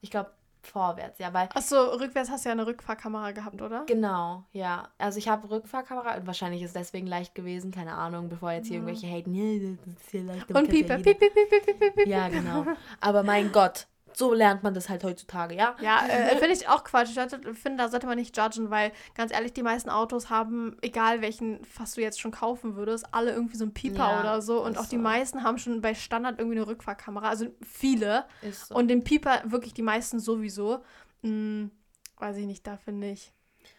Ich 0.00 0.10
glaube 0.10 0.30
vorwärts, 0.62 1.18
ja, 1.18 1.32
weil 1.32 1.48
Achso, 1.54 1.76
rückwärts 1.94 2.30
hast 2.30 2.44
du 2.44 2.50
ja 2.50 2.52
eine 2.52 2.66
Rückfahrkamera 2.66 3.32
gehabt, 3.32 3.60
oder? 3.62 3.84
genau, 3.86 4.44
ja. 4.52 4.90
Also 4.98 5.18
ich 5.18 5.28
habe 5.28 5.48
Rückfahrkamera 5.50 6.16
und 6.16 6.26
wahrscheinlich 6.26 6.62
ist 6.62 6.76
deswegen 6.76 7.06
leicht 7.06 7.34
gewesen, 7.34 7.72
keine 7.72 7.94
Ahnung, 7.94 8.28
bevor 8.28 8.52
jetzt 8.52 8.68
hier 8.68 8.76
Ja. 8.78 8.86
irgendwelche 8.86 9.06
haten, 9.08 9.32
nee, 9.32 9.76
das 9.84 9.94
ist 9.96 10.10
hier 10.10 10.22
leicht. 10.24 10.48
damit 10.50 10.56
Und 10.56 10.66
ja 10.68 10.72
Pieper, 10.72 10.96
jeder." 10.98 11.02
piep, 11.14 11.18
piep, 11.18 11.34
piep, 11.34 11.50
piep, 11.50 11.66
piep, 11.66 11.78
piep, 11.80 11.94
piep. 11.96 12.06
Ja, 12.06 12.28
genau. 12.28 12.66
Aber 13.00 13.22
mein 13.22 13.50
Gott, 13.52 13.86
so 14.12 14.32
lernt 14.34 14.62
man 14.62 14.74
das 14.74 14.88
halt 14.88 15.04
heutzutage, 15.04 15.54
ja? 15.54 15.76
Ja, 15.80 16.06
äh, 16.06 16.36
finde 16.36 16.52
ich 16.54 16.68
auch 16.68 16.84
Quatsch. 16.84 17.10
Ich 17.16 17.58
finde, 17.58 17.78
da 17.78 17.88
sollte 17.88 18.06
man 18.06 18.16
nicht 18.18 18.36
judgen, 18.36 18.70
weil 18.70 18.92
ganz 19.14 19.32
ehrlich, 19.32 19.52
die 19.52 19.62
meisten 19.62 19.90
Autos 19.90 20.30
haben, 20.30 20.76
egal 20.82 21.20
welchen, 21.22 21.60
was 21.76 21.92
du 21.94 22.00
jetzt 22.00 22.20
schon 22.20 22.30
kaufen 22.30 22.76
würdest, 22.76 23.06
alle 23.12 23.32
irgendwie 23.32 23.56
so 23.56 23.64
einen 23.64 23.74
Pieper 23.74 24.10
Ja, 24.10 24.20
oder 24.20 24.42
so. 24.42 24.64
Und 24.64 24.78
auch 24.78 24.86
die 24.86 24.96
so. 24.96 25.02
meisten 25.02 25.42
haben 25.42 25.58
schon 25.58 25.80
bei 25.80 25.94
Standard 25.94 26.38
irgendwie 26.38 26.58
eine 26.58 26.66
Rückfahrkamera. 26.66 27.28
Also 27.28 27.46
viele. 27.62 28.24
Ist 28.42 28.68
so. 28.68 28.74
Und 28.74 28.88
den 28.88 29.04
Pieper 29.04 29.42
wirklich 29.44 29.74
die 29.74 29.82
meisten 29.82 30.20
sowieso. 30.20 30.82
Hm, 31.22 31.70
weiß 32.18 32.36
ich 32.36 32.46
nicht, 32.46 32.66
da 32.66 32.76
finde 32.76 33.10
ich. 33.10 33.32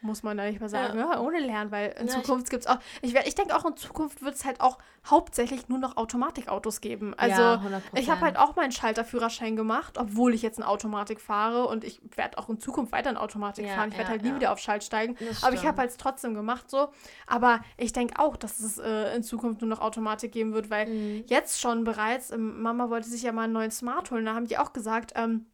Muss 0.04 0.24
man 0.24 0.36
da 0.36 0.46
nicht 0.46 0.60
mehr 0.60 0.70
sagen, 0.70 0.98
ja. 0.98 1.20
ohne 1.20 1.40
Lernen, 1.40 1.70
weil 1.72 1.96
in 2.00 2.08
Ja, 2.08 2.14
Zukunft 2.14 2.50
gibt 2.50 2.64
es 2.64 2.68
auch, 2.68 2.80
ich, 3.02 3.14
ich 3.16 3.36
denke 3.36 3.56
auch 3.56 3.66
in 3.66 3.78
Zukunft 3.78 4.24
wird 4.24 4.34
es 4.36 4.46
halt 4.46 4.60
auch 4.60 4.80
hauptsächlich 5.10 5.70
nur 5.70 5.78
noch 5.80 5.98
Automatikautos 5.98 6.82
geben. 6.82 7.14
Also 7.18 7.42
ja, 7.42 7.56
100%. 7.56 7.82
ich 8.00 8.10
habe 8.10 8.22
halt 8.22 8.38
auch 8.38 8.56
meinen 8.56 8.72
Schalterführerschein 8.72 9.56
gemacht, 9.56 9.98
obwohl 9.98 10.34
ich 10.34 10.42
jetzt 10.42 10.58
eine 10.60 10.68
Automatik 10.68 11.22
fahre 11.22 11.68
und 11.68 11.84
ich 11.84 12.02
werde 12.16 12.38
auch 12.38 12.50
in 12.50 12.60
Zukunft 12.60 12.92
weiter 12.92 13.10
in 13.10 13.18
Automatik 13.18 13.66
Ja, 13.68 13.76
fahren. 13.76 13.90
Ich 13.90 13.98
werde 13.98 14.06
ja, 14.10 14.12
halt 14.12 14.24
nie 14.24 14.30
ja. 14.30 14.36
wieder 14.36 14.52
auf 14.52 14.60
Schalt 14.60 14.84
steigen. 14.84 15.16
Aber 15.42 15.54
ich 15.54 15.66
habe 15.66 15.78
halt 15.78 15.96
trotzdem 15.98 16.34
gemacht 16.34 16.70
so. 16.70 16.90
Aber 17.28 17.62
ich 17.78 17.94
denke 17.94 18.20
auch, 18.20 18.36
dass 18.38 18.60
es 18.60 18.78
äh, 18.80 19.16
in 19.16 19.24
Zukunft 19.24 19.62
nur 19.62 19.70
noch 19.70 19.82
Automatik 19.82 20.32
geben 20.32 20.54
wird, 20.54 20.70
weil 20.70 20.88
Mhm. 20.88 21.24
jetzt 21.28 21.60
schon 21.62 21.84
bereits, 21.84 22.32
ähm, 22.32 22.62
Mama 22.62 22.90
wollte 22.90 23.08
sich 23.08 23.22
ja 23.24 23.32
mal 23.32 23.44
einen 23.44 23.54
neuen 23.54 23.72
Smart 23.72 24.10
holen, 24.12 24.26
da 24.26 24.34
haben 24.34 24.48
die 24.48 24.58
auch 24.58 24.74
gesagt, 24.74 25.14
ähm, 25.16 25.46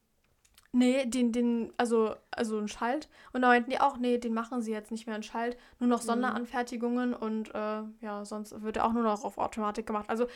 nee, 0.71 1.05
den, 1.05 1.31
den, 1.31 1.73
also, 1.77 2.15
also 2.31 2.57
ein 2.59 2.67
Schalt. 2.67 3.09
Und 3.33 3.41
da 3.41 3.47
meinten 3.47 3.69
die 3.71 3.79
auch, 3.79 3.97
nee, 3.97 4.17
den 4.17 4.33
machen 4.33 4.61
sie 4.61 4.71
jetzt 4.71 4.91
nicht 4.91 5.07
mehr 5.07 5.15
in 5.15 5.23
Schalt, 5.23 5.57
nur 5.79 5.87
Mhm. 5.87 5.91
noch 5.91 6.01
Sonderanfertigungen 6.01 7.13
und 7.13 7.53
äh, 7.55 7.83
ja, 8.01 8.25
sonst 8.25 8.61
wird 8.61 8.77
er 8.77 8.85
auch 8.85 8.93
nur 8.93 9.03
noch 9.03 9.23
auf 9.23 9.37
Automatik 9.37 9.85
gemacht. 9.87 10.09
Also 10.09 10.27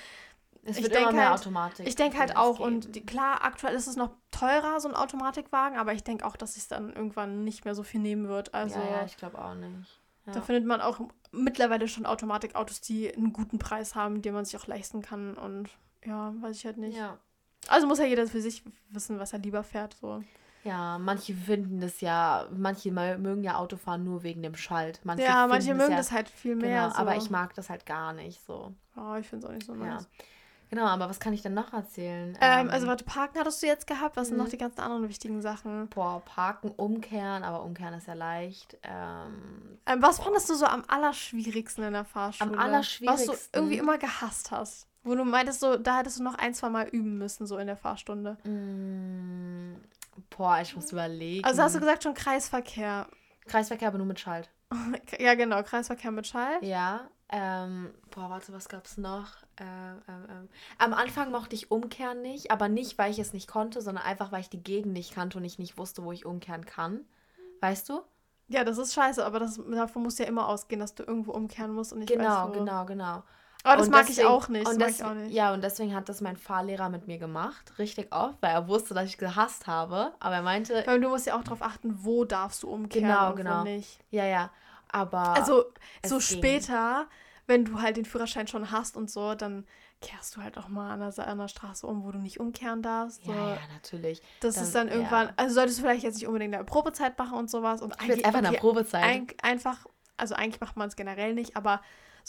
es 0.64 0.78
ich 0.78 0.84
wird 0.84 0.96
immer 0.96 1.12
mehr 1.12 1.30
halt- 1.32 1.40
Automatik. 1.40 1.88
ich 1.88 1.96
denke 1.96 2.18
halt 2.20 2.36
auch, 2.38 2.60
und 2.60 2.96
die, 2.96 3.06
klar, 3.06 3.44
aktuell 3.44 3.74
ist 3.74 3.88
es 3.88 3.96
noch 3.96 4.12
teurer, 4.30 4.80
so 4.80 4.88
ein 4.88 4.96
Automatikwagen, 4.96 5.78
aber 5.78 5.94
ich 5.94 6.04
denke 6.04 6.26
auch, 6.26 6.36
dass 6.36 6.56
es 6.58 6.68
dann 6.68 6.94
irgendwann 6.94 7.44
nicht 7.44 7.66
mehr 7.66 7.74
so 7.76 7.82
viel 7.84 8.00
nehmen 8.00 8.28
wird. 8.28 8.54
Also 8.54 8.80
ja, 8.80 8.86
ja, 9.00 9.06
ich 9.06 9.18
glaube 9.18 9.44
auch 9.44 9.56
nicht. 9.56 10.00
Ja. 10.28 10.34
da 10.34 10.42
findet 10.42 10.66
man 10.66 10.82
auch 10.82 11.00
mittlerweile 11.32 11.88
schon 11.88 12.06
Automatikautos, 12.06 12.80
die 12.82 13.12
einen 13.12 13.34
guten 13.34 13.58
Preis 13.58 13.96
haben, 13.96 14.22
den 14.22 14.36
man 14.36 14.46
sich 14.46 14.56
auch 14.56 14.68
leisten 14.68 15.02
kann. 15.02 15.36
Und 15.36 15.70
ja, 16.06 16.32
weiß 16.42 16.56
ich 16.58 16.66
halt 16.66 16.78
nicht. 16.78 16.96
ja. 16.98 17.18
Also 17.68 17.88
muss 17.88 18.00
ja 18.00 18.06
jeder 18.06 18.28
für 18.28 18.42
sich 18.42 18.64
wissen, 18.90 19.20
was 19.20 19.34
er 19.34 19.40
lieber 19.40 19.64
fährt. 19.64 19.96
So. 20.00 20.24
Ja, 20.64 20.98
manche 21.00 21.34
finden 21.34 21.80
das 21.82 22.02
ja, 22.02 22.48
manche 22.56 22.90
mö- 22.90 23.18
mögen 23.18 23.44
ja 23.44 23.56
Autofahren 23.56 24.04
nur 24.04 24.24
wegen 24.24 24.44
dem 24.44 24.56
Schalt. 24.56 25.00
Manche 25.04 25.24
ja, 25.24 25.48
manche 25.48 25.74
mögen 25.74 25.92
ja, 25.92 25.98
das 25.98 26.12
halt 26.12 26.30
viel 26.30 26.56
mehr. 26.56 26.84
Genau, 26.84 26.94
so. 26.94 26.98
aber 26.98 27.16
ich 27.16 27.30
mag 27.30 27.54
das 27.56 27.70
halt 27.70 27.86
gar 27.86 28.14
nicht 28.14 28.42
so. 28.46 28.74
Oh, 28.96 29.16
ich 29.16 29.28
finde 29.28 29.46
es 29.46 29.50
auch 29.50 29.56
nicht 29.56 29.66
so 29.66 29.74
Ja. 29.74 29.96
nice. 29.96 30.08
Genau, 30.70 30.86
aber 30.86 31.10
was 31.10 31.20
kann 31.20 31.34
ich 31.34 31.42
denn 31.42 31.54
noch 31.54 31.74
erzählen? 31.74 32.38
Ähm, 32.40 32.70
also 32.70 32.88
warte, 32.88 33.04
Parken 33.04 33.38
hattest 33.40 33.62
du 33.62 33.68
jetzt 33.68 33.88
gehabt. 33.88 34.16
Was 34.16 34.30
sind 34.30 34.38
Mhm. 34.38 34.44
noch 34.44 34.50
die 34.50 34.58
ganzen 34.58 34.80
anderen 34.80 35.10
wichtigen 35.10 35.42
Sachen? 35.42 35.90
Boah, 35.90 36.22
parken, 36.24 36.72
umkehren, 36.72 37.44
aber 37.44 37.64
umkehren 37.64 37.94
ist 37.96 38.08
ja 38.08 38.14
leicht. 38.14 38.78
Ähm, 38.84 39.80
Ähm, 39.86 40.02
was 40.02 40.20
fandest 40.20 40.50
du 40.50 40.56
so 40.56 40.66
am 40.66 40.86
allerschwierigsten 40.88 41.84
in 41.84 41.92
der 41.94 42.06
Fahrschule? 42.06 42.52
Was 42.52 42.56
du 42.58 42.62
allerschwierigsten? 42.62 43.38
irgendwie 43.54 43.78
immer 43.80 43.98
gehasst 43.98 44.52
hast. 44.52 44.88
Wo 45.04 45.16
du 45.16 45.24
meintest, 45.26 45.60
so, 45.60 45.78
da 45.78 45.98
hättest 45.98 46.20
du 46.20 46.24
noch 46.24 46.36
ein, 46.36 46.54
zwei 46.54 46.70
Mal 46.70 46.88
üben 46.88 47.18
müssen, 47.18 47.48
so 47.48 47.58
in 47.58 47.68
der 47.68 47.78
Fahrstunde. 47.78 48.38
mh, 48.44 49.80
boah, 50.38 50.60
ich 50.62 50.76
muss 50.76 50.92
überlegen. 50.92 51.44
Also 51.46 51.62
hast 51.64 51.76
du 51.76 51.80
gesagt 51.80 52.04
schon 52.04 52.14
Kreisverkehr. 52.14 53.08
Kreisverkehr, 53.48 53.88
aber 53.88 53.98
nur 53.98 54.08
mit 54.08 54.20
Schalt. 54.20 54.50
Ja, 55.20 55.36
genau, 55.36 55.62
Kreisverkehr 55.64 56.12
mit 56.12 56.28
Schall. 56.28 56.64
Ja. 56.64 57.10
Ähm, 57.34 57.92
boah, 58.14 58.30
warte, 58.30 58.52
was 58.54 58.68
gab's 58.70 58.98
noch? 58.98 59.28
Ähm, 59.58 60.02
ähm, 60.08 60.26
ähm. 60.30 60.50
Am 60.78 60.94
Anfang 60.94 61.32
mochte 61.32 61.56
ich 61.56 61.72
umkehren 61.72 62.22
nicht, 62.22 62.52
aber 62.52 62.68
nicht, 62.70 62.98
weil 62.98 63.10
ich 63.12 63.20
es 63.20 63.32
nicht 63.34 63.48
konnte, 63.48 63.82
sondern 63.82 64.04
einfach, 64.04 64.32
weil 64.32 64.42
ich 64.42 64.50
die 64.50 64.62
Gegend 64.62 64.94
nicht 64.94 65.14
kannte 65.14 65.38
und 65.38 65.46
ich 65.46 65.58
nicht 65.58 65.78
wusste, 65.78 66.04
wo 66.04 66.12
ich 66.12 66.26
umkehren 66.26 66.66
kann. 66.66 67.02
Weißt 67.62 67.88
du? 67.90 68.02
Ja, 68.50 68.66
das 68.66 68.78
ist 68.78 68.94
scheiße, 68.94 69.26
aber 69.26 69.40
das, 69.40 69.62
davon 69.72 70.04
muss 70.04 70.18
ja 70.18 70.26
immer 70.26 70.48
ausgehen, 70.50 70.82
dass 70.82 70.94
du 70.94 71.04
irgendwo 71.04 71.32
umkehren 71.32 71.72
musst 71.74 71.94
und 71.94 72.00
nicht 72.00 72.12
Genau, 72.12 72.48
weißt, 72.48 72.50
wo. 72.50 72.60
genau, 72.60 72.86
genau. 72.86 73.24
Aber 73.64 73.78
das 73.78 73.88
Und 73.88 73.92
mag 73.92 74.02
ich 74.04 74.08
deswegen- 74.16 74.28
auch 74.28 74.48
nicht. 74.50 74.66
Das 74.66 74.74
Und 74.74 74.80
mag 74.80 74.88
des- 74.90 75.00
ich 75.00 75.04
auch 75.06 75.14
nicht. 75.14 75.32
Ja, 75.32 75.54
und 75.54 75.64
deswegen 75.64 75.94
hat 75.96 76.10
das 76.10 76.20
mein 76.22 76.36
Fahrlehrer 76.38 76.90
mit 76.90 77.08
mir 77.08 77.18
gemacht, 77.20 77.78
richtig 77.78 78.12
oft, 78.14 78.36
weil 78.42 78.52
er 78.52 78.68
wusste, 78.68 78.94
dass 78.94 79.06
ich 79.06 79.18
gehasst 79.18 79.68
habe. 79.68 80.14
Aber 80.20 80.36
er 80.36 80.42
meinte, 80.42 80.84
Weil 80.86 81.00
du 81.00 81.10
musst 81.10 81.28
ja 81.28 81.38
auch 81.38 81.44
darauf 81.44 81.62
achten, 81.62 82.04
wo 82.04 82.26
darfst 82.26 82.64
du 82.64 82.70
umkehren 82.70 83.08
Genau, 83.08 83.30
und 83.30 83.36
genau. 83.36 83.60
wo 83.60 83.64
nicht. 83.64 84.00
ja, 84.10 84.26
ja, 84.26 84.50
aber 84.90 85.36
Also 85.36 85.66
so 86.06 86.18
ging. 86.18 86.22
später, 86.22 87.08
wenn 87.48 87.66
du 87.66 87.82
halt 87.82 87.98
den 87.98 88.06
Führerschein 88.06 88.48
schon 88.48 88.72
hast 88.72 88.98
und 88.98 89.12
so, 89.12 89.36
dann 89.36 89.66
kehrst 90.02 90.36
du 90.36 90.42
halt 90.42 90.58
auch 90.58 90.68
mal 90.68 90.90
an 90.94 91.00
der, 91.00 91.12
Sa- 91.12 91.26
an 91.26 91.38
der 91.38 91.48
Straße 91.48 91.86
um, 91.86 92.04
wo 92.04 92.12
du 92.12 92.18
nicht 92.18 92.40
umkehren 92.40 92.82
darfst. 92.82 93.24
So. 93.24 93.32
ja, 93.32 93.50
ja, 93.52 93.58
natürlich. 93.72 94.20
das 94.40 94.56
dann- 94.56 94.64
ist 94.64 94.74
dann 94.76 94.88
irgendwann, 94.88 95.28
ja. 95.28 95.34
also 95.38 95.54
solltest 95.54 95.78
du 95.78 95.84
vielleicht 95.84 96.04
jetzt 96.04 96.16
nicht 96.16 96.26
unbedingt 96.26 96.54
in 96.56 96.60
der 96.60 96.66
Probezeit 96.66 97.16
machen 97.20 97.38
und 97.38 97.52
sowas. 97.52 97.84
Und 97.84 97.94
Ich 98.02 98.08
jetzt 98.08 98.26
einfach 98.26 98.40
okay, 98.50 98.58
Probezeit. 98.58 99.04
ein, 99.04 99.28
einfach, 99.44 99.86
also 100.18 100.34
eigentlich 100.34 100.60
macht 100.60 100.76
man 100.78 100.88
es 100.88 100.96
generell 100.96 101.36
nicht, 101.36 101.56
aber 101.56 101.82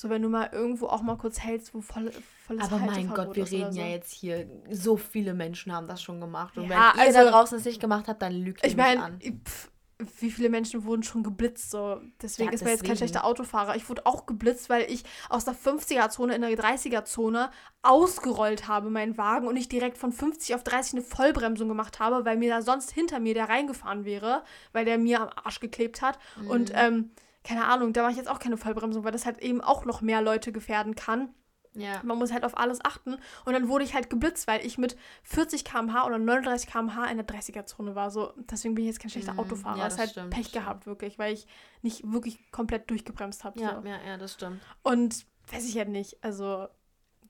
so 0.03 0.11
wenn 0.11 0.21
du 0.21 0.29
mal 0.29 0.49
irgendwo 0.53 0.87
auch 0.89 1.01
mal 1.03 1.17
kurz 1.17 1.39
hältst, 1.39 1.73
wo 1.75 1.81
voll, 1.81 2.11
volles 2.47 2.65
aber 2.65 2.79
mein 2.79 3.09
Gott, 3.09 3.37
wir 3.37 3.45
reden 3.49 3.73
ja 3.77 3.85
so. 3.85 3.91
jetzt 3.91 4.13
hier, 4.13 4.49
so 4.69 4.97
viele 4.97 5.33
Menschen 5.33 5.73
haben 5.73 5.87
das 5.87 6.03
schon 6.03 6.21
gemacht. 6.21 6.59
Und 6.59 6.65
Ja, 6.69 6.93
wenn 6.97 7.07
ihr 7.07 7.13
da 7.13 7.19
also- 7.21 7.31
draußen 7.31 7.59
es 7.59 7.65
nicht 7.65 7.81
gemacht 7.81 8.09
habt, 8.09 8.21
dann 8.21 8.33
lügt 8.33 8.63
ihr 8.65 8.69
Ich 8.69 8.77
mich 8.77 8.85
meine, 8.85 9.03
an. 9.03 9.21
pf, 9.21 9.71
wie 10.19 10.33
viele 10.33 10.49
Menschen 10.49 10.83
wurden 10.85 11.05
schon 11.05 11.23
geblitzt. 11.23 11.71
So. 11.71 12.01
Deswegen 12.21 12.49
Ja, 12.49 12.55
ist 12.55 12.63
man 12.63 12.73
jetzt 12.73 12.83
kein 12.83 12.97
schlechter 12.97 13.25
Autofahrer. 13.25 13.77
Ich 13.77 13.89
wurde 13.89 14.05
auch 14.05 14.27
geblitzt, 14.27 14.69
weil 14.69 14.91
ich 14.91 15.05
aus 15.29 15.45
der 15.45 15.55
50er-Zone 15.55 16.35
in 16.35 16.41
der 16.41 16.51
30er-Zone 16.57 17.51
ausgerollt 17.83 18.67
habe, 18.67 18.91
meinen 18.91 19.17
Wagen, 19.17 19.47
und 19.47 19.57
ich 19.57 19.69
direkt 19.69 19.99
von 19.99 20.11
50 20.13 20.55
auf 20.57 20.65
30 20.65 20.95
eine 20.95 21.03
Vollbremsung 21.03 21.69
gemacht 21.69 22.01
habe, 22.01 22.25
weil 22.25 22.37
mir 22.37 22.51
da 22.51 22.63
sonst 22.63 22.91
hinter 22.91 23.21
mir 23.21 23.35
der 23.35 23.49
reingefahren 23.49 24.05
wäre, 24.05 24.43
weil 24.73 24.85
der 24.85 24.99
mir 24.99 25.21
am 25.21 25.31
Arsch 25.45 25.61
geklebt 25.61 26.03
hat. 26.03 26.19
Und 26.49 26.71
Mhm. 26.71 26.77
ähm, 26.79 27.11
keine 27.45 27.65
Ahnung, 27.67 27.93
da 27.93 28.03
mache 28.03 28.13
ich 28.13 28.19
jetzt 28.19 28.29
auch 28.31 28.39
keine 28.39 28.57
Vollbremsung, 28.57 29.05
weil 29.05 29.13
das 29.13 29.27
halt 29.27 29.39
eben 29.41 29.61
auch 29.61 29.85
noch 29.85 30.01
mehr 30.01 30.23
Leute 30.23 30.53
gefährden 30.53 30.95
kann. 30.95 31.35
Ja. 31.75 32.01
Man 32.03 32.19
muss 32.19 32.31
halt 32.33 32.45
auf 32.45 32.57
alles 32.59 32.85
achten. 32.85 33.15
Und 33.47 33.53
dann 33.55 33.67
wurde 33.69 33.83
ich 33.85 33.95
halt 33.95 34.11
geblitzt, 34.11 34.47
weil 34.47 34.65
ich 34.65 34.77
mit 34.77 34.95
40 35.23 35.65
km/h 35.65 36.05
oder 36.07 36.19
39 36.19 36.71
km/h 36.71 37.07
in 37.07 37.17
der 37.17 37.27
30er-Zone 37.27 37.95
war. 37.95 38.11
So, 38.11 38.35
deswegen 38.37 38.75
bin 38.75 38.85
ich 38.85 38.89
jetzt 38.91 39.01
kein 39.01 39.11
schlechter 39.11 39.33
Mhm. 39.33 39.39
Autofahrer. 39.41 39.79
Ja, 39.79 39.85
das 39.85 39.95
ist 39.95 39.99
halt 40.01 40.11
stimmt, 40.11 40.31
Pech 40.31 40.49
stimmt. 40.49 40.65
gehabt, 40.65 40.87
wirklich, 40.87 41.19
weil 41.19 41.33
ich 41.33 41.47
nicht 41.81 42.03
wirklich 42.13 42.51
komplett 42.53 42.91
durchgebremst 42.91 43.43
habe. 43.45 43.59
Ja, 43.59 43.81
So. 43.81 43.89
ja, 43.89 43.97
ja, 44.07 44.17
das 44.19 44.35
stimmt. 44.35 44.61
Und 44.83 45.25
weiß 45.51 45.67
ich 45.67 45.79
halt 45.79 45.89
nicht. 45.89 46.23
Also, 46.23 46.69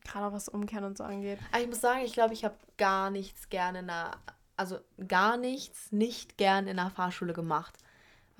gerade 0.04 0.26
auch 0.26 0.32
was 0.32 0.48
Umkehren 0.48 0.84
und 0.84 0.98
so 0.98 1.04
angeht. 1.04 1.38
Aber 1.52 1.62
ich 1.62 1.68
muss 1.68 1.80
sagen, 1.80 2.00
ich 2.04 2.12
glaube, 2.12 2.34
ich 2.34 2.44
habe 2.44 2.56
gar 2.78 3.10
nichts 3.10 3.48
gerne 3.48 3.78
in 3.78 3.86
der, 3.86 4.10
also 4.56 4.78
gar 5.06 5.36
nichts 5.36 5.92
nicht 5.92 6.36
gern 6.36 6.66
in 6.66 6.78
der 6.78 6.90
Fahrschule 6.90 7.32
gemacht. 7.32 7.78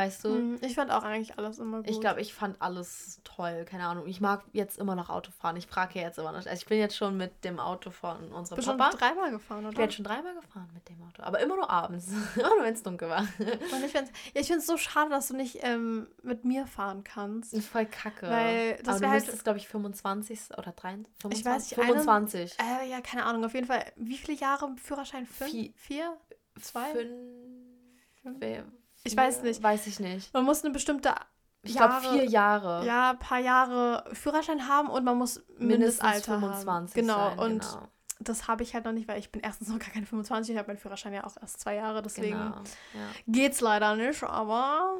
Weißt 0.02 0.24
du? 0.24 0.28
Hm, 0.30 0.58
Ich 0.62 0.74
fand 0.74 0.90
auch 0.90 1.02
eigentlich 1.04 1.38
alles 1.38 1.58
immer 1.58 1.78
gut. 1.78 1.90
Ich 1.90 2.00
glaube, 2.00 2.20
ich 2.20 2.34
fand 2.34 2.60
alles 2.60 3.20
toll. 3.24 3.64
Keine 3.68 3.86
Ahnung. 3.86 4.06
Ich 4.06 4.20
mag 4.20 4.42
jetzt 4.52 4.78
immer 4.78 4.94
noch 4.94 5.10
Auto 5.10 5.30
fahren. 5.30 5.56
Ich 5.56 5.66
frage 5.66 6.00
jetzt 6.00 6.18
immer 6.18 6.30
noch. 6.32 6.38
Also 6.38 6.50
ich 6.50 6.66
bin 6.66 6.78
jetzt 6.78 6.96
schon 6.96 7.16
mit 7.16 7.44
dem 7.44 7.58
Auto 7.60 7.90
von 7.90 8.32
unserem 8.32 8.56
bin 8.56 8.64
schon 8.64 8.76
Papa. 8.76 8.96
dreimal 8.96 9.30
gefahren, 9.30 9.64
Ich 9.68 9.74
bin 9.76 9.84
oder? 9.84 9.92
schon 9.92 10.04
dreimal 10.04 10.34
gefahren 10.34 10.68
mit 10.74 10.88
dem 10.88 11.02
Auto. 11.02 11.22
Aber 11.22 11.40
immer 11.40 11.56
nur 11.56 11.70
abends. 11.70 12.08
immer 12.36 12.48
nur, 12.56 12.64
wenn 12.64 12.74
es 12.74 12.82
dunkel 12.82 13.08
war. 13.08 13.20
Und 13.38 13.84
ich 13.84 13.92
finde 13.92 14.10
es 14.34 14.48
ja, 14.48 14.60
so 14.60 14.76
schade, 14.76 15.10
dass 15.10 15.28
du 15.28 15.36
nicht 15.36 15.58
ähm, 15.62 16.08
mit 16.22 16.44
mir 16.44 16.66
fahren 16.66 17.04
kannst. 17.04 17.52
Das 17.52 17.60
ist 17.60 17.68
voll 17.68 17.86
kacke. 17.86 18.28
Weil 18.28 18.76
das 18.82 18.96
Aber 18.96 19.12
wär 19.12 19.20
du 19.20 19.26
halt- 19.28 19.44
glaube 19.44 19.58
ich, 19.58 19.68
25 19.68 20.40
oder 20.58 20.72
23. 20.72 21.12
25? 21.22 21.38
Ich 21.40 21.44
weiß 21.46 21.70
nicht, 21.70 21.78
eine- 21.78 22.02
25. 22.02 22.56
Äh, 22.58 22.90
ja, 22.90 23.00
keine 23.00 23.24
Ahnung. 23.24 23.44
Auf 23.44 23.54
jeden 23.54 23.66
Fall, 23.66 23.84
wie 23.96 24.16
viele 24.16 24.36
Jahre 24.38 24.74
Führerschein? 24.82 25.26
Fünf? 25.26 25.52
Vi- 25.52 25.72
Vier? 25.76 26.16
Zwei? 26.60 26.92
Fünf. 26.92 28.36
wer- 28.40 28.64
Ich 29.04 29.16
weiß 29.16 29.42
nicht. 29.42 29.62
Weiß 29.62 29.86
ich 29.86 30.00
nicht. 30.00 30.32
Man 30.34 30.44
muss 30.44 30.64
eine 30.64 30.72
bestimmte 30.72 31.14
Ich 31.62 31.74
glaube, 31.76 31.94
vier 32.00 32.24
Jahre. 32.24 32.84
ja, 32.86 33.10
ein 33.10 33.18
paar 33.18 33.38
Jahre 33.40 34.04
Führerschein 34.14 34.68
haben 34.68 34.88
und 34.88 35.04
man 35.04 35.16
muss 35.18 35.42
Mindestens 35.58 36.02
Mindestalter 36.02 36.40
25 36.40 36.66
haben. 36.66 36.92
Genau, 36.94 37.28
sein. 37.30 37.38
und 37.38 37.60
genau. 37.62 37.88
das 38.20 38.48
habe 38.48 38.62
ich 38.62 38.74
halt 38.74 38.84
noch 38.84 38.92
nicht, 38.92 39.08
weil 39.08 39.18
ich 39.18 39.30
bin 39.32 39.40
erstens 39.42 39.68
noch 39.68 39.78
gar 39.78 39.90
keine 39.90 40.06
25, 40.06 40.52
ich 40.54 40.58
habe 40.58 40.68
meinen 40.68 40.78
Führerschein 40.78 41.12
ja 41.12 41.24
auch 41.24 41.36
erst 41.40 41.60
zwei 41.60 41.74
Jahre, 41.76 42.02
deswegen 42.02 42.38
Genau. 42.38 42.56
Ja. 42.94 43.08
geht's 43.26 43.60
leider 43.60 43.96
nicht, 43.96 44.22
aber, 44.22 44.98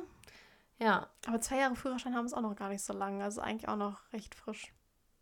ja. 0.79 1.07
aber 1.27 1.41
zwei 1.41 1.59
Jahre 1.59 1.77
Führerschein 1.77 2.15
haben 2.15 2.27
es 2.27 2.35
auch 2.35 2.41
noch 2.41 2.57
gar 2.57 2.69
nicht 2.69 2.85
so 2.85 2.93
lange, 2.93 3.23
also 3.23 3.41
eigentlich 3.41 3.69
auch 3.69 3.77
noch 3.77 4.01
recht 4.13 4.35
frisch, 4.35 4.73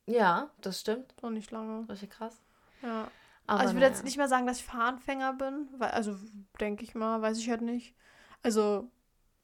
Ja, 0.06 0.50
das 0.62 0.80
stimmt. 0.80 1.14
noch 1.22 1.30
nicht 1.30 1.50
lange, 1.50 1.88
Richtig 1.88 2.10
krass. 2.10 2.40
ja. 2.82 3.08
Aber 3.46 3.60
also 3.60 3.72
ich 3.72 3.76
würde 3.80 3.86
jetzt 3.86 4.04
nicht 4.04 4.16
mehr 4.16 4.28
sagen, 4.28 4.46
dass 4.46 4.58
ich 4.58 4.64
Fahranfänger 4.64 5.32
bin, 5.32 5.68
weil, 5.78 5.90
also 5.90 6.14
denke 6.60 6.84
ich 6.84 6.94
mal, 6.94 7.20
weiß 7.20 7.36
ich 7.38 7.50
halt 7.50 7.62
nicht. 7.62 7.96
Also 8.42 8.88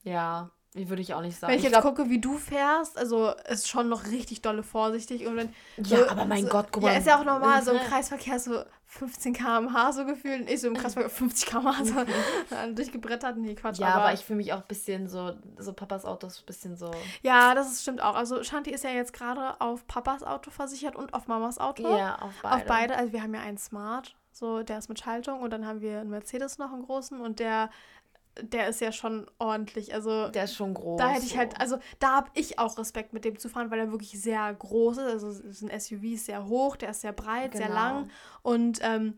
Ja, 0.04 0.50
würde 0.74 1.00
ich 1.02 1.14
auch 1.14 1.22
nicht 1.22 1.38
sagen. 1.38 1.50
wenn 1.52 1.58
ich, 1.58 1.64
jetzt 1.64 1.72
glaub- 1.72 1.84
gucke, 1.84 2.10
wie 2.10 2.20
du 2.20 2.36
fährst, 2.36 2.98
also 2.98 3.32
ist 3.48 3.68
schon 3.68 3.88
noch 3.88 4.06
richtig 4.06 4.42
dolle 4.42 4.62
vorsichtig 4.62 5.26
und 5.26 5.36
wenn 5.36 5.54
Ja, 5.78 5.98
so- 6.04 6.08
aber 6.08 6.24
mein 6.26 6.42
so, 6.44 6.48
Gott, 6.50 6.66
guck 6.70 6.82
mal. 6.82 6.92
Ja, 6.92 6.98
ist 6.98 7.06
ja 7.06 7.18
auch 7.18 7.24
normal, 7.24 7.62
so 7.62 7.70
im 7.72 7.78
Mhm. 7.78 7.80
Kreisverkehr 7.88 8.38
so 8.38 8.62
15 8.84 9.32
km/h 9.34 9.92
so 9.92 10.04
gefühlt 10.04 10.42
und 10.42 10.50
ich 10.50 10.60
so 10.60 10.68
im 10.68 10.74
Kreisverkehr 10.74 11.10
50 11.10 11.48
km/h 11.48 11.84
so 11.84 11.94
durchgebrettert. 12.74 13.36
Nee, 13.36 13.54
Quatsch. 13.54 13.78
Ja, 13.78 13.94
aber, 13.94 14.12
ich 14.12 14.20
fühle 14.24 14.36
mich 14.38 14.52
auch 14.52 14.58
ein 14.58 14.68
bisschen 14.68 15.08
so, 15.08 15.32
so 15.58 15.72
Papas 15.72 16.04
Auto 16.04 16.26
ist 16.26 16.40
ein 16.40 16.46
bisschen 16.46 16.76
so. 16.76 16.90
Ja, 17.22 17.54
das 17.54 17.72
ist, 17.72 17.82
stimmt 17.82 18.02
auch. 18.02 18.14
Also 18.14 18.42
Shanti 18.42 18.70
ist 18.70 18.84
ja 18.84 18.90
jetzt 18.90 19.12
gerade 19.12 19.60
auf 19.60 19.86
Papas 19.86 20.22
Auto 20.22 20.50
versichert 20.50 20.94
und 20.96 21.14
auf 21.14 21.26
Mamas 21.26 21.58
Auto. 21.58 21.96
Ja, 21.96 22.16
auf 22.20 22.32
beide. 22.42 22.54
Auf 22.56 22.64
beide. 22.66 22.96
Also 22.96 23.12
wir 23.12 23.22
haben 23.22 23.34
ja 23.34 23.40
einen 23.40 23.58
Smart, 23.58 24.14
so 24.32 24.62
der 24.62 24.78
ist 24.78 24.88
mit 24.88 24.98
Schaltung 25.00 25.40
und 25.40 25.50
dann 25.50 25.66
haben 25.66 25.80
wir 25.80 26.00
einen 26.00 26.10
Mercedes 26.10 26.58
noch 26.58 26.72
einen 26.72 26.84
großen 26.84 27.20
und 27.20 27.38
der, 27.40 27.70
der 28.42 28.68
ist 28.68 28.80
ja 28.80 28.92
schon 28.92 29.26
ordentlich. 29.38 29.94
Also 29.94 30.28
Der 30.28 30.44
ist 30.44 30.54
schon 30.54 30.74
groß. 30.74 30.98
da 30.98 31.08
hätte 31.10 31.24
ich 31.26 31.36
halt, 31.36 31.60
also 31.60 31.78
da 31.98 32.16
habe 32.16 32.30
ich 32.34 32.58
auch 32.58 32.76
Respekt 32.78 33.12
mit 33.12 33.24
dem 33.24 33.38
zu 33.38 33.48
fahren, 33.48 33.70
weil 33.70 33.78
er 33.78 33.90
wirklich 33.90 34.20
sehr 34.20 34.52
groß 34.54 34.98
ist. 34.98 35.04
Also 35.04 35.28
es 35.28 35.40
ist 35.40 35.62
ein 35.62 35.70
SUV, 35.80 36.02
ist 36.14 36.26
sehr 36.26 36.46
hoch, 36.46 36.76
der 36.76 36.90
ist 36.90 37.00
sehr 37.00 37.12
breit, 37.12 37.52
sehr 37.56 37.66
Genau. 37.68 37.74
lang 37.78 38.10
und 38.42 38.80
ähm, 38.82 39.14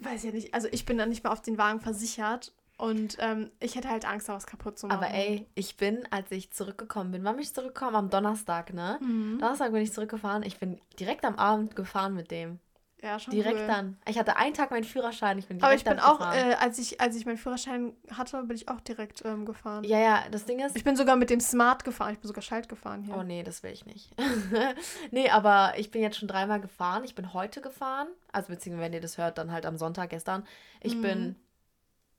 weiß 0.00 0.24
ja 0.24 0.32
nicht, 0.32 0.54
also 0.54 0.68
ich 0.70 0.84
bin 0.84 0.98
dann 0.98 1.08
nicht 1.08 1.22
mehr 1.24 1.32
auf 1.32 1.42
den 1.42 1.58
Wagen 1.58 1.80
versichert 1.80 2.52
und 2.78 3.16
ähm, 3.20 3.50
ich 3.60 3.76
hätte 3.76 3.88
halt 3.90 4.04
Angst, 4.06 4.28
da 4.28 4.34
was 4.34 4.46
kaputt 4.46 4.78
zu 4.78 4.86
machen. 4.88 4.98
Aber 5.04 5.14
ey, 5.14 5.46
ich 5.54 5.76
bin, 5.76 6.06
als 6.10 6.30
ich 6.32 6.50
zurückgekommen 6.52 7.12
bin, 7.12 7.22
wann 7.24 7.36
bin 7.36 7.42
ich 7.44 7.54
zurückgekommen? 7.54 7.94
Am 7.96 8.10
Donnerstag, 8.10 8.72
ne? 8.74 8.98
Mhm. 9.00 9.38
Donnerstag 9.38 9.72
bin 9.72 9.82
ich 9.82 9.92
zurückgefahren. 9.92 10.42
Ich 10.42 10.58
bin 10.58 10.80
direkt 10.98 11.24
am 11.24 11.36
Abend 11.36 11.76
gefahren 11.76 12.14
mit 12.14 12.30
dem. 12.30 12.58
Ja, 13.02 13.18
schon 13.18 13.32
Direkt 13.32 13.58
cool. 13.58 13.66
dann. 13.66 13.98
Ich 14.06 14.16
hatte 14.16 14.36
einen 14.36 14.54
Tag 14.54 14.70
meinen 14.70 14.84
Führerschein. 14.84 15.36
Ich 15.36 15.48
bin 15.48 15.58
direkt 15.58 15.64
Aber 15.66 15.74
ich 15.74 15.82
bin 15.84 15.98
auch, 15.98 16.20
äh, 16.34 16.54
als 16.54 16.78
ich, 16.78 17.00
als 17.00 17.16
ich 17.16 17.26
meinen 17.26 17.36
Führerschein 17.36 17.96
hatte, 18.12 18.40
bin 18.44 18.54
ich 18.56 18.68
auch 18.68 18.78
direkt 18.80 19.24
ähm, 19.24 19.44
gefahren. 19.44 19.82
ja, 19.82 19.98
ja, 19.98 20.22
das 20.30 20.44
Ding 20.44 20.60
ist. 20.60 20.76
Ich 20.76 20.84
bin 20.84 20.94
sogar 20.94 21.16
mit 21.16 21.28
dem 21.28 21.40
Smart 21.40 21.82
gefahren. 21.82 22.12
Ich 22.12 22.20
bin 22.20 22.28
sogar 22.28 22.42
Schalt 22.42 22.68
gefahren 22.68 23.02
hier. 23.02 23.16
Oh 23.16 23.24
nee, 23.24 23.42
das 23.42 23.64
will 23.64 23.72
ich 23.72 23.84
nicht. 23.86 24.14
nee, 25.10 25.28
aber 25.30 25.72
ich 25.78 25.90
bin 25.90 26.00
jetzt 26.00 26.16
schon 26.18 26.28
dreimal 26.28 26.60
gefahren. 26.60 27.02
Ich 27.02 27.16
bin 27.16 27.32
heute 27.32 27.60
gefahren. 27.60 28.06
Also 28.30 28.48
beziehungsweise, 28.52 28.84
wenn 28.86 28.92
ihr 28.92 29.00
das 29.00 29.18
hört, 29.18 29.36
dann 29.36 29.50
halt 29.50 29.66
am 29.66 29.76
Sonntag 29.76 30.10
gestern. 30.10 30.46
Ich 30.80 30.94
Mhm. 30.96 31.02
bin. 31.02 31.36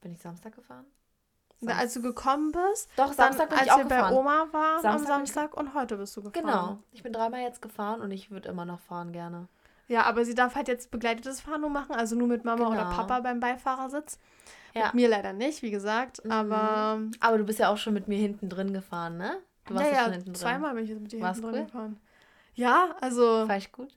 Bin 0.01 0.11
ich 0.11 0.19
Samstag 0.21 0.53
gefahren? 0.53 0.85
Na, 1.61 1.77
als 1.77 1.93
du 1.93 2.01
gekommen 2.01 2.51
bist, 2.51 2.89
Doch, 2.97 3.05
dann, 3.15 3.31
Samstag 3.31 3.47
bin 3.51 3.57
als 3.59 3.67
ich 3.67 3.71
auch 3.71 3.77
wir 3.77 3.85
bei. 3.85 4.11
Oma 4.11 4.47
waren 4.51 4.81
Samstag 4.81 4.91
am 5.15 5.25
Samstag 5.25 5.55
und 5.55 5.73
heute 5.73 5.95
bist 5.95 6.17
du 6.17 6.23
gefahren. 6.23 6.43
Genau. 6.45 6.79
Ich 6.91 7.03
bin 7.03 7.13
dreimal 7.13 7.39
jetzt 7.39 7.61
gefahren 7.61 8.01
und 8.01 8.11
ich 8.11 8.31
würde 8.31 8.49
immer 8.49 8.65
noch 8.65 8.81
fahren 8.81 9.13
gerne. 9.13 9.47
Ja, 9.87 10.03
aber 10.03 10.23
sie 10.25 10.33
darf 10.35 10.55
halt 10.55 10.67
jetzt 10.67 10.91
begleitetes 10.91 11.41
Fahren 11.41 11.61
nur 11.61 11.69
machen, 11.69 11.93
also 11.95 12.15
nur 12.15 12.27
mit 12.27 12.45
Mama 12.45 12.67
oder 12.69 12.83
Genau. 12.85 12.95
Papa 12.95 13.19
beim 13.19 13.39
Beifahrersitz. 13.39 14.17
Ja. 14.73 14.85
Mit 14.85 14.93
mir 14.95 15.09
leider 15.09 15.33
nicht, 15.33 15.61
wie 15.61 15.71
gesagt. 15.71 16.23
Mhm. 16.23 16.31
Aber 16.31 16.99
Aber 17.19 17.37
du 17.37 17.43
bist 17.43 17.59
ja 17.59 17.69
auch 17.69 17.77
schon 17.77 17.93
mit 17.93 18.07
mir 18.07 18.17
hinten 18.17 18.49
drin 18.49 18.73
gefahren, 18.73 19.17
ne? 19.17 19.37
Du 19.65 19.75
warst 19.75 19.85
ja, 19.85 19.91
ja, 19.91 19.97
ja, 19.97 20.03
schon 20.05 20.13
hinten 20.13 20.33
drin. 20.33 20.35
zweimal 20.35 20.73
bin 20.73 20.83
ich 20.85 20.89
jetzt 20.89 21.01
mit 21.01 21.11
dir 21.11 21.21
War's 21.21 21.37
hinten 21.37 21.51
drin 21.51 21.59
cool? 21.61 21.65
gefahren. 21.67 21.99
Ja, 22.55 22.95
also 23.01 23.47
War 23.47 23.57
ich 23.57 23.71
gut? 23.71 23.95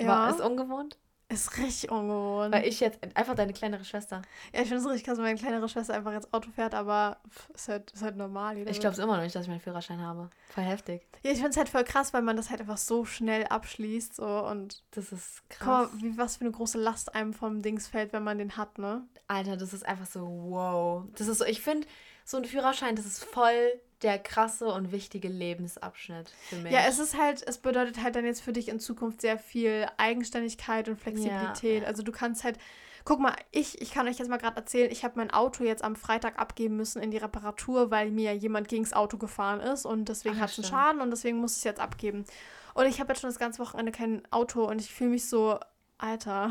ja, 0.00 0.06
War, 0.08 0.30
ist 0.30 0.40
ungewohnt? 0.40 0.98
Ist 1.30 1.58
richtig 1.58 1.90
ungewohnt. 1.90 2.54
Weil 2.54 2.66
ich 2.66 2.80
jetzt 2.80 2.98
einfach 3.14 3.34
deine 3.34 3.52
kleinere 3.52 3.84
Schwester. 3.84 4.22
ja, 4.54 4.62
ich 4.62 4.68
finde 4.68 4.82
es 4.82 4.88
richtig 4.88 5.04
krass, 5.04 5.18
wenn 5.18 5.24
meine 5.24 5.38
kleinere 5.38 5.68
Schwester 5.68 5.94
einfach 5.94 6.12
jetzt 6.12 6.32
Auto 6.32 6.50
fährt, 6.50 6.74
aber 6.74 7.18
ist 7.54 7.68
halt, 7.68 7.90
ist 7.90 8.02
halt 8.02 8.16
normal. 8.16 8.56
Ich 8.66 8.80
glaube 8.80 8.94
es 8.94 8.98
immer 8.98 9.16
noch 9.16 9.22
nicht, 9.22 9.34
dass 9.34 9.42
ich 9.42 9.48
meinen 9.48 9.60
Führerschein 9.60 10.00
habe. 10.00 10.30
Voll 10.48 10.64
heftig. 10.64 11.06
Ja, 11.22 11.30
ich 11.30 11.36
finde 11.38 11.50
es 11.50 11.56
halt 11.58 11.68
voll 11.68 11.84
krass, 11.84 12.14
weil 12.14 12.22
man 12.22 12.36
das 12.36 12.48
halt 12.48 12.60
einfach 12.60 12.78
so 12.78 13.04
schnell 13.04 13.44
abschließt. 13.46 14.16
So, 14.16 14.26
und 14.26 14.82
Das 14.92 15.12
ist 15.12 15.42
guck 15.58 15.66
mal, 15.66 15.86
krass. 15.86 15.96
wie, 16.02 16.16
was 16.16 16.36
für 16.36 16.44
eine 16.44 16.52
große 16.52 16.78
Last 16.78 17.14
einem 17.14 17.34
vom 17.34 17.60
Dings 17.60 17.88
fällt, 17.88 18.12
wenn 18.14 18.24
man 18.24 18.38
den 18.38 18.56
hat, 18.56 18.78
ne? 18.78 19.02
Alter, 19.26 19.56
das 19.58 19.74
ist 19.74 19.84
einfach 19.84 20.06
so, 20.06 20.22
wow. 20.26 21.04
Das 21.16 21.28
ist 21.28 21.38
so, 21.38 21.44
ich 21.44 21.60
finde, 21.60 21.86
so 22.28 22.36
ein 22.36 22.44
Führerschein, 22.44 22.94
das 22.94 23.06
ist 23.06 23.24
voll 23.24 23.80
der 24.02 24.18
krasse 24.18 24.66
und 24.66 24.92
wichtige 24.92 25.28
Lebensabschnitt 25.28 26.30
für 26.50 26.56
mich. 26.56 26.70
Ja, 26.70 26.80
es 26.86 26.98
ist 26.98 27.16
halt, 27.16 27.42
es 27.46 27.56
bedeutet 27.56 28.02
halt 28.02 28.16
dann 28.16 28.26
jetzt 28.26 28.42
für 28.42 28.52
dich 28.52 28.68
in 28.68 28.80
Zukunft 28.80 29.22
sehr 29.22 29.38
viel 29.38 29.86
Eigenständigkeit 29.96 30.90
und 30.90 31.00
Flexibilität. 31.00 31.82
ja. 31.82 31.88
Also 31.88 32.02
du 32.02 32.12
kannst 32.12 32.44
halt, 32.44 32.58
guck 33.06 33.18
mal, 33.18 33.34
ich, 33.50 33.80
ich 33.80 33.92
kann 33.92 34.06
euch 34.06 34.18
jetzt 34.18 34.28
mal 34.28 34.36
gerade 34.36 34.56
erzählen, 34.56 34.90
ich 34.92 35.04
habe 35.04 35.14
mein 35.16 35.30
Auto 35.30 35.64
jetzt 35.64 35.82
am 35.82 35.96
Freitag 35.96 36.38
abgeben 36.38 36.76
müssen 36.76 37.00
in 37.00 37.10
die 37.10 37.16
Reparatur, 37.16 37.90
weil 37.90 38.10
mir 38.10 38.36
jemand 38.36 38.68
gegens 38.68 38.92
Auto 38.92 39.16
gefahren 39.16 39.60
ist 39.60 39.86
und 39.86 40.10
deswegen 40.10 40.38
hat 40.38 40.50
es 40.50 40.58
einen. 40.58 40.66
Schaden 40.66 41.00
und 41.00 41.10
deswegen 41.10 41.38
muss 41.38 41.52
ich 41.52 41.58
es 41.58 41.64
jetzt 41.64 41.80
abgeben. 41.80 42.26
Und 42.74 42.84
ich 42.84 43.00
habe 43.00 43.12
jetzt 43.12 43.22
schon 43.22 43.30
das 43.30 43.38
ganze 43.38 43.60
Wochenende 43.60 43.90
kein 43.90 44.22
Auto 44.30 44.68
und 44.68 44.82
ich 44.82 44.92
fühle 44.92 45.10
mich 45.10 45.26
so, 45.26 45.58
Alter. 46.00 46.50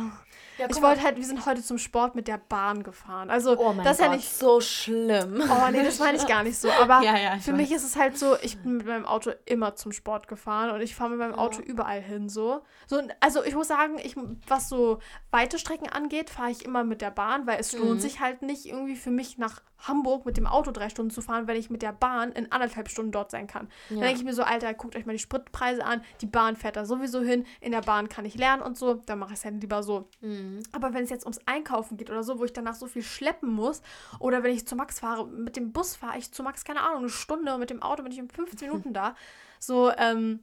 ja, 0.58 0.68
ich 0.70 0.82
wollte 0.82 1.02
halt, 1.04 1.16
wir 1.16 1.24
sind 1.24 1.46
heute 1.46 1.64
zum 1.64 1.78
Sport 1.78 2.16
mit 2.16 2.28
der 2.28 2.38
Bahn 2.38 2.84
gefahren. 2.84 3.30
Also 3.30 3.58
Oh 3.58 3.74
das 3.82 3.98
ist 4.00 4.06
ja 4.06 4.12
nicht 4.14 4.30
so 4.32 4.60
schlimm. 4.60 5.42
Oh 5.50 5.70
nee, 5.72 5.84
das 5.84 6.00
meine 6.00 6.18
ich 6.18 6.28
gar 6.28 6.44
nicht 6.44 6.58
so. 6.58 6.70
Aber 6.70 7.02
Ja, 7.02 7.18
ja, 7.18 7.38
für 7.38 7.52
weiß. 7.54 7.58
mich 7.58 7.72
ist 7.72 7.84
es 7.86 7.96
halt 7.96 8.18
so, 8.18 8.36
ich 8.42 8.58
bin 8.60 8.78
mit 8.78 8.86
meinem 8.88 9.06
Auto 9.06 9.32
immer 9.46 9.76
zum 9.76 9.94
Sport 9.94 10.28
gefahren 10.28 10.72
und 10.72 10.82
ich 10.82 10.96
fahre 10.96 11.12
mit 11.12 11.20
meinem. 11.20 11.36
Auto 11.36 11.62
überall 11.62 12.02
hin 12.02 12.28
so. 12.30 12.62
so. 12.88 13.02
Also 13.22 13.44
ich 13.44 13.56
muss 13.56 13.68
sagen, 13.70 13.98
ich, 14.04 14.16
was 14.48 14.68
so 14.70 15.00
weite 15.32 15.60
Strecken 15.60 15.88
angeht, 15.90 16.30
fahre 16.30 16.52
ich 16.52 16.66
immer 16.66 16.84
mit 16.84 17.02
der 17.02 17.12
Bahn, 17.12 17.48
weil 17.48 17.60
es 17.60 17.72
Mhm. 17.74 17.80
lohnt 17.80 18.02
sich 18.02 18.20
halt 18.20 18.42
nicht 18.42 18.66
irgendwie 18.66 18.96
für 18.96 19.12
mich 19.12 19.38
nach 19.38 19.62
Hamburg 19.80 20.26
mit 20.26 20.38
dem 20.38 20.48
Auto 20.48 20.72
drei 20.72 20.90
Stunden 20.90 21.12
zu 21.12 21.22
fahren, 21.22 21.46
wenn 21.48 21.56
ich 21.56 21.70
mit 21.70 21.84
der 21.84 21.92
Bahn 21.94 22.32
in 22.32 22.52
anderthalb 22.52 22.90
Stunden 22.90 23.12
dort 23.12 23.30
sein 23.30 23.46
kann. 23.46 23.70
Dann 23.90 24.00
denke 24.00 24.18
ich 24.18 24.24
mir 24.26 24.34
so, 24.34 24.42
Alter, 24.42 24.74
guckt 24.74 24.96
euch 24.96 25.06
mal 25.06 25.12
die 25.14 25.20
Spritpreise 25.20 25.86
an, 25.86 26.02
die 26.22 26.26
Bahn 26.26 26.56
fährt 26.56 26.76
da 26.76 26.84
sowieso 26.86 27.22
hin, 27.22 27.46
in 27.62 27.72
der 27.74 27.82
Bahn 27.82 28.10
kann 28.10 28.26
ich 28.26 28.34
lernen 28.36 28.64
und 28.64 28.76
so, 28.76 28.96
dann 28.96 29.20
mache 29.20 29.34
ich 29.34 29.37
es 29.38 29.46
halt 29.46 29.62
lieber 29.62 29.84
so. 29.84 30.10
Mhm. 30.22 30.64
Aber 30.72 30.94
wenn 30.94 31.04
es 31.04 31.10
jetzt 31.10 31.26
ums 31.26 31.40
Einkaufen 31.46 31.98
geht 31.98 32.10
oder 32.10 32.24
so, 32.24 32.40
wo 32.40 32.46
ich 32.46 32.54
danach 32.54 32.76
so 32.76 32.88
viel 32.88 33.04
schleppen 33.04 33.50
muss, 33.50 33.82
oder 34.20 34.44
wenn 34.44 34.54
ich 34.54 34.68
zu 34.68 34.76
Max 34.76 35.00
fahre, 35.00 35.28
mit 35.28 35.56
dem 35.56 35.72
Bus 35.72 35.96
fahre 35.96 36.18
ich 36.18 36.32
zu 36.32 36.44
Max, 36.44 36.64
keine 36.64 36.82
Ahnung, 36.82 37.00
eine 37.00 37.10
Stunde, 37.10 37.58
mit 37.58 37.70
dem 37.70 37.82
Auto 37.82 38.04
bin 38.04 38.12
ich 38.12 38.20
in 38.20 38.30
15 38.30 38.68
Minuten 38.70 38.94
da. 38.94 39.16
So, 39.60 39.92
ähm, 39.98 40.42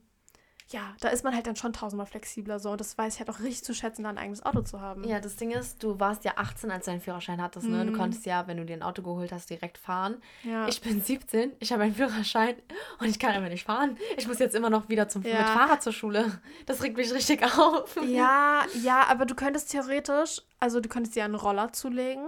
ja, 0.69 0.95
da 0.99 1.09
ist 1.09 1.23
man 1.23 1.35
halt 1.35 1.45
dann 1.45 1.55
schon 1.55 1.73
tausendmal 1.73 2.07
flexibler 2.07 2.57
so. 2.59 2.71
Und 2.71 2.81
das 2.81 2.97
weiß 2.97 3.13
ich 3.13 3.19
halt 3.19 3.29
auch 3.29 3.39
richtig 3.39 3.63
zu 3.63 3.73
schätzen, 3.75 4.03
da 4.03 4.09
ein 4.09 4.17
eigenes 4.17 4.43
Auto 4.45 4.61
zu 4.61 4.81
haben. 4.81 5.03
Ja, 5.03 5.19
das 5.19 5.35
Ding 5.35 5.51
ist, 5.51 5.83
du 5.83 5.99
warst 5.99 6.23
ja 6.25 6.33
18, 6.37 6.71
als 6.71 6.85
du 6.85 6.91
deinen 6.91 7.01
Führerschein 7.01 7.39
hattest, 7.41 7.67
ne? 7.67 7.85
Du 7.85 7.91
Mhm. 7.91 7.95
konntest 7.95 8.25
ja, 8.25 8.47
wenn 8.47 8.57
du 8.57 8.65
dir 8.65 8.73
ein 8.73 8.81
Auto 8.81 9.03
geholt 9.03 9.31
hast, 9.31 9.49
direkt 9.49 9.77
fahren. 9.77 10.21
Ja. 10.43 10.67
Ich 10.67 10.81
bin 10.81 11.01
17, 11.01 11.53
ich 11.59 11.71
habe 11.71 11.83
einen 11.83 11.93
Führerschein 11.93 12.55
und 12.99 13.07
ich 13.07 13.19
kann 13.19 13.31
einfach 13.31 13.49
nicht 13.49 13.63
fahren. 13.65 13.97
Ich 14.17 14.27
muss 14.27 14.39
jetzt 14.39 14.55
immer 14.55 14.69
noch 14.71 14.89
wieder 14.89 15.07
zum, 15.07 15.21
Ja. 15.23 15.37
mit 15.39 15.49
Fahrrad 15.49 15.83
zur 15.83 15.93
Schule. 15.93 16.41
Das 16.65 16.81
regt 16.81 16.97
mich 16.97 17.13
richtig 17.13 17.43
auf. 17.59 17.97
ja, 18.03 18.65
ja, 18.81 19.03
aber 19.07 19.25
du 19.25 19.35
könntest 19.35 19.69
theoretisch, 19.71 20.41
also 20.59 20.79
du 20.79 20.89
könntest 20.89 21.15
dir 21.15 21.25
einen 21.25 21.35
Roller 21.35 21.73
zulegen. 21.73 22.25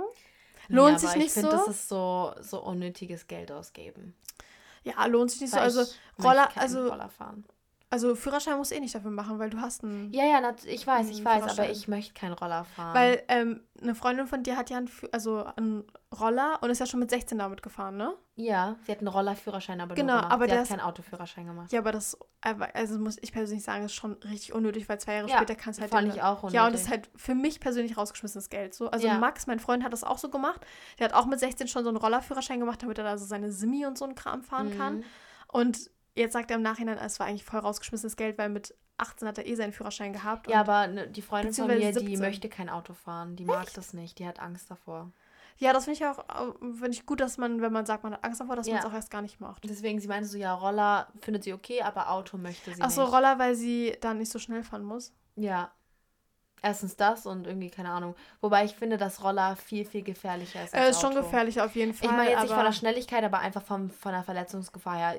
Lohnt 0.69 0.93
Ja, 1.01 1.07
sich 1.07 1.15
nicht 1.15 1.27
ich 1.27 1.33
finde, 1.33 1.51
so? 1.51 1.57
das 1.57 1.67
ist 1.69 1.89
so, 1.89 2.33
so 2.41 2.61
unnötiges 2.61 3.25
Geld 3.27 3.51
ausgeben. 3.51 4.13
Ja, 4.83 5.05
lohnt 5.05 5.31
sich 5.31 5.41
nicht 5.41 5.51
so. 5.51 5.57
Weil 5.57 5.63
Also 5.63 5.81
ich 5.81 6.23
Roller, 6.23 6.49
also, 6.55 6.87
Roller 6.89 7.09
fahren. 7.09 7.45
Also 7.89 8.15
Führerschein 8.15 8.57
musst 8.57 8.71
du 8.71 8.75
eh 8.75 8.79
nicht 8.81 8.93
dafür 8.93 9.11
machen, 9.11 9.39
weil 9.39 9.49
du 9.49 9.59
hast 9.61 9.83
einen. 9.83 10.11
Ja, 10.13 10.25
ja, 10.25 10.53
ich 10.65 10.85
weiß, 10.85 11.09
ich 11.09 11.23
weiß, 11.23 11.43
aber 11.57 11.69
ich 11.69 11.87
möchte 11.87 12.13
keinen 12.13 12.33
Roller 12.33 12.65
fahren. 12.65 12.93
Weil 12.93 13.23
ähm, 13.29 13.61
eine 13.81 13.95
Freundin 13.95 14.27
von 14.27 14.43
dir 14.43 14.57
hat 14.57 14.69
ja 14.69 14.77
einen, 14.77 14.89
also 15.13 15.45
einen 15.55 15.85
Roller 16.19 16.59
und 16.61 16.69
ist 16.69 16.79
ja 16.79 16.85
schon 16.85 16.99
mit 16.99 17.09
16 17.09 17.37
damit 17.37 17.61
gefahren, 17.63 17.95
ne? 17.97 18.13
ja, 18.39 18.75
sie 18.85 18.91
hat 18.91 18.99
einen 18.99 19.07
Rollerführerschein 19.07 19.81
aber 19.81 19.95
Genau, 19.95 20.13
aber 20.13 20.43
sie 20.45 20.49
der 20.49 20.57
hat 20.57 20.63
ist- 20.65 20.69
keinen 20.69 20.81
Autoführerschein 20.81 21.47
gemacht. 21.47 21.71
Ja, 21.71 21.79
aber 21.79 21.91
das, 21.91 22.15
also 22.41 22.99
muss 22.99 23.17
ich 23.21 23.31
persönlich 23.31 23.63
sagen, 23.63 23.83
ist 23.85 23.95
schon 23.95 24.13
richtig 24.13 24.53
unnötig, 24.53 24.87
weil 24.87 24.99
zwei 24.99 25.15
Jahre 25.15 25.27
Ja, 25.29 25.37
später 25.37 25.55
kannst 25.55 25.79
du 25.79 25.81
halt. 25.81 25.91
fand 25.91 26.07
den- 26.09 26.15
ich 26.15 26.21
auch 26.21 26.43
Ja, 26.51 26.61
und 26.65 26.67
unnötig. 26.67 26.71
das 26.73 26.81
ist 26.81 26.89
halt 26.89 27.09
für 27.15 27.33
mich 27.35 27.59
persönlich 27.59 27.97
rausgeschmissenes 27.97 28.49
Geld. 28.49 28.75
So. 28.75 28.91
Also 28.91 29.07
Ja. 29.07 29.17
Max, 29.17 29.47
mein 29.47 29.59
Freund, 29.59 29.83
hat 29.83 29.91
das 29.91 30.03
auch 30.03 30.19
so 30.19 30.29
gemacht. 30.29 30.61
Der 30.99 31.05
hat 31.05 31.13
auch 31.13 31.25
mit 31.25 31.39
16 31.39 31.67
schon 31.67 31.83
so 31.83 31.89
einen 31.89 31.97
Rollerführerschein 31.97 32.59
gemacht, 32.59 32.83
damit 32.83 32.97
er 32.99 33.05
da 33.05 33.17
so 33.17 33.25
seine 33.25 33.51
Simi 33.51 33.85
und 33.87 33.97
so 33.97 34.05
einen 34.05 34.13
Kram 34.15 34.43
fahren 34.43 34.77
kann. 34.77 34.97
Mhm. 34.97 35.03
Und 35.51 35.89
jetzt 36.17 36.33
sagt 36.33 36.51
er 36.51 36.57
im 36.57 36.63
Nachhinein, 36.63 36.97
es 36.97 37.19
war 37.19 37.27
eigentlich 37.27 37.43
voll 37.45 37.59
rausgeschmissenes 37.59 38.15
Geld, 38.15 38.37
weil 38.37 38.49
mit 38.49 38.73
18 38.97 39.27
hat 39.27 39.37
er 39.37 39.45
eh 39.45 39.55
seinen 39.55 39.73
Führerschein 39.73 40.11
gehabt. 40.13 40.49
Ja, 40.49 40.59
aber 40.59 40.87
ne, 40.87 41.07
die 41.07 41.21
Freundin 41.21 41.53
von 41.53 41.67
mir, 41.67 41.73
Beziehungsweise 41.75 41.99
die 42.05 42.11
17. 42.15 42.19
möchte 42.27 42.49
kein 42.49 42.69
Auto 42.69 42.93
fahren. 42.93 43.35
Die 43.35 43.45
mag 43.45 43.71
das 43.73 43.93
nicht. 43.93 44.17
Die 44.19 44.25
hat 44.27 44.39
Angst 44.39 44.69
davor. 44.71 45.11
ja, 45.59 45.71
das 45.73 45.85
finde 45.85 45.97
ich 45.99 46.05
auch 46.05 46.23
finde 46.59 46.89
ich 46.91 47.05
gut, 47.05 47.19
dass 47.19 47.37
man, 47.37 47.61
wenn 47.61 47.71
man 47.71 47.85
sagt, 47.85 48.03
man 48.03 48.13
hat 48.13 48.23
Angst 48.23 48.41
davor, 48.41 48.55
dass 48.55 48.65
man 48.67 48.75
Ja. 48.75 48.79
es 48.81 48.85
auch 48.85 48.93
erst 48.93 49.11
gar 49.11 49.21
nicht 49.21 49.39
macht. 49.39 49.63
Deswegen, 49.69 49.99
sie 49.99 50.07
meinte 50.07 50.27
so, 50.27 50.37
ja, 50.37 50.53
Roller 50.53 51.07
findet 51.21 51.43
sie 51.43 51.53
okay, 51.53 51.81
aber 51.81 52.09
Auto 52.11 52.37
möchte 52.37 52.73
sie 52.73 52.81
Ach 52.81 52.89
so, 52.89 53.03
nicht. 53.03 53.13
Roller, 53.13 53.37
weil 53.39 53.55
sie 53.55 53.95
dann 54.01 54.17
nicht 54.17 54.31
so 54.31 54.39
schnell 54.39 54.63
fahren 54.63 54.83
muss. 54.83 55.13
Ja. 55.35 55.71
Erstens 56.63 56.95
das 56.95 57.25
und 57.25 57.45
irgendwie, 57.45 57.69
keine 57.69 57.89
Ahnung. 57.91 58.15
Wobei 58.41 58.65
ich 58.65 58.75
finde, 58.75 58.97
dass 58.97 59.23
Roller 59.23 59.55
viel, 59.55 59.85
viel 59.85 60.01
gefährlicher 60.01 60.63
ist 60.63 60.73
als 60.73 60.85
Äh, 60.87 60.89
ist 60.89 61.01
schon 61.01 61.11
Auto. 61.11 61.21
gefährlich 61.21 61.61
auf 61.61 61.75
jeden 61.75 61.93
Fall. 61.93 62.09
Ich 62.09 62.15
meine 62.15 62.31
jetzt 62.31 62.41
nicht 62.41 62.53
von 62.53 62.65
der 62.65 62.71
Schnelligkeit, 62.71 63.23
aber 63.23 63.39
einfach 63.39 63.61
vom, 63.61 63.89
von 63.91 64.11
der 64.11 64.23
Verletzungsgefahr 64.23 64.95
her. 64.97 65.15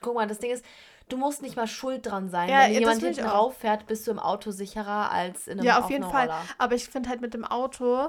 Guck 0.00 0.14
mal, 0.14 0.26
das 0.28 0.38
Ding 0.38 0.52
ist, 0.52 0.64
du 1.08 1.16
musst 1.16 1.42
nicht 1.42 1.56
mal 1.56 1.66
schuld 1.66 2.06
dran 2.06 2.28
sein. 2.30 2.48
Ja, 2.48 2.62
Wenn 2.62 2.72
jemand 2.74 3.02
hinten 3.02 3.26
auch. 3.26 3.34
rauf 3.34 3.58
fährt, 3.58 3.86
bist 3.88 4.06
du 4.06 4.12
im 4.12 4.18
Auto 4.20 4.52
sicherer 4.52 5.10
als 5.10 5.48
in 5.48 5.58
einem 5.58 5.66
Ja, 5.66 5.78
auf 5.78 5.84
auf 5.84 5.90
jeden 5.90 6.04
Fall. 6.04 6.26
Roller. 6.26 6.42
Aber 6.58 6.74
ich 6.76 6.88
finde 6.88 7.08
halt 7.08 7.20
mit 7.20 7.34
dem 7.34 7.44
Auto, 7.44 8.08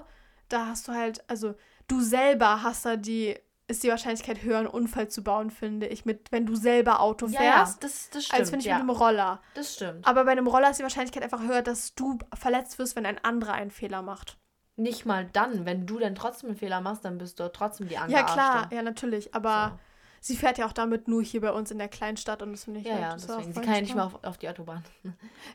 da 0.50 0.68
hast 0.68 0.88
du 0.88 0.94
halt, 0.94 1.24
also 1.28 1.56
du 1.88 2.00
selber 2.02 2.62
hast 2.64 2.86
da 2.86 2.96
die, 2.96 3.36
ist 3.70 3.84
die 3.84 3.90
Wahrscheinlichkeit 3.90 4.44
höher, 4.44 4.60
einen 4.60 4.68
Unfall 4.68 5.10
zu 5.10 5.24
bauen, 5.24 5.52
finde 5.52 5.88
ich, 5.88 6.06
mit, 6.06 6.32
wenn 6.32 6.46
du 6.46 6.56
selber 6.56 7.02
Auto 7.02 7.28
Ja, 7.28 7.44
ja, 7.44 7.52
fährst, 7.52 7.84
das, 7.84 8.10
das 8.12 8.24
stimmt. 8.26 8.40
als 8.40 8.50
finde 8.50 8.62
ich 8.62 8.68
ja. 8.68 8.76
mit 8.76 8.82
einem 8.82 8.90
Roller. 8.92 9.42
Das 9.56 9.76
stimmt. 9.76 10.08
Aber 10.08 10.24
bei 10.24 10.32
einem 10.32 10.48
Roller 10.48 10.70
ist 10.70 10.78
die 10.80 10.84
Wahrscheinlichkeit 10.84 11.24
einfach 11.24 11.42
höher, 11.42 11.62
dass 11.62 11.94
du 11.94 12.18
verletzt 12.34 12.80
wirst, 12.80 12.96
wenn 12.96 13.06
ein 13.06 13.18
anderer 13.24 13.54
einen 13.54 13.72
Fehler 13.72 14.02
macht. 14.02 14.38
Nicht 14.78 15.06
mal 15.06 15.26
dann. 15.34 15.66
Wenn 15.66 15.86
du 15.88 15.98
dann 16.00 16.16
trotzdem 16.16 16.50
einen 16.52 16.58
Fehler 16.58 16.82
machst, 16.82 17.04
dann 17.04 17.18
bist 17.18 17.40
du 17.40 17.52
trotzdem 17.52 17.88
die 17.88 17.96
Ja, 17.96 18.04
Angearschte. 18.04 18.34
klar, 18.34 18.70
ja, 18.72 18.82
natürlich. 18.84 19.34
Aber 19.34 19.80
sie 20.22 20.36
fährt 20.36 20.58
ja 20.58 20.66
auch 20.68 20.74
damit 20.74 21.08
nur 21.08 21.22
hier 21.24 21.42
bei 21.42 21.52
uns 21.52 21.72
in 21.72 21.78
der 21.78 21.88
Kleinstadt 21.88 22.42
und 22.42 22.52
das 22.52 22.64
finde 22.66 22.80
ich 22.82 22.86
Ja, 22.88 22.94
halt, 22.94 23.02
ja, 23.04 23.14
deswegen. 23.16 23.54
Sie 23.54 23.62
kann 23.62 23.74
ja 23.76 23.82
nicht 23.82 23.96
mal 23.96 24.04
auf, 24.06 24.24
auf 24.24 24.38
die 24.38 24.50
Autobahn. 24.50 24.84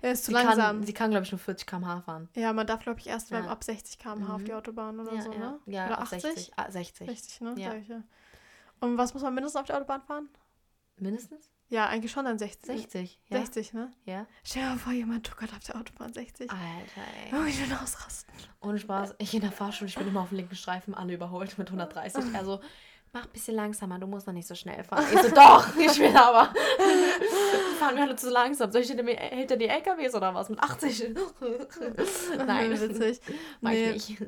Er 0.00 0.12
ist 0.12 0.24
zu 0.24 0.30
Sie 0.30 0.34
langsam. 0.34 0.56
kann, 0.58 0.82
sie 0.84 0.92
kann 0.92 1.10
glaube 1.10 1.24
ich, 1.24 1.32
nur 1.32 1.38
40 1.38 1.66
km/h 1.66 2.00
fahren. 2.02 2.28
ja, 2.34 2.52
man 2.52 2.66
darf, 2.66 2.80
glaube 2.82 3.00
ich, 3.00 3.06
erst 3.08 3.30
beim 3.30 3.44
Ja. 3.44 3.50
ab 3.50 3.62
60 3.64 3.98
km/h 3.98 4.34
auf 4.34 4.40
Mhm. 4.40 4.44
die 4.46 4.54
Autobahn 4.54 4.98
oder 5.00 5.14
ja, 5.14 5.22
so, 5.22 5.32
ja. 5.32 5.38
ne? 5.38 5.58
Ja, 5.66 5.86
oder 5.86 5.98
ab 5.98 6.08
60. 6.08 6.52
Ah, 6.56 6.70
60. 6.70 7.06
60, 7.08 7.40
ne? 7.40 7.54
Ja. 7.56 7.74
Ja. 7.74 8.02
Und 8.80 8.98
was 8.98 9.14
muss 9.14 9.22
man 9.22 9.34
mindestens 9.34 9.60
auf 9.60 9.66
der 9.66 9.76
Autobahn 9.76 10.02
fahren? 10.02 10.28
Mindestens? 10.96 11.48
Ja, 11.68 11.86
eigentlich 11.86 12.12
schon 12.12 12.26
dann 12.26 12.38
60. 12.38 12.66
60. 12.82 13.18
Ja. 13.30 13.38
60, 13.38 13.72
ne? 13.72 13.90
ja. 14.04 14.26
Stell 14.44 14.62
dir 14.62 14.68
mal 14.70 14.78
vor, 14.78 14.92
jemand 14.92 15.24
tuckert 15.26 15.52
auf 15.54 15.60
der 15.64 15.76
Autobahn 15.76 16.12
60. 16.12 16.50
Alter, 16.50 16.60
ey. 16.66 17.32
Oh, 17.32 17.46
ich 17.46 17.58
will 17.66 17.74
ausrasten. 17.82 18.34
Ohne 18.60 18.78
Spaß. 18.78 19.14
Ich 19.18 19.32
in 19.32 19.40
der 19.40 19.52
Fahrschule, 19.52 19.88
ich 19.88 19.94
bin 19.96 20.06
immer 20.06 20.20
auf 20.20 20.28
dem 20.28 20.36
linken 20.36 20.54
Streifen, 20.54 20.92
alle 20.94 21.14
überholt 21.14 21.56
mit 21.56 21.68
130. 21.68 22.24
Also, 22.36 22.60
mach 23.12 23.24
ein 23.24 23.30
bisschen 23.30 23.54
langsamer, 23.56 23.98
du 23.98 24.06
musst 24.06 24.26
noch 24.26 24.34
nicht 24.34 24.48
so 24.48 24.54
schnell 24.54 24.82
fahren. 24.84 25.04
Ich 25.12 25.20
so, 25.22 25.28
doch, 25.34 25.76
ich 25.76 25.98
will 25.98 26.16
aber. 26.16 26.52
Die 26.78 27.76
fahren 27.78 27.94
mir 27.94 28.02
alle 28.02 28.16
zu 28.16 28.30
langsam. 28.30 28.70
Soll 28.72 28.82
ich 28.82 28.88
hinter, 28.88 29.02
mir, 29.02 29.16
hinter 29.16 29.56
die 29.56 29.68
LKWs 29.68 30.14
oder 30.14 30.34
was? 30.34 30.48
Mit 30.48 30.60
80? 30.60 31.14
Nein, 32.46 32.80
Witzig. 32.80 33.20
Mach 33.60 33.70
Nee. 33.70 33.90
ich 33.90 34.08
nicht. 34.20 34.22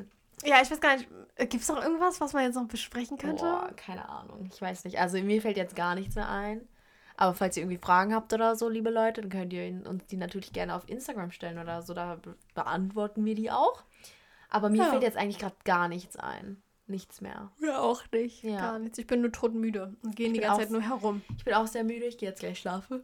Ja, 0.44 0.60
ich 0.60 0.70
weiß 0.70 0.80
gar 0.80 0.96
nicht. 0.96 1.08
Gibt 1.38 1.54
es 1.62 1.68
noch 1.68 1.82
irgendwas, 1.82 2.20
was 2.20 2.32
man 2.32 2.44
jetzt 2.44 2.56
noch 2.56 2.66
besprechen 2.68 3.16
könnte? 3.16 3.44
Boah, 3.44 3.70
keine 3.76 4.08
Ahnung. 4.08 4.48
Ich 4.52 4.60
weiß 4.60 4.84
nicht. 4.84 4.98
Also 4.98 5.18
mir 5.22 5.40
fällt 5.40 5.56
jetzt 5.56 5.76
gar 5.76 5.94
nichts 5.94 6.16
mehr 6.16 6.28
ein. 6.28 6.68
Aber 7.16 7.32
falls 7.34 7.56
ihr 7.56 7.62
irgendwie 7.62 7.78
Fragen 7.78 8.14
habt 8.14 8.32
oder 8.32 8.56
so, 8.56 8.68
liebe 8.68 8.90
Leute, 8.90 9.20
dann 9.22 9.30
könnt 9.30 9.52
ihr 9.52 9.82
uns 9.88 10.04
die 10.06 10.16
natürlich 10.16 10.52
gerne 10.52 10.74
auf 10.74 10.88
Instagram 10.88 11.30
stellen 11.30 11.58
oder 11.58 11.80
so. 11.82 11.94
Da 11.94 12.16
be 12.16 12.36
beantworten 12.54 13.24
wir 13.24 13.36
die 13.36 13.50
auch. 13.50 13.84
Aber 14.50 14.68
mir 14.68 14.78
Ja. 14.78 14.90
fällt 14.90 15.02
jetzt 15.04 15.16
eigentlich 15.16 15.38
gerade 15.38 15.54
gar 15.64 15.88
nichts 15.88 16.16
ein. 16.16 16.60
Nichts 16.86 17.20
mehr. 17.22 17.50
Ja, 17.62 17.80
auch 17.80 18.02
nicht. 18.12 18.42
Ja. 18.44 18.58
Gar 18.58 18.78
nichts. 18.78 18.98
Ich 18.98 19.06
bin 19.06 19.22
nur 19.22 19.32
todmüde 19.32 19.94
und 20.02 20.14
gehe 20.16 20.30
die 20.32 20.40
ganze 20.40 20.54
auch- 20.54 20.58
Zeit 20.58 20.70
nur 20.70 20.82
herum. 20.82 21.22
Ich 21.38 21.44
bin 21.44 21.54
auch 21.54 21.66
sehr 21.66 21.82
müde. 21.84 22.04
Ich 22.04 22.18
gehe 22.18 22.28
jetzt 22.28 22.40
gleich 22.40 22.58
schlafen. 22.58 23.02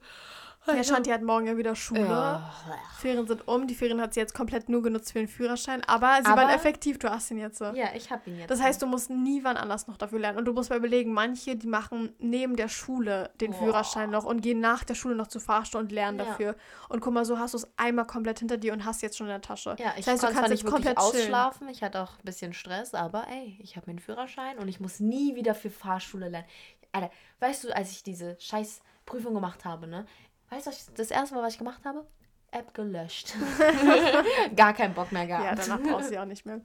Ja, 0.66 0.84
Shanti 0.84 1.10
hat 1.10 1.22
morgen 1.22 1.46
ja 1.46 1.56
wieder 1.56 1.74
Schule. 1.74 2.02
Ja. 2.06 2.52
Ferien 2.98 3.26
sind 3.26 3.48
um. 3.48 3.66
Die 3.66 3.74
Ferien 3.74 4.00
hat 4.00 4.12
sie 4.14 4.20
jetzt 4.20 4.34
komplett 4.34 4.68
nur 4.68 4.82
genutzt 4.82 5.10
für 5.10 5.18
den 5.18 5.26
Führerschein. 5.26 5.82
Aber 5.86 6.18
sie 6.22 6.26
Aber- 6.30 6.42
waren 6.42 6.50
effektiv. 6.54 6.98
Du 6.98 7.10
hast 7.10 7.30
ihn 7.30 7.38
jetzt. 7.38 7.58
so. 7.58 7.64
Ja, 7.66 7.88
ich 7.94 8.10
habe 8.12 8.28
ihn 8.30 8.38
jetzt. 8.38 8.50
Das 8.50 8.60
heißt, 8.60 8.80
du 8.82 8.86
musst 8.86 9.08
nie 9.10 9.42
wann 9.42 9.56
anders 9.56 9.88
noch 9.88 9.96
dafür 9.96 10.18
lernen. 10.20 10.38
Und 10.38 10.44
du 10.44 10.52
musst 10.52 10.68
mal 10.70 10.76
überlegen, 10.76 11.12
manche, 11.12 11.56
die 11.56 11.66
machen 11.66 12.14
neben 12.18 12.56
der 12.56 12.68
Schule 12.68 13.30
den 13.40 13.52
Boah. 13.52 13.58
Führerschein 13.58 14.10
noch 14.10 14.24
und 14.24 14.42
gehen 14.42 14.60
nach 14.60 14.84
der 14.84 14.94
Schule 14.94 15.14
noch 15.16 15.26
zur 15.28 15.40
Fahrstuhl 15.40 15.80
und 15.80 15.92
lernen 15.92 16.18
Ja. 16.18 16.24
dafür. 16.26 16.56
Und 16.88 17.00
guck 17.00 17.14
mal, 17.14 17.24
so 17.24 17.38
hast 17.38 17.54
du 17.54 17.58
es 17.58 17.66
einmal 17.78 18.06
komplett 18.06 18.38
hinter 18.38 18.58
dir 18.58 18.72
und 18.74 18.84
hast 18.84 19.00
jetzt 19.02 19.16
schon 19.16 19.26
in 19.26 19.32
der 19.32 19.40
Tasche. 19.40 19.76
ja, 19.78 19.94
ich 19.96 20.04
das 20.04 20.12
heißt, 20.14 20.22
du 20.22 20.26
konnte 20.26 20.32
zwar 20.32 20.32
kannst 20.34 20.50
nicht 20.50 20.66
komplett 20.66 20.98
chillen. 20.98 21.22
ausschlafen. 21.34 21.68
Ich 21.68 21.82
hatte 21.82 22.00
auch 22.02 22.12
ein 22.18 22.24
bisschen 22.24 22.52
Stress, 22.52 22.94
aber 22.94 23.26
ey, 23.28 23.58
ich 23.62 23.76
habe 23.76 23.86
meinen 23.86 23.98
Führerschein 23.98 24.58
und 24.58 24.68
ich 24.68 24.78
muss 24.78 25.00
nie 25.00 25.34
wieder 25.34 25.54
für 25.54 25.70
Fahrschule 25.70 26.28
lernen. 26.28 26.46
Alter, 26.92 27.10
weißt 27.40 27.64
du, 27.64 27.74
als 27.74 27.90
ich 27.92 28.02
diese 28.02 28.36
scheiß 28.38 28.82
Prüfung 29.06 29.32
gemacht 29.34 29.64
habe, 29.64 29.86
ne? 29.86 30.06
Weißt 30.50 30.66
du, 30.66 30.70
das 30.96 31.10
erste 31.10 31.34
Mal, 31.34 31.42
was 31.42 31.52
ich 31.54 31.58
gemacht 31.58 31.84
habe? 31.84 32.06
App 32.52 32.74
gelöscht. 32.74 33.34
Gar 34.56 34.72
keinen 34.74 34.92
Bock 34.94 35.12
mehr 35.12 35.26
gehabt. 35.26 35.44
Ja, 35.44 35.54
danach 35.54 35.80
brauchst 35.80 36.06
du 36.06 36.10
sie 36.14 36.18
auch 36.18 36.24
nicht 36.24 36.44
mehr. 36.46 36.60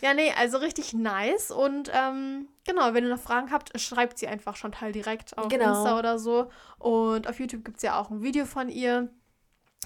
Ja, 0.00 0.14
nee, 0.14 0.32
also 0.38 0.58
richtig 0.58 0.92
nice. 0.92 1.50
Und 1.50 1.90
ähm, 1.92 2.48
genau, 2.64 2.94
wenn 2.94 3.04
ihr 3.04 3.10
noch 3.10 3.18
Fragen 3.20 3.50
habt, 3.50 3.78
schreibt 3.80 4.18
sie 4.18 4.28
einfach 4.28 4.54
schon 4.56 4.70
Teil 4.72 4.92
direkt 4.92 5.36
auf 5.36 5.48
Genau. 5.48 5.70
Insta 5.74 5.98
oder 5.98 6.18
so. 6.20 6.50
Und 6.78 7.28
auf 7.28 7.40
YouTube 7.40 7.64
gibt 7.64 7.78
es 7.78 7.82
ja 7.82 7.98
auch 8.00 8.10
ein 8.10 8.22
Video 8.22 8.44
von 8.46 8.68
ihr, 8.68 9.08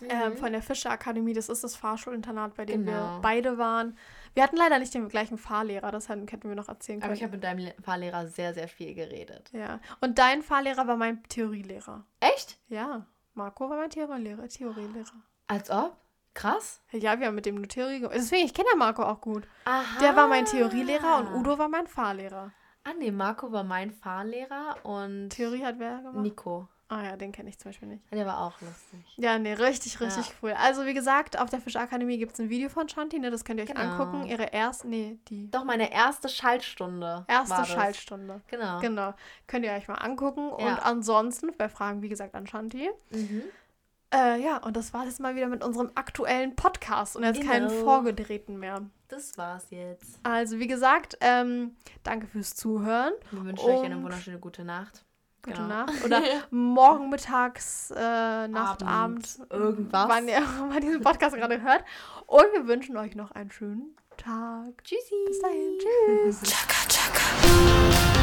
ähm, 0.02 0.32
Mhm. 0.32 0.36
von 0.36 0.52
der 0.52 0.60
Fischer 0.62 0.90
Akademie. 0.90 1.32
Das 1.32 1.48
ist 1.48 1.64
das 1.64 1.74
Fahrschulinternat, 1.76 2.54
bei 2.54 2.66
dem 2.66 2.84
wir 2.84 2.92
Genau. 2.92 3.18
beide 3.22 3.56
waren. 3.56 3.96
Wir 4.34 4.42
hatten 4.42 4.56
leider 4.56 4.78
nicht 4.78 4.92
den 4.92 5.08
gleichen 5.08 5.38
Fahrlehrer, 5.38 5.90
das 5.90 6.10
hätten, 6.10 6.26
wir 6.46 6.54
noch 6.54 6.68
erzählen 6.68 7.00
können. 7.00 7.10
Aber 7.10 7.16
ich 7.16 7.22
habe 7.22 7.32
mit 7.32 7.42
deinem 7.42 7.58
Le- 7.64 7.74
Fahrlehrer 7.82 8.26
sehr, 8.28 8.52
sehr 8.52 8.68
viel 8.68 8.94
geredet. 8.94 9.48
ja. 9.54 9.80
Und 10.02 10.18
dein 10.18 10.42
Fahrlehrer 10.42 10.86
war 10.86 10.96
mein 10.96 11.22
Theorielehrer. 11.24 12.04
Echt? 12.20 12.58
Ja, 12.68 13.06
Marco 13.38 13.70
war 13.70 13.76
mein 13.76 13.88
Theorielehrer. 13.88 14.48
Theorielehrer. 14.48 15.22
Als 15.46 15.70
ob? 15.70 15.96
Krass. 16.34 16.82
Ja, 16.90 17.20
wir 17.20 17.28
haben 17.28 17.36
mit 17.36 17.46
dem 17.46 17.54
nur 17.54 17.68
Theorie 17.68 18.00
gemacht. 18.00 18.16
Deswegen, 18.16 18.44
ich 18.44 18.52
kenne 18.52 18.68
ja 18.72 18.76
Marco 18.76 19.04
auch 19.04 19.20
gut. 19.20 19.46
Aha. 19.64 20.00
Der 20.00 20.16
war 20.16 20.26
mein 20.26 20.44
Theorielehrer 20.44 21.18
und 21.18 21.34
Udo 21.34 21.56
war 21.56 21.68
mein 21.68 21.86
Fahrlehrer. 21.86 22.52
Ah, 22.82 22.94
nee, 22.98 23.12
Marco 23.12 23.52
war 23.52 23.62
mein 23.62 23.92
Fahrlehrer 23.92 24.76
und 24.82 25.30
Theorie 25.30 25.64
hat 25.64 25.78
wer 25.78 25.98
gemacht? 25.98 26.16
Nico. 26.16 26.68
Ah 26.90 27.04
ja, 27.04 27.16
den 27.18 27.32
kenne 27.32 27.50
ich 27.50 27.58
zum 27.58 27.68
Beispiel 27.68 27.88
nicht. 27.88 28.02
Der 28.10 28.24
war 28.24 28.40
auch 28.40 28.58
lustig. 28.62 29.00
Ja, 29.16 29.38
nee, 29.38 29.52
richtig, 29.52 30.00
richtig 30.00 30.26
Ja. 30.28 30.32
cool. 30.42 30.52
Also, 30.52 30.86
wie 30.86 30.94
gesagt, 30.94 31.38
auf 31.38 31.50
der 31.50 31.60
Fischakademie 31.60 32.16
gibt 32.16 32.32
es 32.32 32.38
ein 32.40 32.48
Video 32.48 32.70
von 32.70 32.88
Shanti, 32.88 33.18
ne? 33.18 33.30
Das 33.30 33.44
könnt 33.44 33.60
ihr 33.60 33.64
euch 33.64 33.74
Genau. 33.74 33.82
angucken. 33.92 34.24
Ihre 34.24 34.44
erste, 34.46 34.88
nee, 34.88 35.18
die 35.28 35.50
Doch, 35.50 35.64
meine 35.64 35.92
erste 35.92 36.30
Schaltstunde. 36.30 37.26
erste. 37.28 37.64
Schaltstunde. 37.66 38.40
Genau. 38.48 38.80
Genau. 38.80 39.12
Könnt 39.46 39.66
ihr 39.66 39.72
euch 39.72 39.86
mal 39.86 39.96
angucken. 39.96 40.50
Ja. 40.58 40.66
Und 40.68 40.78
ansonsten, 40.82 41.52
bei 41.58 41.68
Fragen, 41.68 42.00
wie 42.00 42.08
gesagt, 42.08 42.34
an 42.34 42.46
Shanti. 42.46 42.88
Mhm. 43.10 43.42
Äh, 44.14 44.40
ja, 44.42 44.56
und 44.56 44.74
das 44.74 44.94
war 44.94 45.04
jetzt 45.04 45.20
mal 45.20 45.36
wieder 45.36 45.48
mit 45.48 45.62
unserem 45.62 45.90
aktuellen 45.94 46.56
Podcast 46.56 47.14
und 47.16 47.24
jetzt 47.24 47.42
keinen 47.46 47.68
Genau. 47.68 47.84
vorgedrehten 47.84 48.58
mehr. 48.58 48.80
Das 49.08 49.36
war's 49.36 49.66
jetzt. 49.68 50.18
Also, 50.22 50.58
wie 50.58 50.66
gesagt, 50.66 51.18
ähm, 51.20 51.76
danke 52.02 52.26
fürs 52.26 52.54
Zuhören. 52.54 53.12
Wir 53.30 53.44
wünschen 53.44 53.68
euch 53.68 53.82
eine 53.82 53.96
Und- 53.98 54.04
wunderschöne 54.04 54.38
gute 54.38 54.64
Nacht. 54.64 55.04
Gute 55.48 55.60
ja. 55.62 55.66
Nacht. 55.66 55.92
Oder 56.04 56.22
morgen, 56.50 57.10
mittags, 57.10 57.90
äh, 57.90 58.48
Nacht, 58.48 58.82
Abend, 58.82 59.26
Abend 59.38 59.38
irgendwas. 59.50 60.08
Wann 60.08 60.28
ihr 60.28 60.40
mal 60.68 60.80
diesen 60.80 61.00
Podcast 61.00 61.34
gerade 61.36 61.60
hört. 61.62 61.84
Und 62.26 62.46
wir 62.52 62.66
wünschen 62.66 62.96
euch 62.96 63.14
noch 63.14 63.30
einen 63.32 63.50
schönen 63.50 63.96
Tag. 64.16 64.84
Tschüssi. 64.84 65.14
Bis 65.26 65.40
dahin. 65.40 65.78
Tschüss. 65.78 66.42
Chaka, 66.42 66.88
chaka. 66.88 68.17